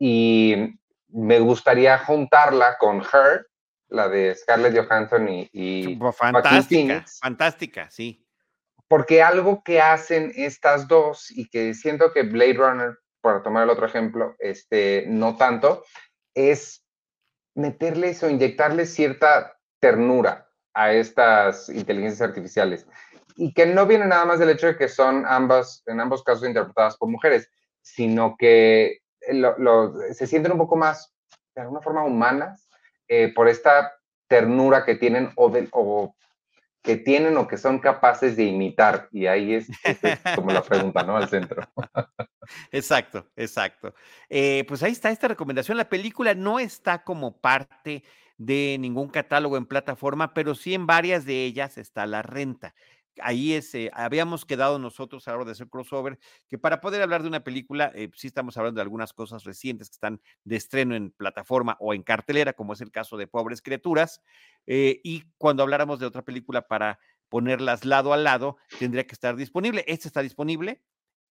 Y 0.00 0.76
me 1.06 1.38
gustaría 1.38 1.96
juntarla 1.98 2.76
con 2.78 3.00
Her, 3.00 3.46
la 3.88 4.08
de 4.08 4.34
Scarlett 4.34 4.76
Johansson 4.76 5.28
y, 5.28 5.48
y 5.52 5.98
fantástica, 6.12 7.04
fantástica, 7.20 7.88
sí. 7.88 8.26
Porque 8.88 9.22
algo 9.22 9.62
que 9.62 9.80
hacen 9.80 10.32
estas 10.34 10.88
dos 10.88 11.30
y 11.30 11.48
que 11.48 11.72
siento 11.74 12.12
que 12.12 12.24
Blade 12.24 12.54
Runner, 12.54 12.98
para 13.20 13.40
tomar 13.40 13.62
el 13.62 13.70
otro 13.70 13.86
ejemplo, 13.86 14.34
este, 14.40 15.04
no 15.06 15.36
tanto, 15.36 15.84
es 16.34 16.84
meterles 17.54 18.24
o 18.24 18.28
inyectarles 18.28 18.92
cierta 18.92 19.56
ternura 19.78 20.48
a 20.74 20.92
estas 20.92 21.68
inteligencias 21.68 22.28
artificiales 22.28 22.88
y 23.40 23.54
que 23.54 23.64
no 23.64 23.86
viene 23.86 24.06
nada 24.06 24.26
más 24.26 24.38
del 24.38 24.50
hecho 24.50 24.66
de 24.66 24.76
que 24.76 24.86
son 24.86 25.24
ambas, 25.26 25.82
en 25.86 25.98
ambos 25.98 26.22
casos 26.22 26.46
interpretadas 26.46 26.98
por 26.98 27.08
mujeres, 27.08 27.50
sino 27.80 28.36
que 28.38 28.98
se 30.12 30.26
sienten 30.26 30.52
un 30.52 30.58
poco 30.58 30.76
más, 30.76 31.14
de 31.54 31.62
alguna 31.62 31.80
forma, 31.80 32.04
humanas 32.04 32.68
eh, 33.08 33.32
por 33.34 33.48
esta 33.48 33.94
ternura 34.28 34.84
que 34.84 34.96
tienen 34.96 35.32
o, 35.36 35.50
o 35.72 36.14
que 36.82 36.96
tienen 36.96 37.38
o 37.38 37.48
que 37.48 37.56
son 37.56 37.78
capaces 37.78 38.36
de 38.36 38.44
imitar. 38.44 39.08
Y 39.10 39.26
ahí 39.26 39.54
es, 39.54 39.68
como 40.36 40.52
la 40.52 40.62
pregunta, 40.62 41.02
¿no? 41.02 41.16
Al 41.16 41.28
centro. 41.30 41.62
Exacto, 42.72 43.28
exacto. 43.36 43.94
Eh, 44.28 44.64
pues 44.66 44.82
ahí 44.82 44.90
está 44.90 45.10
esta 45.10 45.28
recomendación. 45.28 45.76
La 45.76 45.88
película 45.88 46.34
no 46.34 46.58
está 46.58 47.04
como 47.04 47.40
parte 47.40 48.02
de 48.38 48.76
ningún 48.80 49.08
catálogo 49.08 49.56
en 49.56 49.66
plataforma, 49.66 50.34
pero 50.34 50.56
sí 50.56 50.74
en 50.74 50.84
varias 50.84 51.24
de 51.24 51.44
ellas 51.44 51.78
está 51.78 52.06
la 52.06 52.22
renta 52.22 52.74
ahí 53.20 53.54
es, 53.54 53.74
eh, 53.74 53.90
habíamos 53.92 54.44
quedado 54.44 54.78
nosotros 54.78 55.26
a 55.26 55.32
la 55.32 55.36
hora 55.38 55.44
de 55.46 55.52
hacer 55.52 55.68
crossover, 55.68 56.18
que 56.48 56.58
para 56.58 56.80
poder 56.80 57.02
hablar 57.02 57.22
de 57.22 57.28
una 57.28 57.44
película, 57.44 57.92
eh, 57.94 58.10
sí 58.14 58.26
estamos 58.26 58.56
hablando 58.56 58.78
de 58.78 58.82
algunas 58.82 59.12
cosas 59.12 59.44
recientes 59.44 59.88
que 59.88 59.94
están 59.94 60.20
de 60.44 60.56
estreno 60.56 60.94
en 60.94 61.10
plataforma 61.12 61.76
o 61.80 61.94
en 61.94 62.02
cartelera, 62.02 62.52
como 62.52 62.72
es 62.72 62.80
el 62.80 62.90
caso 62.90 63.16
de 63.16 63.26
Pobres 63.26 63.62
Criaturas, 63.62 64.22
eh, 64.66 65.00
y 65.04 65.24
cuando 65.38 65.62
habláramos 65.62 65.98
de 65.98 66.06
otra 66.06 66.22
película 66.22 66.66
para 66.68 66.98
ponerlas 67.28 67.84
lado 67.84 68.12
a 68.12 68.16
lado, 68.16 68.56
tendría 68.78 69.06
que 69.06 69.14
estar 69.14 69.36
disponible. 69.36 69.84
Esta 69.86 70.08
está 70.08 70.22
disponible 70.22 70.82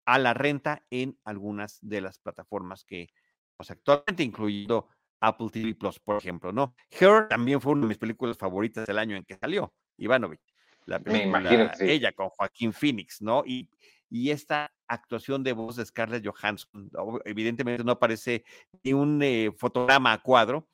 a 0.07 0.19
la 0.19 0.35
renta 0.35 0.85
en 0.91 1.19
algunas 1.25 1.79
de 1.83 2.01
las 2.01 2.19
plataformas 2.19 2.85
que 2.85 3.09
pues, 3.57 3.71
actualmente, 3.71 4.23
incluyendo 4.23 4.89
Apple 5.21 5.49
TV 5.53 5.75
Plus, 5.75 5.99
por 5.99 6.17
ejemplo, 6.17 6.53
¿no? 6.53 6.75
Her 6.91 7.29
también 7.29 7.61
fue 7.61 7.73
una 7.73 7.83
de 7.83 7.89
mis 7.89 7.99
películas 7.99 8.39
favoritas 8.39 8.87
del 8.87 8.99
año 8.99 9.17
en 9.17 9.25
que 9.25 9.37
salió, 9.37 9.75
Ivanovich 9.97 10.48
la 10.89 10.99
película, 10.99 11.75
ella 11.81 12.13
con 12.13 12.31
Joaquín 12.31 12.73
Phoenix, 12.73 13.21
¿no? 13.21 13.45
Y, 13.47 13.69
y 14.11 14.31
esta 14.31 14.73
actuación 14.87 15.45
de 15.45 15.53
voz 15.53 15.77
de 15.77 15.85
Scarlett 15.85 16.27
Johansson, 16.27 16.91
evidentemente 17.25 17.85
no 17.85 17.93
aparece 17.93 18.45
ni 18.83 18.95
un 18.95 19.23
eh, 19.23 19.53
fotograma 19.57 20.13
a 20.13 20.23
cuadro, 20.23 20.67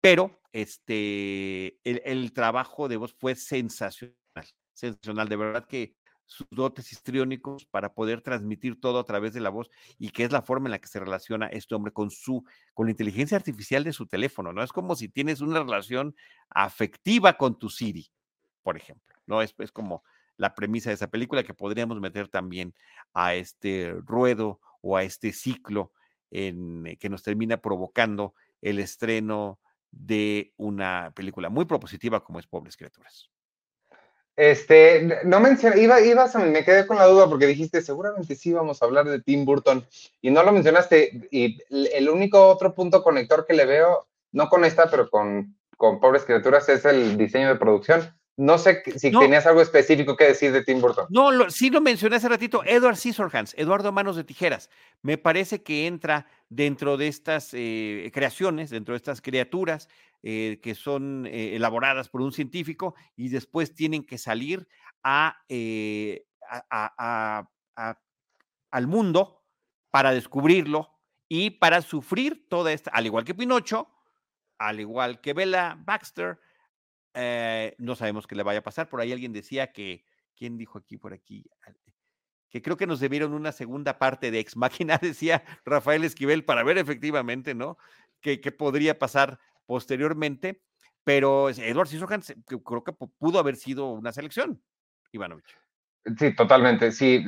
pero 0.00 0.40
este, 0.52 1.78
el, 1.82 2.00
el, 2.04 2.32
trabajo 2.32 2.88
de 2.88 2.96
voz 2.96 3.12
fue 3.18 3.34
sensacional, 3.34 4.14
sensacional, 4.72 5.28
de 5.28 5.36
verdad 5.36 5.66
que 5.66 5.96
sus 6.26 6.46
dotes 6.50 6.92
histriónicos 6.92 7.64
para 7.66 7.92
poder 7.92 8.20
transmitir 8.20 8.80
todo 8.80 9.00
a 9.00 9.04
través 9.04 9.32
de 9.32 9.40
la 9.40 9.50
voz 9.50 9.70
y 9.98 10.10
que 10.10 10.24
es 10.24 10.32
la 10.32 10.42
forma 10.42 10.68
en 10.68 10.72
la 10.72 10.78
que 10.78 10.88
se 10.88 11.00
relaciona 11.00 11.46
este 11.46 11.74
hombre 11.74 11.92
con 11.92 12.10
su, 12.10 12.44
con 12.74 12.86
la 12.86 12.92
inteligencia 12.92 13.36
artificial 13.36 13.82
de 13.82 13.92
su 13.92 14.06
teléfono, 14.06 14.52
¿no? 14.52 14.62
Es 14.62 14.72
como 14.72 14.94
si 14.94 15.08
tienes 15.08 15.40
una 15.40 15.60
relación 15.60 16.14
afectiva 16.50 17.36
con 17.36 17.58
tu 17.58 17.68
Siri, 17.68 18.06
por 18.62 18.76
ejemplo. 18.76 19.15
¿No? 19.26 19.42
Es, 19.42 19.54
es 19.58 19.72
como 19.72 20.02
la 20.36 20.54
premisa 20.54 20.90
de 20.90 20.94
esa 20.94 21.08
película 21.08 21.42
que 21.42 21.54
podríamos 21.54 22.00
meter 22.00 22.28
también 22.28 22.74
a 23.14 23.34
este 23.34 23.94
ruedo 24.04 24.60
o 24.82 24.96
a 24.96 25.02
este 25.02 25.32
ciclo 25.32 25.92
en, 26.30 26.86
eh, 26.86 26.96
que 26.96 27.08
nos 27.08 27.22
termina 27.22 27.56
provocando 27.56 28.34
el 28.60 28.78
estreno 28.78 29.58
de 29.90 30.52
una 30.56 31.12
película 31.14 31.48
muy 31.48 31.64
propositiva 31.64 32.22
como 32.22 32.38
es 32.38 32.46
Pobres 32.46 32.76
Criaturas. 32.76 33.30
Este, 34.36 35.22
no 35.24 35.40
mencioné, 35.40 35.80
iba, 35.80 35.98
ibas 36.02 36.34
me 36.34 36.62
quedé 36.62 36.86
con 36.86 36.98
la 36.98 37.06
duda 37.06 37.26
porque 37.26 37.46
dijiste, 37.46 37.80
seguramente 37.80 38.34
sí 38.34 38.52
vamos 38.52 38.82
a 38.82 38.84
hablar 38.84 39.06
de 39.06 39.22
Tim 39.22 39.46
Burton 39.46 39.86
y 40.20 40.30
no 40.30 40.42
lo 40.42 40.52
mencionaste. 40.52 41.28
Y 41.30 41.58
el 41.70 42.10
único 42.10 42.46
otro 42.46 42.74
punto 42.74 43.02
conector 43.02 43.46
que 43.46 43.54
le 43.54 43.64
veo, 43.64 44.06
no 44.32 44.50
con 44.50 44.66
esta, 44.66 44.90
pero 44.90 45.08
con, 45.08 45.56
con 45.78 46.00
Pobres 46.00 46.24
Criaturas, 46.24 46.68
es 46.68 46.84
el 46.84 47.16
diseño 47.16 47.48
de 47.48 47.56
producción. 47.56 48.14
No 48.38 48.58
sé 48.58 48.82
si 48.96 49.10
tenías 49.10 49.46
algo 49.46 49.62
específico 49.62 50.14
que 50.14 50.24
decir 50.24 50.52
de 50.52 50.62
Tim 50.62 50.80
Burton. 50.80 51.06
No, 51.08 51.30
lo, 51.30 51.50
sí 51.50 51.70
lo 51.70 51.80
mencioné 51.80 52.16
hace 52.16 52.28
ratito, 52.28 52.62
Edward 52.66 52.96
Scissorhands, 52.96 53.54
Eduardo 53.56 53.92
Manos 53.92 54.16
de 54.16 54.24
Tijeras. 54.24 54.68
Me 55.00 55.16
parece 55.16 55.62
que 55.62 55.86
entra 55.86 56.26
dentro 56.50 56.98
de 56.98 57.08
estas 57.08 57.50
eh, 57.54 58.10
creaciones, 58.12 58.68
dentro 58.68 58.92
de 58.92 58.96
estas 58.98 59.22
criaturas 59.22 59.88
eh, 60.22 60.60
que 60.62 60.74
son 60.74 61.26
eh, 61.26 61.56
elaboradas 61.56 62.10
por 62.10 62.20
un 62.20 62.32
científico 62.32 62.94
y 63.16 63.30
después 63.30 63.74
tienen 63.74 64.04
que 64.04 64.18
salir 64.18 64.68
a, 65.02 65.38
al 68.70 68.86
mundo 68.86 69.44
para 69.90 70.12
descubrirlo 70.12 70.90
y 71.28 71.50
para 71.50 71.80
sufrir 71.80 72.48
toda 72.50 72.72
esta, 72.72 72.90
al 72.90 73.06
igual 73.06 73.24
que 73.24 73.34
Pinocho, 73.34 73.88
al 74.58 74.80
igual 74.80 75.20
que 75.20 75.32
Bella 75.32 75.78
Baxter, 75.78 76.38
eh, 77.18 77.74
no 77.78 77.96
sabemos 77.96 78.26
qué 78.26 78.36
le 78.36 78.42
vaya 78.42 78.58
a 78.58 78.62
pasar. 78.62 78.88
Por 78.88 79.00
ahí 79.00 79.10
alguien 79.10 79.32
decía 79.32 79.72
que, 79.72 80.04
¿quién 80.36 80.58
dijo 80.58 80.78
aquí 80.78 80.98
por 80.98 81.14
aquí? 81.14 81.46
Que 82.50 82.60
creo 82.60 82.76
que 82.76 82.86
nos 82.86 83.00
debieron 83.00 83.32
una 83.32 83.52
segunda 83.52 83.98
parte 83.98 84.30
de 84.30 84.38
Ex 84.38 84.56
Máquina, 84.56 84.98
decía 85.02 85.42
Rafael 85.64 86.04
Esquivel, 86.04 86.44
para 86.44 86.62
ver 86.62 86.76
efectivamente, 86.76 87.54
¿no? 87.54 87.78
¿Qué, 88.20 88.38
podría 88.52 88.98
pasar 88.98 89.38
posteriormente? 89.64 90.62
Pero 91.04 91.48
Edward 91.48 91.88
Scissorhands 91.88 92.34
creo 92.46 92.84
que 92.84 92.92
pudo 92.92 93.38
haber 93.38 93.56
sido 93.56 93.92
una 93.92 94.12
selección, 94.12 94.62
Ivanovich. 95.12 95.56
Sí, 96.18 96.36
totalmente, 96.36 96.92
sí, 96.92 97.24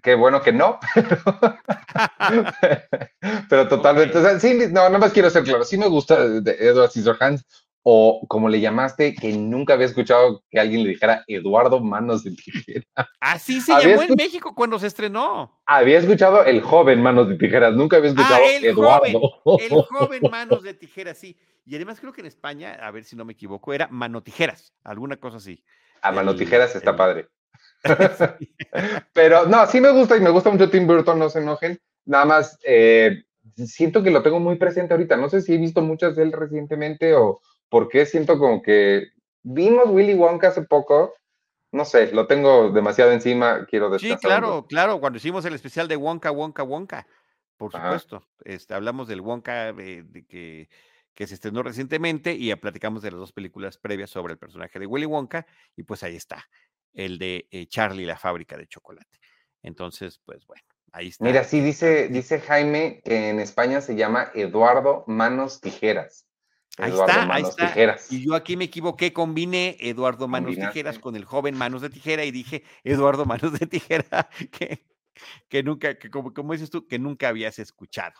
qué 0.00 0.14
bueno 0.14 0.40
que 0.40 0.52
no, 0.52 0.78
pero 3.48 3.66
totalmente, 3.68 4.38
sí, 4.38 4.58
no, 4.68 4.84
nada 4.84 4.98
más 4.98 5.12
quiero 5.12 5.28
ser 5.28 5.42
claro, 5.42 5.64
sí 5.64 5.76
me 5.76 5.88
gusta 5.88 6.40
de 6.40 6.52
Edward 6.52 6.90
Scissorhands, 6.90 7.44
o 7.84 8.24
como 8.28 8.48
le 8.48 8.60
llamaste, 8.60 9.14
que 9.14 9.32
nunca 9.32 9.74
había 9.74 9.86
escuchado 9.86 10.44
que 10.50 10.60
alguien 10.60 10.84
le 10.84 10.90
dijera 10.90 11.24
Eduardo 11.26 11.80
Manos 11.80 12.22
de 12.22 12.30
Tijera. 12.30 12.84
Así 13.20 13.60
se 13.60 13.72
Había 13.72 13.88
llamó 13.96 14.02
en 14.02 14.14
México 14.16 14.54
cuando 14.54 14.78
se 14.78 14.86
estrenó. 14.86 15.60
Había 15.66 15.98
escuchado 15.98 16.44
el 16.44 16.60
joven 16.60 17.02
Manos 17.02 17.28
de 17.28 17.36
Tijeras, 17.36 17.74
nunca 17.74 17.96
había 17.96 18.10
escuchado 18.10 18.36
Ah, 18.36 18.50
el 18.56 18.64
Eduardo. 18.64 19.20
joven, 19.42 19.66
el 19.72 19.82
joven 19.82 20.22
Manos 20.30 20.62
de 20.62 20.74
Tijeras, 20.74 21.18
sí. 21.18 21.36
Y 21.64 21.76
además 21.76 21.98
creo 22.00 22.12
que 22.12 22.20
en 22.20 22.26
España, 22.26 22.74
a 22.80 22.90
ver 22.90 23.04
si 23.04 23.14
no 23.16 23.24
me 23.24 23.32
equivoco, 23.34 23.72
era 23.72 23.88
Mano 23.88 24.22
Tijeras, 24.22 24.72
alguna 24.84 25.16
cosa 25.16 25.36
así. 25.38 25.62
A 26.02 26.10
Mano 26.12 26.32
el- 26.32 26.38
Tijeras 26.38 26.74
está 26.76 26.90
el- 26.90 26.96
padre. 26.96 27.28
Pero 29.12 29.46
no, 29.46 29.66
sí 29.66 29.80
me 29.80 29.90
gusta 29.90 30.16
y 30.16 30.20
me 30.20 30.30
gusta 30.30 30.50
mucho 30.50 30.70
Tim 30.70 30.86
Burton, 30.86 31.18
no 31.18 31.28
se 31.30 31.40
enojen. 31.40 31.78
Nada 32.04 32.24
más, 32.24 32.58
eh, 32.64 33.24
siento 33.56 34.02
que 34.02 34.10
lo 34.10 34.22
tengo 34.22 34.40
muy 34.40 34.56
presente 34.56 34.94
ahorita. 34.94 35.16
No 35.16 35.28
sé 35.28 35.40
si 35.40 35.54
he 35.54 35.58
visto 35.58 35.80
muchas 35.82 36.16
de 36.16 36.24
él 36.24 36.32
recientemente 36.32 37.14
o 37.14 37.40
por 37.72 37.88
qué 37.88 38.04
siento 38.04 38.38
como 38.38 38.60
que 38.60 39.12
vimos 39.42 39.86
Willy 39.88 40.12
Wonka 40.12 40.48
hace 40.48 40.60
poco. 40.60 41.14
No 41.72 41.86
sé, 41.86 42.12
lo 42.12 42.26
tengo 42.26 42.68
demasiado 42.68 43.12
encima, 43.12 43.64
quiero 43.64 43.86
Sí, 43.98 44.08
descansar. 44.08 44.30
un 44.30 44.40
claro, 44.40 44.66
claro, 44.66 45.00
cuando 45.00 45.16
hicimos 45.16 45.42
el 45.46 45.54
especial 45.54 45.88
de 45.88 45.96
Wonka, 45.96 46.30
Wonka, 46.30 46.64
Wonka, 46.64 47.06
por 47.56 47.74
Ajá. 47.74 47.86
supuesto. 47.86 48.28
Este, 48.44 48.74
hablamos 48.74 49.08
del 49.08 49.22
Wonka 49.22 49.72
de, 49.72 50.02
de 50.02 50.26
que, 50.26 50.68
que 51.14 51.26
se 51.26 51.32
estrenó 51.32 51.62
recientemente 51.62 52.34
y 52.34 52.48
ya 52.48 52.56
platicamos 52.58 53.00
de 53.00 53.10
las 53.12 53.20
dos 53.20 53.32
películas 53.32 53.78
previas 53.78 54.10
sobre 54.10 54.34
el 54.34 54.38
personaje 54.38 54.78
de 54.78 54.84
Willy 54.86 55.06
Wonka 55.06 55.46
y 55.74 55.84
pues 55.84 56.02
ahí 56.02 56.14
está, 56.14 56.44
el 56.92 57.16
de 57.16 57.48
eh, 57.50 57.66
Charlie, 57.68 58.04
la 58.04 58.18
fábrica 58.18 58.58
de 58.58 58.66
chocolate. 58.66 59.18
Entonces, 59.62 60.20
pues 60.26 60.44
bueno, 60.46 60.64
ahí 60.92 61.08
está. 61.08 61.24
Mira, 61.24 61.42
sí 61.44 61.62
dice, 61.62 62.08
dice 62.08 62.38
Jaime 62.38 63.00
que 63.02 63.30
en 63.30 63.40
España 63.40 63.80
se 63.80 63.96
llama 63.96 64.30
Eduardo 64.34 65.04
Manos 65.06 65.62
Tijeras. 65.62 66.26
Ahí 66.78 66.90
Eduardo 66.90 67.12
está, 67.12 67.34
ahí 67.34 67.42
está. 67.42 67.66
Tijeras. 67.66 68.12
Y 68.12 68.26
yo 68.26 68.34
aquí 68.34 68.56
me 68.56 68.64
equivoqué, 68.64 69.12
combiné 69.12 69.76
Eduardo 69.80 70.26
Manos 70.26 70.48
Combinaste. 70.48 70.72
Tijeras 70.72 70.98
con 70.98 71.16
el 71.16 71.24
joven 71.24 71.56
Manos 71.56 71.82
de 71.82 71.90
Tijera 71.90 72.24
y 72.24 72.30
dije 72.30 72.64
Eduardo 72.82 73.26
Manos 73.26 73.58
de 73.58 73.66
Tijera, 73.66 74.28
que, 74.50 74.86
que 75.48 75.62
nunca, 75.62 75.98
que 75.98 76.10
como, 76.10 76.32
como 76.32 76.52
dices 76.54 76.70
tú, 76.70 76.86
que 76.86 76.98
nunca 76.98 77.28
habías 77.28 77.58
escuchado. 77.58 78.14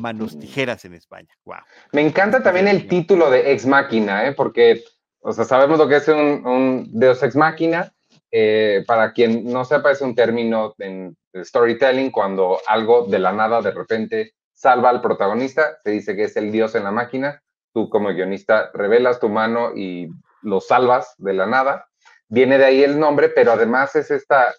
Manos 0.00 0.36
Tijeras 0.40 0.84
en 0.84 0.94
España. 0.94 1.28
Wow. 1.44 1.58
Me 1.92 2.00
encanta 2.02 2.42
también 2.42 2.66
el 2.68 2.88
título 2.88 3.30
de 3.30 3.52
Ex 3.52 3.64
Máquina, 3.66 4.26
¿eh? 4.26 4.32
porque, 4.32 4.82
o 5.20 5.32
sea, 5.32 5.44
sabemos 5.44 5.78
lo 5.78 5.88
que 5.88 5.96
es 5.96 6.08
un, 6.08 6.44
un 6.44 6.88
Deus 6.92 7.22
Ex 7.22 7.36
Máquina. 7.36 7.92
eh, 8.32 8.82
para 8.86 9.12
quien 9.12 9.44
no 9.44 9.64
sepa, 9.64 9.90
es 9.92 10.00
un 10.00 10.14
término 10.14 10.74
en 10.78 11.16
storytelling 11.34 12.10
cuando 12.10 12.58
algo 12.66 13.06
de 13.06 13.18
la 13.18 13.32
nada 13.32 13.60
de 13.62 13.70
repente 13.70 14.32
salva 14.52 14.90
al 14.90 15.00
protagonista. 15.00 15.78
Se 15.84 15.90
dice 15.90 16.16
que 16.16 16.24
es 16.24 16.36
el 16.36 16.50
dios 16.50 16.74
en 16.74 16.84
la 16.84 16.90
máquina. 16.90 17.42
Tú 17.72 17.88
como 17.88 18.10
guionista 18.10 18.70
revelas 18.74 19.18
tu 19.20 19.28
mano 19.28 19.74
y 19.74 20.08
lo 20.42 20.60
salvas 20.60 21.14
de 21.18 21.32
la 21.32 21.46
nada. 21.46 21.86
Viene 22.28 22.58
de 22.58 22.64
ahí 22.64 22.82
el 22.82 22.98
nombre, 22.98 23.28
pero 23.28 23.52
además 23.52 23.94
es 23.96 24.10
esta, 24.10 24.54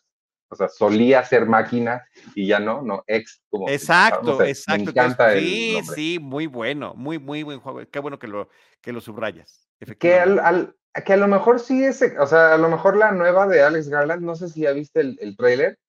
o 0.49 0.55
sea, 0.55 0.69
solía 0.69 1.23
ser 1.23 1.45
máquina 1.45 2.03
y 2.35 2.47
ya 2.47 2.59
no, 2.59 2.81
no, 2.81 3.03
ex. 3.07 3.41
Como, 3.49 3.69
Exacto, 3.69 4.43
exacto. 4.43 4.83
Me 4.83 4.89
encanta 4.91 5.33
sí, 5.33 5.79
sí, 5.95 6.19
muy 6.21 6.47
bueno, 6.47 6.93
muy, 6.95 7.19
muy 7.19 7.43
buen 7.43 7.59
juego. 7.59 7.81
Qué 7.91 7.99
bueno 7.99 8.19
que 8.19 8.27
lo, 8.27 8.49
que 8.81 8.93
lo 8.93 9.01
subrayas. 9.01 9.67
Que, 9.99 10.19
al, 10.19 10.39
al- 10.39 10.75
que 11.05 11.13
a 11.13 11.17
lo 11.17 11.27
mejor 11.27 11.59
sí 11.59 11.83
es, 11.83 12.01
o 12.19 12.27
sea, 12.27 12.53
a 12.53 12.57
lo 12.57 12.69
mejor 12.69 12.95
la 12.95 13.11
nueva 13.11 13.47
de 13.47 13.63
Alex 13.63 13.89
Garland, 13.89 14.21
no 14.21 14.35
sé 14.35 14.47
si 14.49 14.61
ya 14.61 14.71
viste 14.71 15.01
el, 15.01 15.17
el 15.19 15.35
tráiler, 15.35 15.79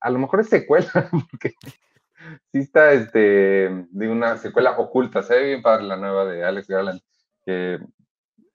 a 0.00 0.10
lo 0.10 0.18
mejor 0.18 0.40
es 0.40 0.48
secuela, 0.48 0.90
porque 1.30 1.54
sí 2.52 2.58
está 2.60 2.92
este, 2.92 3.86
de 3.90 4.08
una 4.08 4.36
secuela 4.38 4.72
oculta, 4.78 5.22
se 5.22 5.34
ve 5.34 5.44
bien 5.46 5.62
padre 5.62 5.84
la 5.84 5.96
nueva 5.96 6.24
de 6.26 6.44
Alex 6.44 6.68
Garland, 6.68 7.00
que 7.44 7.78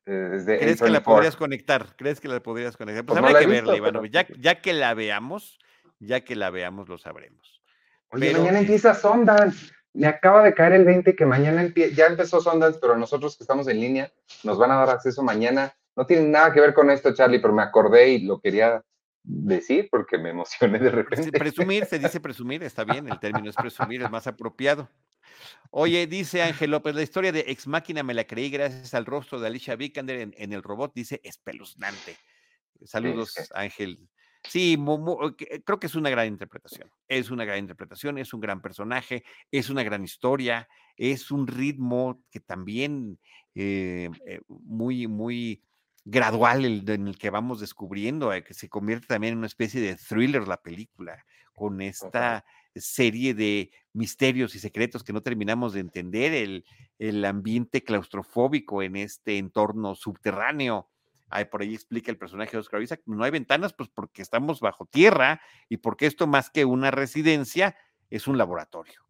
eh, 0.05 0.31
es 0.35 0.45
de 0.45 0.57
¿Crees 0.59 0.81
que 0.81 0.89
la 0.89 0.99
A24. 1.01 1.03
podrías 1.03 1.35
conectar? 1.35 1.85
¿Crees 1.97 2.19
que 2.21 2.27
la 2.27 2.39
podrías 2.41 2.77
conectar? 2.77 3.05
Pues, 3.05 3.19
Pues 3.19 3.21
no 3.21 3.27
habrá 3.27 3.39
he 3.41 3.45
que 3.45 3.51
visto, 3.51 3.65
verla, 3.71 3.77
Ivanovich. 3.77 4.11
Ya, 4.13 4.25
pero- 4.27 4.39
ya 4.39 4.61
que 4.61 4.73
la 4.73 4.93
veamos, 4.93 5.59
ya 5.99 6.21
que 6.21 6.35
la 6.35 6.49
veamos, 6.49 6.87
lo 6.89 6.97
sabremos. 6.97 7.61
Oye, 8.09 8.27
pero- 8.27 8.39
mañana 8.39 8.59
empieza 8.59 8.93
Sundance. 8.93 9.73
Me 9.93 10.05
acaba 10.07 10.43
de 10.43 10.53
caer 10.53 10.73
el 10.73 10.85
20 10.85 11.15
que 11.15 11.25
mañana 11.25 11.63
empie- 11.63 11.91
ya 11.93 12.05
empezó 12.05 12.39
Sundance, 12.39 12.77
pero 12.79 12.95
nosotros 12.95 13.35
que 13.35 13.43
estamos 13.43 13.67
en 13.67 13.79
línea 13.81 14.11
nos 14.43 14.57
van 14.57 14.71
a 14.71 14.75
dar 14.75 14.91
acceso 14.91 15.23
mañana. 15.23 15.73
No 15.95 16.05
tiene 16.05 16.27
nada 16.29 16.53
que 16.53 16.61
ver 16.61 16.73
con 16.75 16.91
esto, 16.91 17.13
Charlie, 17.15 17.39
pero 17.39 17.53
me 17.53 17.63
acordé 17.63 18.09
y 18.09 18.25
lo 18.25 18.39
quería 18.39 18.83
decir 19.27 19.89
porque 19.91 20.17
me 20.17 20.29
emocioné 20.29 20.79
de 20.79 20.89
repente. 20.89 21.31
Presumir, 21.31 21.85
se 21.85 21.99
dice 21.99 22.19
presumir, 22.21 22.63
está 22.63 22.83
bien, 22.83 23.07
el 23.07 23.19
término 23.19 23.49
es 23.49 23.55
presumir, 23.55 24.01
es 24.01 24.09
más 24.09 24.25
apropiado. 24.27 24.89
Oye, 25.69 26.07
dice 26.07 26.41
Ángel 26.41 26.71
López, 26.71 26.95
la 26.95 27.01
historia 27.03 27.31
de 27.31 27.41
Ex 27.47 27.67
Máquina 27.67 28.01
me 28.03 28.13
la 28.13 28.25
creí 28.25 28.49
gracias 28.49 28.93
al 28.93 29.05
rostro 29.05 29.39
de 29.39 29.47
Alicia 29.47 29.75
Vikander 29.75 30.19
en, 30.21 30.33
en 30.37 30.53
el 30.53 30.63
robot, 30.63 30.93
dice 30.95 31.19
espeluznante. 31.23 32.15
Saludos, 32.85 33.35
Ángel. 33.53 34.07
Sí, 34.47 34.77
mu- 34.77 35.35
que- 35.35 35.61
creo 35.63 35.79
que 35.79 35.87
es 35.87 35.95
una 35.95 36.09
gran 36.09 36.27
interpretación. 36.27 36.89
Es 37.07 37.29
una 37.31 37.43
gran 37.43 37.59
interpretación, 37.59 38.17
es 38.17 38.33
un 38.33 38.39
gran 38.39 38.61
personaje, 38.61 39.25
es 39.51 39.69
una 39.69 39.83
gran 39.83 40.03
historia, 40.03 40.69
es 40.95 41.31
un 41.31 41.47
ritmo 41.47 42.23
que 42.31 42.39
también 42.39 43.19
eh, 43.55 44.09
eh, 44.25 44.39
muy, 44.47 45.07
muy 45.07 45.63
gradual 46.09 46.63
el, 46.63 46.89
en 46.89 47.07
el 47.07 47.17
que 47.17 47.29
vamos 47.29 47.59
descubriendo, 47.59 48.31
eh, 48.33 48.43
que 48.43 48.53
se 48.53 48.69
convierte 48.69 49.07
también 49.07 49.33
en 49.33 49.39
una 49.39 49.47
especie 49.47 49.81
de 49.81 49.95
thriller 49.97 50.47
la 50.47 50.61
película, 50.61 51.25
con 51.53 51.81
esta 51.81 52.45
serie 52.75 53.33
de 53.33 53.71
misterios 53.93 54.55
y 54.55 54.59
secretos 54.59 55.03
que 55.03 55.11
no 55.11 55.21
terminamos 55.21 55.73
de 55.73 55.81
entender, 55.81 56.33
el, 56.33 56.65
el 56.99 57.25
ambiente 57.25 57.83
claustrofóbico 57.83 58.81
en 58.83 58.95
este 58.95 59.37
entorno 59.37 59.95
subterráneo. 59.95 60.89
Ay, 61.29 61.45
por 61.45 61.61
ahí 61.61 61.73
explica 61.73 62.09
el 62.09 62.17
personaje 62.17 62.51
de 62.51 62.59
Oscar 62.59 62.81
Isaac, 62.81 63.01
no 63.05 63.23
hay 63.25 63.31
ventanas, 63.31 63.73
pues 63.73 63.89
porque 63.89 64.21
estamos 64.21 64.61
bajo 64.61 64.85
tierra 64.85 65.41
y 65.67 65.77
porque 65.77 66.05
esto 66.05 66.25
más 66.25 66.49
que 66.49 66.63
una 66.63 66.89
residencia 66.89 67.75
es 68.09 68.27
un 68.27 68.37
laboratorio. 68.37 69.01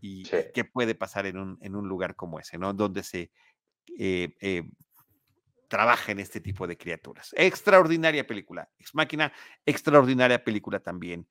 ¿Y 0.00 0.26
Sí. 0.26 0.36
qué 0.52 0.64
puede 0.64 0.94
pasar 0.94 1.24
en 1.26 1.38
un, 1.38 1.58
en 1.62 1.74
un 1.76 1.88
lugar 1.88 2.16
como 2.16 2.38
ese, 2.38 2.58
¿no? 2.58 2.74
Donde 2.74 3.02
se 3.02 3.30
eh, 3.98 4.34
eh, 4.40 4.68
trabaja 5.72 6.12
en 6.12 6.20
este 6.20 6.38
tipo 6.38 6.66
de 6.66 6.76
criaturas. 6.76 7.34
Extraordinaria 7.34 8.26
película. 8.26 8.68
Ex 8.78 8.94
Máquina, 8.94 9.32
extraordinaria 9.64 10.44
película 10.44 10.80
también. 10.80 11.26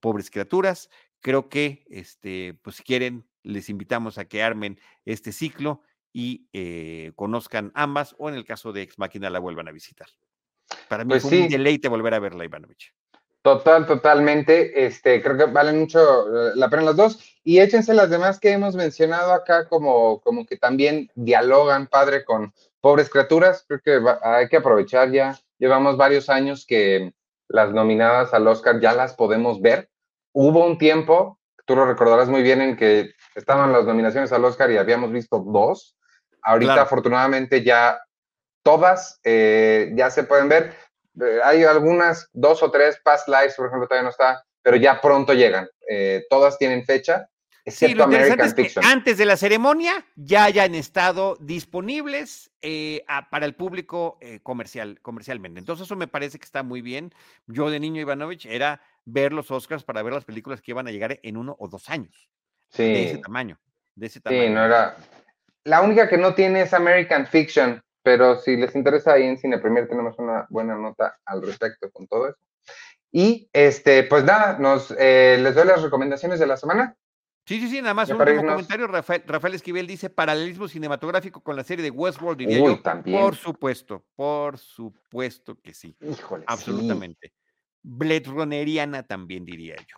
Pobres 0.00 0.32
criaturas. 0.32 0.90
Creo 1.20 1.48
que, 1.48 1.84
este, 1.88 2.58
pues 2.60 2.74
si 2.74 2.82
quieren, 2.82 3.24
les 3.44 3.68
invitamos 3.68 4.18
a 4.18 4.24
que 4.24 4.42
armen 4.42 4.80
este 5.04 5.30
ciclo 5.30 5.82
y 6.12 6.48
eh, 6.52 7.12
conozcan 7.14 7.70
ambas, 7.76 8.16
o 8.18 8.28
en 8.28 8.34
el 8.34 8.44
caso 8.44 8.72
de 8.72 8.82
Ex 8.82 8.98
Máquina 8.98 9.30
la 9.30 9.38
vuelvan 9.38 9.68
a 9.68 9.70
visitar. 9.70 10.08
Para 10.88 11.04
mí 11.04 11.10
Pues 11.10 11.22
fue 11.22 11.38
un 11.38 11.44
sí. 11.44 11.48
deleite 11.50 11.86
volver 11.86 12.14
a 12.14 12.18
verla, 12.18 12.44
Ivanovich. 12.44 12.92
Total, 13.42 13.86
totalmente. 13.86 14.84
Este, 14.86 15.22
creo 15.22 15.36
que 15.36 15.44
valen 15.44 15.78
mucho 15.78 16.00
eh, 16.00 16.52
la 16.56 16.68
pena 16.68 16.82
las 16.82 16.96
dos. 16.96 17.38
Y 17.44 17.60
échense 17.60 17.94
las 17.94 18.10
demás 18.10 18.40
que 18.40 18.50
hemos 18.50 18.74
mencionado 18.74 19.32
acá, 19.32 19.68
como, 19.68 20.20
como 20.20 20.44
que 20.46 20.56
también 20.56 21.12
dialogan, 21.14 21.86
padre, 21.86 22.24
con 22.24 22.52
pobres 22.84 23.08
criaturas. 23.08 23.64
Creo 23.66 23.80
que 23.82 23.98
va- 23.98 24.20
hay 24.22 24.46
que 24.48 24.58
aprovechar 24.58 25.10
ya. 25.10 25.38
Llevamos 25.58 25.96
varios 25.96 26.28
años 26.28 26.66
que 26.68 27.14
las 27.48 27.70
nominadas 27.72 28.34
al 28.34 28.46
Oscar 28.46 28.78
ya 28.78 28.92
las 28.92 29.14
podemos 29.14 29.62
ver. 29.62 29.88
Hubo 30.34 30.66
un 30.66 30.76
tiempo, 30.76 31.38
tú 31.64 31.74
lo 31.76 31.86
recordarás 31.86 32.28
muy 32.28 32.42
bien, 32.42 32.60
en 32.60 32.76
que 32.76 33.12
estaban 33.34 33.72
las 33.72 33.86
nominaciones 33.86 34.32
al 34.32 34.44
Oscar 34.44 34.70
y 34.70 34.76
habíamos 34.76 35.10
visto 35.12 35.38
dos. 35.38 35.96
Ahorita, 36.42 36.72
Claro. 36.74 36.82
afortunadamente, 36.82 37.62
ya 37.64 37.98
todas 38.62 39.18
eh, 39.24 39.90
ya 39.94 40.10
se 40.10 40.24
pueden 40.24 40.50
ver. 40.50 40.74
Eh, 41.22 41.40
hay 41.42 41.64
algunas, 41.64 42.28
dos 42.34 42.62
o 42.62 42.70
tres, 42.70 43.00
Past 43.02 43.28
Lives, 43.28 43.54
por 43.56 43.66
ejemplo, 43.66 43.88
todavía 43.88 44.04
no 44.04 44.10
está, 44.10 44.44
pero 44.62 44.76
ya 44.76 45.00
pronto 45.00 45.32
llegan. 45.32 45.66
Eh, 45.88 46.26
todas 46.28 46.58
tienen 46.58 46.84
fecha, 46.84 47.28
Sí, 47.66 47.94
lo 47.94 48.04
interesante 48.04 48.42
American 48.42 48.46
es 48.48 48.54
que 48.54 48.62
Fiction. 48.64 48.84
antes 48.84 49.16
de 49.16 49.24
la 49.24 49.36
ceremonia 49.38 50.04
ya 50.16 50.44
hayan 50.44 50.74
estado 50.74 51.36
disponibles 51.40 52.50
eh, 52.62 53.02
a- 53.08 53.30
para 53.30 53.46
el 53.46 53.54
público 53.54 54.18
eh, 54.20 54.40
comercial, 54.42 55.00
comercialmente. 55.00 55.60
Entonces 55.60 55.86
eso 55.86 55.96
me 55.96 56.06
parece 56.06 56.38
que 56.38 56.44
está 56.44 56.62
muy 56.62 56.82
bien. 56.82 57.14
Yo 57.46 57.70
de 57.70 57.80
niño 57.80 58.00
Ivanovich 58.02 58.46
era 58.46 58.82
ver 59.06 59.32
los 59.32 59.50
Oscars 59.50 59.82
para 59.82 60.02
ver 60.02 60.12
las 60.12 60.24
películas 60.24 60.60
que 60.60 60.72
iban 60.72 60.86
a 60.88 60.90
llegar 60.90 61.18
en 61.22 61.36
uno 61.38 61.56
o 61.58 61.68
dos 61.68 61.88
años. 61.88 62.28
De 62.76 63.04
ese 63.04 63.14
Sí, 63.16 63.20
tamaño. 63.22 63.58
De 63.94 64.06
ese 64.08 64.14
sí, 64.18 64.22
tamaño. 64.22 64.50
no 64.50 64.64
era. 64.64 64.96
La 65.64 65.80
única 65.80 66.08
que 66.08 66.18
no 66.18 66.34
tiene 66.34 66.62
es 66.62 66.74
American 66.74 67.26
Fiction, 67.26 67.80
pero 68.02 68.38
si 68.38 68.56
les 68.56 68.74
interesa 68.74 69.14
ahí 69.14 69.22
en 69.24 69.38
Cine 69.38 69.58
Premier 69.58 69.88
tenemos 69.88 70.18
una 70.18 70.46
buena 70.50 70.74
nota 70.76 71.16
al 71.24 71.40
respecto 71.40 71.90
con 71.90 72.06
todo 72.06 72.28
eso. 72.28 72.38
Y 73.10 73.48
este, 73.52 74.02
pues 74.02 74.24
nada, 74.24 74.58
nos 74.58 74.94
eh, 74.98 75.38
les 75.40 75.54
doy 75.54 75.66
las 75.66 75.80
recomendaciones 75.80 76.38
de 76.40 76.46
la 76.46 76.56
semana. 76.58 76.94
Sí, 77.46 77.60
sí, 77.60 77.68
sí, 77.68 77.82
nada 77.82 77.92
más 77.92 78.08
un 78.08 78.16
último 78.16 78.38
irnos. 78.40 78.52
comentario. 78.52 78.86
Rafael, 78.86 79.22
Rafael 79.26 79.54
Esquivel 79.54 79.86
dice 79.86 80.08
paralelismo 80.08 80.66
cinematográfico 80.66 81.42
con 81.42 81.56
la 81.56 81.62
serie 81.64 81.82
de 81.82 81.90
Westworld, 81.90 82.38
diría 82.38 82.60
Uy, 82.60 82.76
yo. 82.76 82.82
también. 82.82 83.20
Por 83.20 83.36
supuesto, 83.36 84.06
por 84.16 84.56
supuesto 84.56 85.60
que 85.60 85.74
sí. 85.74 85.94
Híjole, 86.00 86.42
sí, 86.42 86.46
Absolutamente. 86.48 87.32
Blade 87.82 88.24
Runneriana 88.26 89.02
también 89.02 89.44
diría 89.44 89.76
yo. 89.76 89.96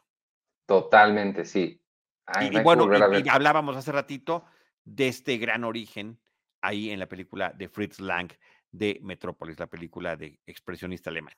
totalmente, 0.66 1.44
sí. 1.44 1.80
Ay, 2.26 2.50
Y, 2.52 2.60
bueno, 2.60 2.88
y- 2.92 3.22
y 3.24 3.28
hablábamos 3.28 3.76
hace 3.76 3.92
ratito 3.92 4.44
de 4.84 5.06
este 5.06 5.36
gran 5.38 5.62
origen 5.62 6.18
ahí 6.60 6.90
en 6.90 6.98
la 6.98 7.06
película 7.06 7.52
de 7.52 7.68
Fritz 7.68 8.00
Lang 8.00 8.32
de 8.72 8.98
Metrópolis, 9.02 9.58
la 9.60 9.68
película 9.68 10.16
de 10.16 10.40
expresionista 10.46 11.10
alemán. 11.10 11.34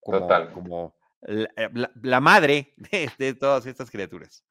Como, 0.00 0.18
Total. 0.18 0.52
Como 0.52 0.96
la, 1.20 1.48
eh, 1.56 1.70
la- 1.72 1.92
la 2.02 2.20
madre 2.20 2.74
de, 2.90 3.08
de 3.16 3.34
todas 3.34 3.64
estas 3.66 3.88
criaturas. 3.88 4.44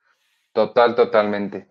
Total, 0.54 0.95
totalmente. 0.95 1.68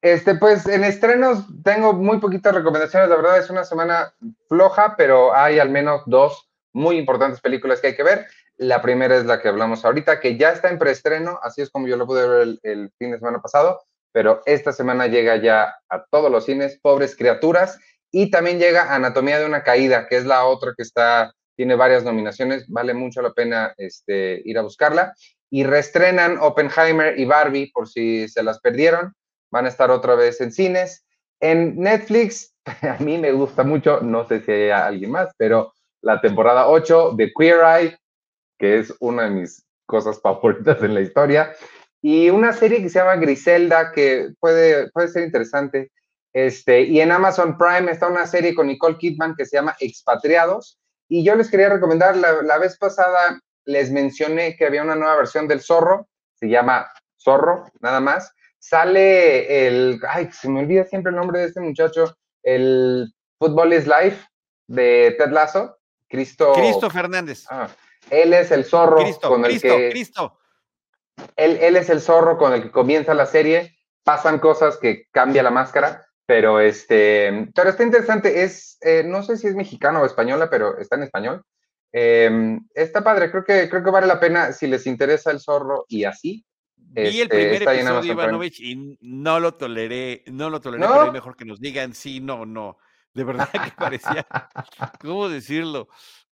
Este, 0.00 0.36
pues 0.36 0.66
en 0.66 0.84
estrenos 0.84 1.44
tengo 1.64 1.92
muy 1.92 2.18
poquitas 2.18 2.54
recomendaciones. 2.54 3.08
La 3.08 3.16
verdad 3.16 3.38
es 3.38 3.50
una 3.50 3.64
semana 3.64 4.14
floja, 4.48 4.94
pero 4.96 5.34
hay 5.34 5.58
al 5.58 5.70
menos 5.70 6.02
dos 6.06 6.48
muy 6.72 6.96
importantes 6.96 7.40
películas 7.40 7.80
que 7.80 7.88
hay 7.88 7.96
que 7.96 8.04
ver. 8.04 8.26
La 8.56 8.82
primera 8.82 9.16
es 9.16 9.24
la 9.24 9.40
que 9.40 9.48
hablamos 9.48 9.84
ahorita, 9.84 10.20
que 10.20 10.36
ya 10.36 10.52
está 10.52 10.68
en 10.68 10.78
preestreno, 10.78 11.40
así 11.42 11.62
es 11.62 11.70
como 11.70 11.88
yo 11.88 11.96
lo 11.96 12.06
pude 12.06 12.28
ver 12.28 12.42
el, 12.42 12.60
el 12.62 12.92
fin 12.98 13.10
de 13.10 13.18
semana 13.18 13.40
pasado, 13.40 13.80
pero 14.12 14.42
esta 14.44 14.72
semana 14.72 15.06
llega 15.06 15.36
ya 15.36 15.74
a 15.88 16.04
todos 16.10 16.30
los 16.30 16.44
cines, 16.44 16.78
Pobres 16.80 17.16
Criaturas, 17.16 17.78
y 18.12 18.30
también 18.30 18.58
llega 18.58 18.94
Anatomía 18.94 19.38
de 19.38 19.46
una 19.46 19.62
Caída, 19.62 20.06
que 20.06 20.18
es 20.18 20.26
la 20.26 20.44
otra 20.44 20.74
que 20.76 20.82
está, 20.82 21.32
tiene 21.56 21.74
varias 21.74 22.04
nominaciones, 22.04 22.68
vale 22.68 22.92
mucho 22.92 23.22
la 23.22 23.32
pena 23.32 23.72
este, 23.76 24.42
ir 24.44 24.58
a 24.58 24.62
buscarla 24.62 25.14
y 25.50 25.64
reestrenan 25.64 26.38
Oppenheimer 26.40 27.18
y 27.18 27.24
Barbie 27.24 27.72
por 27.72 27.88
si 27.88 28.28
se 28.28 28.42
las 28.42 28.60
perdieron. 28.60 29.12
Van 29.50 29.66
a 29.66 29.68
estar 29.68 29.90
otra 29.90 30.14
vez 30.14 30.40
en 30.40 30.52
cines. 30.52 31.04
En 31.40 31.76
Netflix, 31.76 32.54
a 32.64 32.96
mí 33.00 33.18
me 33.18 33.32
gusta 33.32 33.64
mucho, 33.64 34.00
no 34.00 34.26
sé 34.26 34.40
si 34.40 34.52
hay 34.52 34.70
alguien 34.70 35.10
más, 35.10 35.34
pero 35.36 35.72
la 36.02 36.20
temporada 36.20 36.68
8 36.68 37.12
de 37.16 37.32
Queer 37.36 37.60
Eye, 37.64 37.98
que 38.58 38.78
es 38.78 38.94
una 39.00 39.24
de 39.24 39.30
mis 39.30 39.66
cosas 39.86 40.20
favoritas 40.20 40.82
en 40.82 40.94
la 40.94 41.00
historia, 41.00 41.52
y 42.00 42.30
una 42.30 42.52
serie 42.52 42.80
que 42.80 42.88
se 42.88 42.98
llama 42.98 43.16
Griselda, 43.16 43.92
que 43.92 44.30
puede, 44.38 44.90
puede 44.90 45.08
ser 45.08 45.24
interesante. 45.24 45.90
Este, 46.32 46.82
y 46.82 47.00
en 47.00 47.10
Amazon 47.10 47.58
Prime 47.58 47.90
está 47.90 48.06
una 48.06 48.26
serie 48.26 48.54
con 48.54 48.68
Nicole 48.68 48.96
Kidman 48.96 49.34
que 49.34 49.44
se 49.44 49.56
llama 49.56 49.76
Expatriados. 49.80 50.78
Y 51.08 51.24
yo 51.24 51.34
les 51.34 51.50
quería 51.50 51.68
recomendar, 51.68 52.16
la, 52.16 52.42
la 52.42 52.58
vez 52.58 52.78
pasada 52.78 53.40
les 53.70 53.90
mencioné 53.90 54.56
que 54.56 54.66
había 54.66 54.82
una 54.82 54.96
nueva 54.96 55.16
versión 55.16 55.46
del 55.46 55.60
Zorro, 55.60 56.08
se 56.34 56.48
llama 56.48 56.90
Zorro, 57.22 57.66
nada 57.80 58.00
más. 58.00 58.32
Sale 58.58 59.66
el, 59.66 60.00
ay, 60.08 60.28
se 60.32 60.48
me 60.48 60.60
olvida 60.60 60.84
siempre 60.84 61.10
el 61.10 61.16
nombre 61.16 61.40
de 61.40 61.46
este 61.46 61.60
muchacho, 61.60 62.16
el 62.42 63.12
Football 63.38 63.72
is 63.72 63.86
Life 63.86 64.26
de 64.66 65.14
Ted 65.18 65.30
Lasso, 65.30 65.78
Cristo. 66.08 66.52
Cristo 66.54 66.90
Fernández. 66.90 67.46
Ah, 67.48 67.68
él 68.10 68.34
es 68.34 68.50
el 68.50 68.64
zorro 68.64 68.98
Cristo, 68.98 69.28
con 69.28 69.44
el 69.44 69.50
Cristo, 69.50 69.76
que 69.76 69.90
Cristo. 69.90 70.38
él, 71.36 71.58
él 71.60 71.76
es 71.76 71.88
el 71.90 72.00
zorro 72.00 72.36
con 72.36 72.52
el 72.52 72.62
que 72.62 72.70
comienza 72.70 73.14
la 73.14 73.26
serie. 73.26 73.76
Pasan 74.02 74.38
cosas 74.38 74.78
que 74.78 75.06
cambia 75.10 75.42
la 75.42 75.50
máscara, 75.50 76.06
pero 76.26 76.58
este, 76.58 77.48
pero 77.54 77.70
está 77.70 77.84
interesante. 77.84 78.42
Es, 78.42 78.78
eh, 78.80 79.04
no 79.04 79.22
sé 79.22 79.36
si 79.36 79.46
es 79.46 79.54
mexicano 79.54 80.02
o 80.02 80.06
española, 80.06 80.50
pero 80.50 80.78
está 80.78 80.96
en 80.96 81.04
español. 81.04 81.44
Eh, 81.92 82.58
está 82.74 83.02
padre, 83.02 83.30
creo 83.30 83.44
que, 83.44 83.68
creo 83.68 83.82
que 83.82 83.90
vale 83.90 84.06
la 84.06 84.20
pena 84.20 84.52
si 84.52 84.66
les 84.66 84.86
interesa 84.86 85.30
el 85.30 85.40
zorro 85.40 85.86
y 85.88 86.04
así. 86.04 86.44
Vi 86.76 87.20
el 87.20 87.22
este, 87.22 87.26
primer 87.28 87.68
ahí 87.68 87.78
en 87.78 87.86
episodio, 87.86 88.00
Prime. 88.00 88.22
Ivanovich, 88.22 88.60
y 88.60 88.98
no 89.00 89.38
lo 89.38 89.54
toleré, 89.54 90.24
no 90.26 90.50
lo 90.50 90.60
toleré, 90.60 90.84
¿No? 90.84 90.92
pero 90.92 91.06
es 91.06 91.12
mejor 91.12 91.36
que 91.36 91.44
nos 91.44 91.60
digan 91.60 91.94
sí, 91.94 92.20
no, 92.20 92.46
no. 92.46 92.78
De 93.14 93.24
verdad 93.24 93.48
que 93.50 93.72
parecía, 93.76 94.26
¿cómo 95.00 95.28
decirlo? 95.28 95.88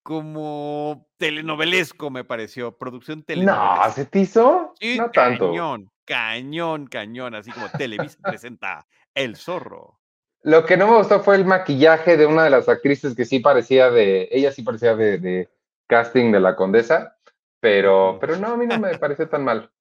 Como 0.01 1.07
telenovelesco 1.17 2.09
me 2.09 2.23
pareció, 2.23 2.77
producción 2.77 3.19
No, 3.19 3.25
telenovelesca. 3.25 3.91
¿se 3.91 4.05
te 4.05 4.19
hizo? 4.19 4.73
Sí, 4.79 4.97
no 4.97 5.09
tanto. 5.11 5.47
cañón, 5.49 5.91
cañón, 6.05 6.87
cañón, 6.87 7.35
así 7.35 7.51
como 7.51 7.69
Televisa 7.69 8.17
presenta 8.21 8.85
El 9.13 9.35
Zorro. 9.35 9.99
Lo 10.43 10.65
que 10.65 10.75
no 10.75 10.87
me 10.87 10.97
gustó 10.97 11.21
fue 11.21 11.35
el 11.35 11.45
maquillaje 11.45 12.17
de 12.17 12.25
una 12.25 12.43
de 12.43 12.49
las 12.49 12.67
actrices 12.67 13.15
que 13.15 13.25
sí 13.25 13.39
parecía 13.39 13.89
de, 13.89 14.27
ella 14.29 14.51
sí 14.51 14.61
parecía 14.61 14.95
de, 14.95 15.17
de 15.17 15.49
casting 15.87 16.31
de 16.31 16.41
la 16.41 16.55
condesa, 16.55 17.17
pero, 17.61 18.17
pero 18.19 18.35
no, 18.35 18.47
a 18.47 18.57
mí 18.57 18.65
no 18.65 18.77
me 18.77 18.97
pareció 18.97 19.29
tan 19.29 19.45
mal. 19.45 19.71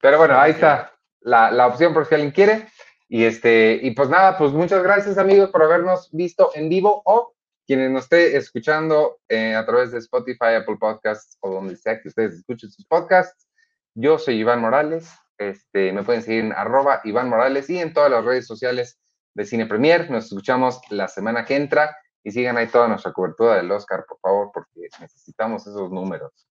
Pero 0.00 0.18
bueno, 0.18 0.38
ahí 0.38 0.52
está 0.52 0.92
la, 1.20 1.50
la 1.50 1.66
opción 1.66 1.94
por 1.94 2.06
si 2.06 2.14
alguien 2.14 2.32
quiere. 2.32 2.68
Y 3.08 3.24
este, 3.24 3.80
y 3.82 3.90
pues 3.92 4.08
nada, 4.08 4.36
pues 4.38 4.52
muchas 4.52 4.82
gracias 4.82 5.18
amigos 5.18 5.50
por 5.50 5.62
habernos 5.62 6.10
visto 6.12 6.50
en 6.54 6.68
vivo 6.68 7.02
o 7.04 7.34
quienes 7.66 7.90
nos 7.90 8.04
esté 8.04 8.36
escuchando 8.36 9.20
eh, 9.28 9.54
a 9.54 9.64
través 9.64 9.90
de 9.90 9.98
Spotify, 9.98 10.54
Apple 10.58 10.76
Podcasts 10.78 11.38
o 11.40 11.50
donde 11.50 11.76
sea 11.76 12.00
que 12.00 12.08
ustedes 12.08 12.34
escuchen 12.34 12.70
sus 12.70 12.84
podcasts. 12.84 13.48
Yo 13.94 14.18
soy 14.18 14.36
Iván 14.36 14.60
Morales. 14.60 15.10
Este, 15.38 15.92
me 15.92 16.02
pueden 16.02 16.22
seguir 16.22 16.44
en 16.44 16.52
arroba 16.52 17.00
Iván 17.04 17.28
Morales 17.28 17.70
y 17.70 17.78
en 17.78 17.92
todas 17.94 18.10
las 18.10 18.24
redes 18.24 18.46
sociales 18.46 19.00
de 19.34 19.44
Cine 19.44 19.66
Premier. 19.66 20.10
Nos 20.10 20.26
escuchamos 20.26 20.80
la 20.90 21.08
semana 21.08 21.44
que 21.44 21.56
entra 21.56 21.96
y 22.22 22.30
sigan 22.30 22.56
ahí 22.56 22.66
toda 22.66 22.88
nuestra 22.88 23.12
cobertura 23.12 23.56
del 23.56 23.70
Oscar, 23.70 24.04
por 24.08 24.18
favor, 24.20 24.50
porque 24.52 24.88
necesitamos 25.00 25.66
esos 25.66 25.90
números. 25.90 26.46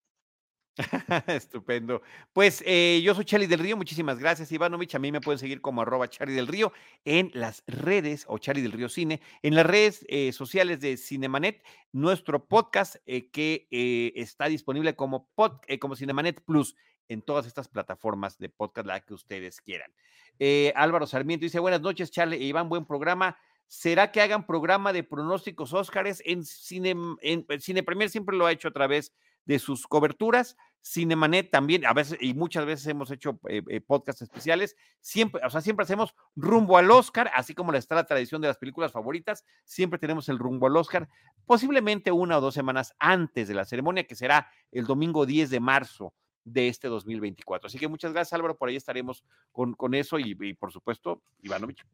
Estupendo. 1.27 2.01
Pues 2.31 2.63
eh, 2.65 3.01
yo 3.03 3.13
soy 3.13 3.25
Charlie 3.25 3.47
del 3.47 3.59
Río, 3.59 3.75
muchísimas 3.75 4.17
gracias, 4.17 4.51
Ivanovich. 4.51 4.95
A 4.95 4.99
mí 4.99 5.11
me 5.11 5.19
pueden 5.21 5.39
seguir 5.39 5.61
como 5.61 5.81
arroba 5.81 6.09
Charlie 6.09 6.35
del 6.35 6.47
Río 6.47 6.71
en 7.03 7.31
las 7.33 7.63
redes, 7.67 8.25
o 8.27 8.37
Charlie 8.37 8.61
del 8.61 8.71
Río 8.71 8.87
Cine, 8.87 9.21
en 9.41 9.55
las 9.55 9.65
redes 9.65 10.05
eh, 10.07 10.31
sociales 10.31 10.79
de 10.79 10.95
Cinemanet, 10.97 11.63
nuestro 11.91 12.45
podcast 12.45 12.95
eh, 13.05 13.29
que 13.29 13.67
está 14.15 14.45
disponible 14.45 14.95
como, 14.95 15.29
pod, 15.35 15.59
como 15.79 15.95
Cinemanet 15.95 16.41
Plus 16.45 16.75
en 17.09 17.21
todas 17.21 17.45
estas 17.45 17.67
plataformas 17.67 18.37
de 18.37 18.47
podcast, 18.49 18.87
la 18.87 19.01
que 19.01 19.13
ustedes 19.13 19.59
quieran. 19.59 19.91
Eh, 20.39 20.71
Álvaro 20.75 21.05
Sarmiento 21.05 21.43
dice, 21.43 21.59
buenas 21.59 21.81
noches, 21.81 22.11
Charlie 22.11 22.37
e 22.37 22.45
Iván, 22.45 22.69
buen 22.69 22.85
programa. 22.85 23.37
¿Será 23.67 24.11
que 24.11 24.21
hagan 24.21 24.47
programa 24.47 24.93
de 24.93 25.03
pronósticos 25.03 25.73
Óscares 25.73 26.23
en 26.25 26.45
Cine, 26.45 26.91
en, 27.21 27.45
en 27.47 27.61
Cine 27.61 27.83
Premier? 27.83 28.09
Siempre 28.09 28.37
lo 28.37 28.45
ha 28.45 28.51
hecho 28.51 28.69
a 28.69 28.73
través 28.73 29.13
de 29.45 29.59
sus 29.59 29.85
coberturas. 29.85 30.55
Cinemanet 30.81 31.51
también, 31.51 31.85
a 31.85 31.93
veces 31.93 32.17
y 32.21 32.33
muchas 32.33 32.65
veces 32.65 32.87
hemos 32.87 33.11
hecho 33.11 33.39
eh, 33.49 33.61
eh, 33.67 33.81
podcasts 33.81 34.21
especiales, 34.21 34.77
siempre, 35.01 35.41
o 35.45 35.49
sea, 35.49 35.59
siempre 35.59 35.83
hacemos 35.83 36.15
rumbo 36.35 36.77
al 36.77 36.89
Oscar, 36.89 37.29
así 37.35 37.53
como 37.53 37.73
está 37.73 37.95
la 37.95 38.05
tradición 38.05 38.41
de 38.41 38.47
las 38.47 38.57
películas 38.57 38.93
favoritas, 38.93 39.43
siempre 39.65 39.99
tenemos 39.99 40.29
el 40.29 40.39
rumbo 40.39 40.67
al 40.67 40.77
Oscar, 40.77 41.09
posiblemente 41.45 42.13
una 42.13 42.37
o 42.37 42.41
dos 42.41 42.53
semanas 42.53 42.95
antes 42.97 43.49
de 43.49 43.55
la 43.55 43.65
ceremonia, 43.65 44.07
que 44.07 44.15
será 44.15 44.49
el 44.71 44.85
domingo 44.85 45.25
10 45.25 45.49
de 45.49 45.59
marzo 45.59 46.13
de 46.51 46.67
este 46.67 46.87
2024. 46.87 47.67
Así 47.67 47.77
que 47.77 47.87
muchas 47.87 48.13
gracias, 48.13 48.33
Álvaro, 48.33 48.57
por 48.57 48.69
ahí 48.69 48.75
estaremos 48.75 49.23
con, 49.51 49.73
con 49.73 49.93
eso 49.93 50.19
y, 50.19 50.37
y, 50.39 50.53
por 50.53 50.71
supuesto, 50.71 51.21
Ivanovich, 51.41 51.85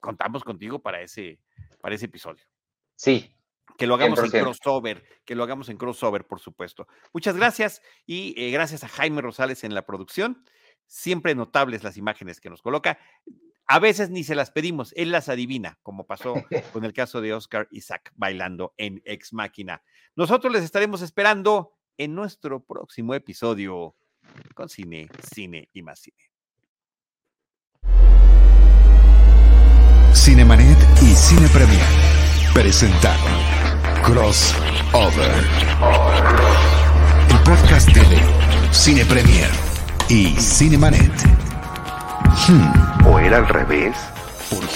contamos 0.00 0.44
contigo 0.44 0.80
para 0.80 1.00
ese, 1.00 1.40
para 1.80 1.94
ese 1.94 2.06
episodio. 2.06 2.44
Sí, 2.96 3.34
que 3.76 3.86
lo 3.86 3.94
hagamos 3.94 4.18
100%. 4.18 4.34
en 4.34 4.44
crossover, 4.44 5.04
que 5.24 5.34
lo 5.34 5.42
hagamos 5.42 5.68
en 5.68 5.76
crossover, 5.76 6.26
por 6.26 6.40
supuesto. 6.40 6.86
Muchas 7.12 7.36
gracias 7.36 7.82
y 8.06 8.34
eh, 8.36 8.50
gracias 8.50 8.84
a 8.84 8.88
Jaime 8.88 9.22
Rosales 9.22 9.64
en 9.64 9.74
la 9.74 9.86
producción. 9.86 10.44
Siempre 10.86 11.34
notables 11.34 11.82
las 11.82 11.96
imágenes 11.96 12.40
que 12.40 12.50
nos 12.50 12.62
coloca. 12.62 12.98
A 13.66 13.78
veces 13.78 14.10
ni 14.10 14.24
se 14.24 14.34
las 14.34 14.50
pedimos, 14.50 14.92
él 14.94 15.10
las 15.10 15.30
adivina, 15.30 15.78
como 15.82 16.06
pasó 16.06 16.34
con 16.72 16.84
el 16.84 16.92
caso 16.92 17.20
de 17.20 17.32
Oscar 17.32 17.66
Isaac 17.70 18.12
bailando 18.14 18.74
en 18.76 19.02
Ex 19.04 19.32
Máquina. 19.32 19.82
Nosotros 20.14 20.52
les 20.52 20.62
estaremos 20.62 21.00
esperando 21.02 21.72
en 21.96 22.14
nuestro 22.14 22.62
próximo 22.62 23.14
episodio 23.14 23.96
con 24.54 24.68
cine, 24.68 25.08
cine 25.34 25.68
y 25.72 25.82
más 25.82 26.00
cine. 26.00 26.16
Cinemanet 30.12 30.78
y 31.02 31.14
Cine 31.14 31.48
Premier 31.48 31.84
presentaron 32.54 33.32
Crossover. 34.04 35.34
El 37.30 37.38
podcast 37.40 37.88
de 37.88 38.18
Cine 38.72 39.04
Premier 39.04 39.50
y 40.08 40.34
Cinemanet. 40.40 41.12
Hmm, 42.48 43.06
¿O 43.06 43.18
era 43.18 43.38
al 43.38 43.48
revés? 43.48 43.94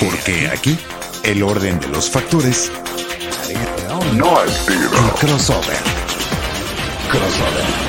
porque 0.00 0.48
aquí 0.48 0.76
el 1.22 1.42
orden 1.42 1.78
de 1.80 1.88
los 1.88 2.10
factores, 2.10 2.70
No 4.14 4.34
tiro. 4.66 4.82
el 4.82 5.10
crossover. 5.20 5.76
Crossover. 7.10 7.87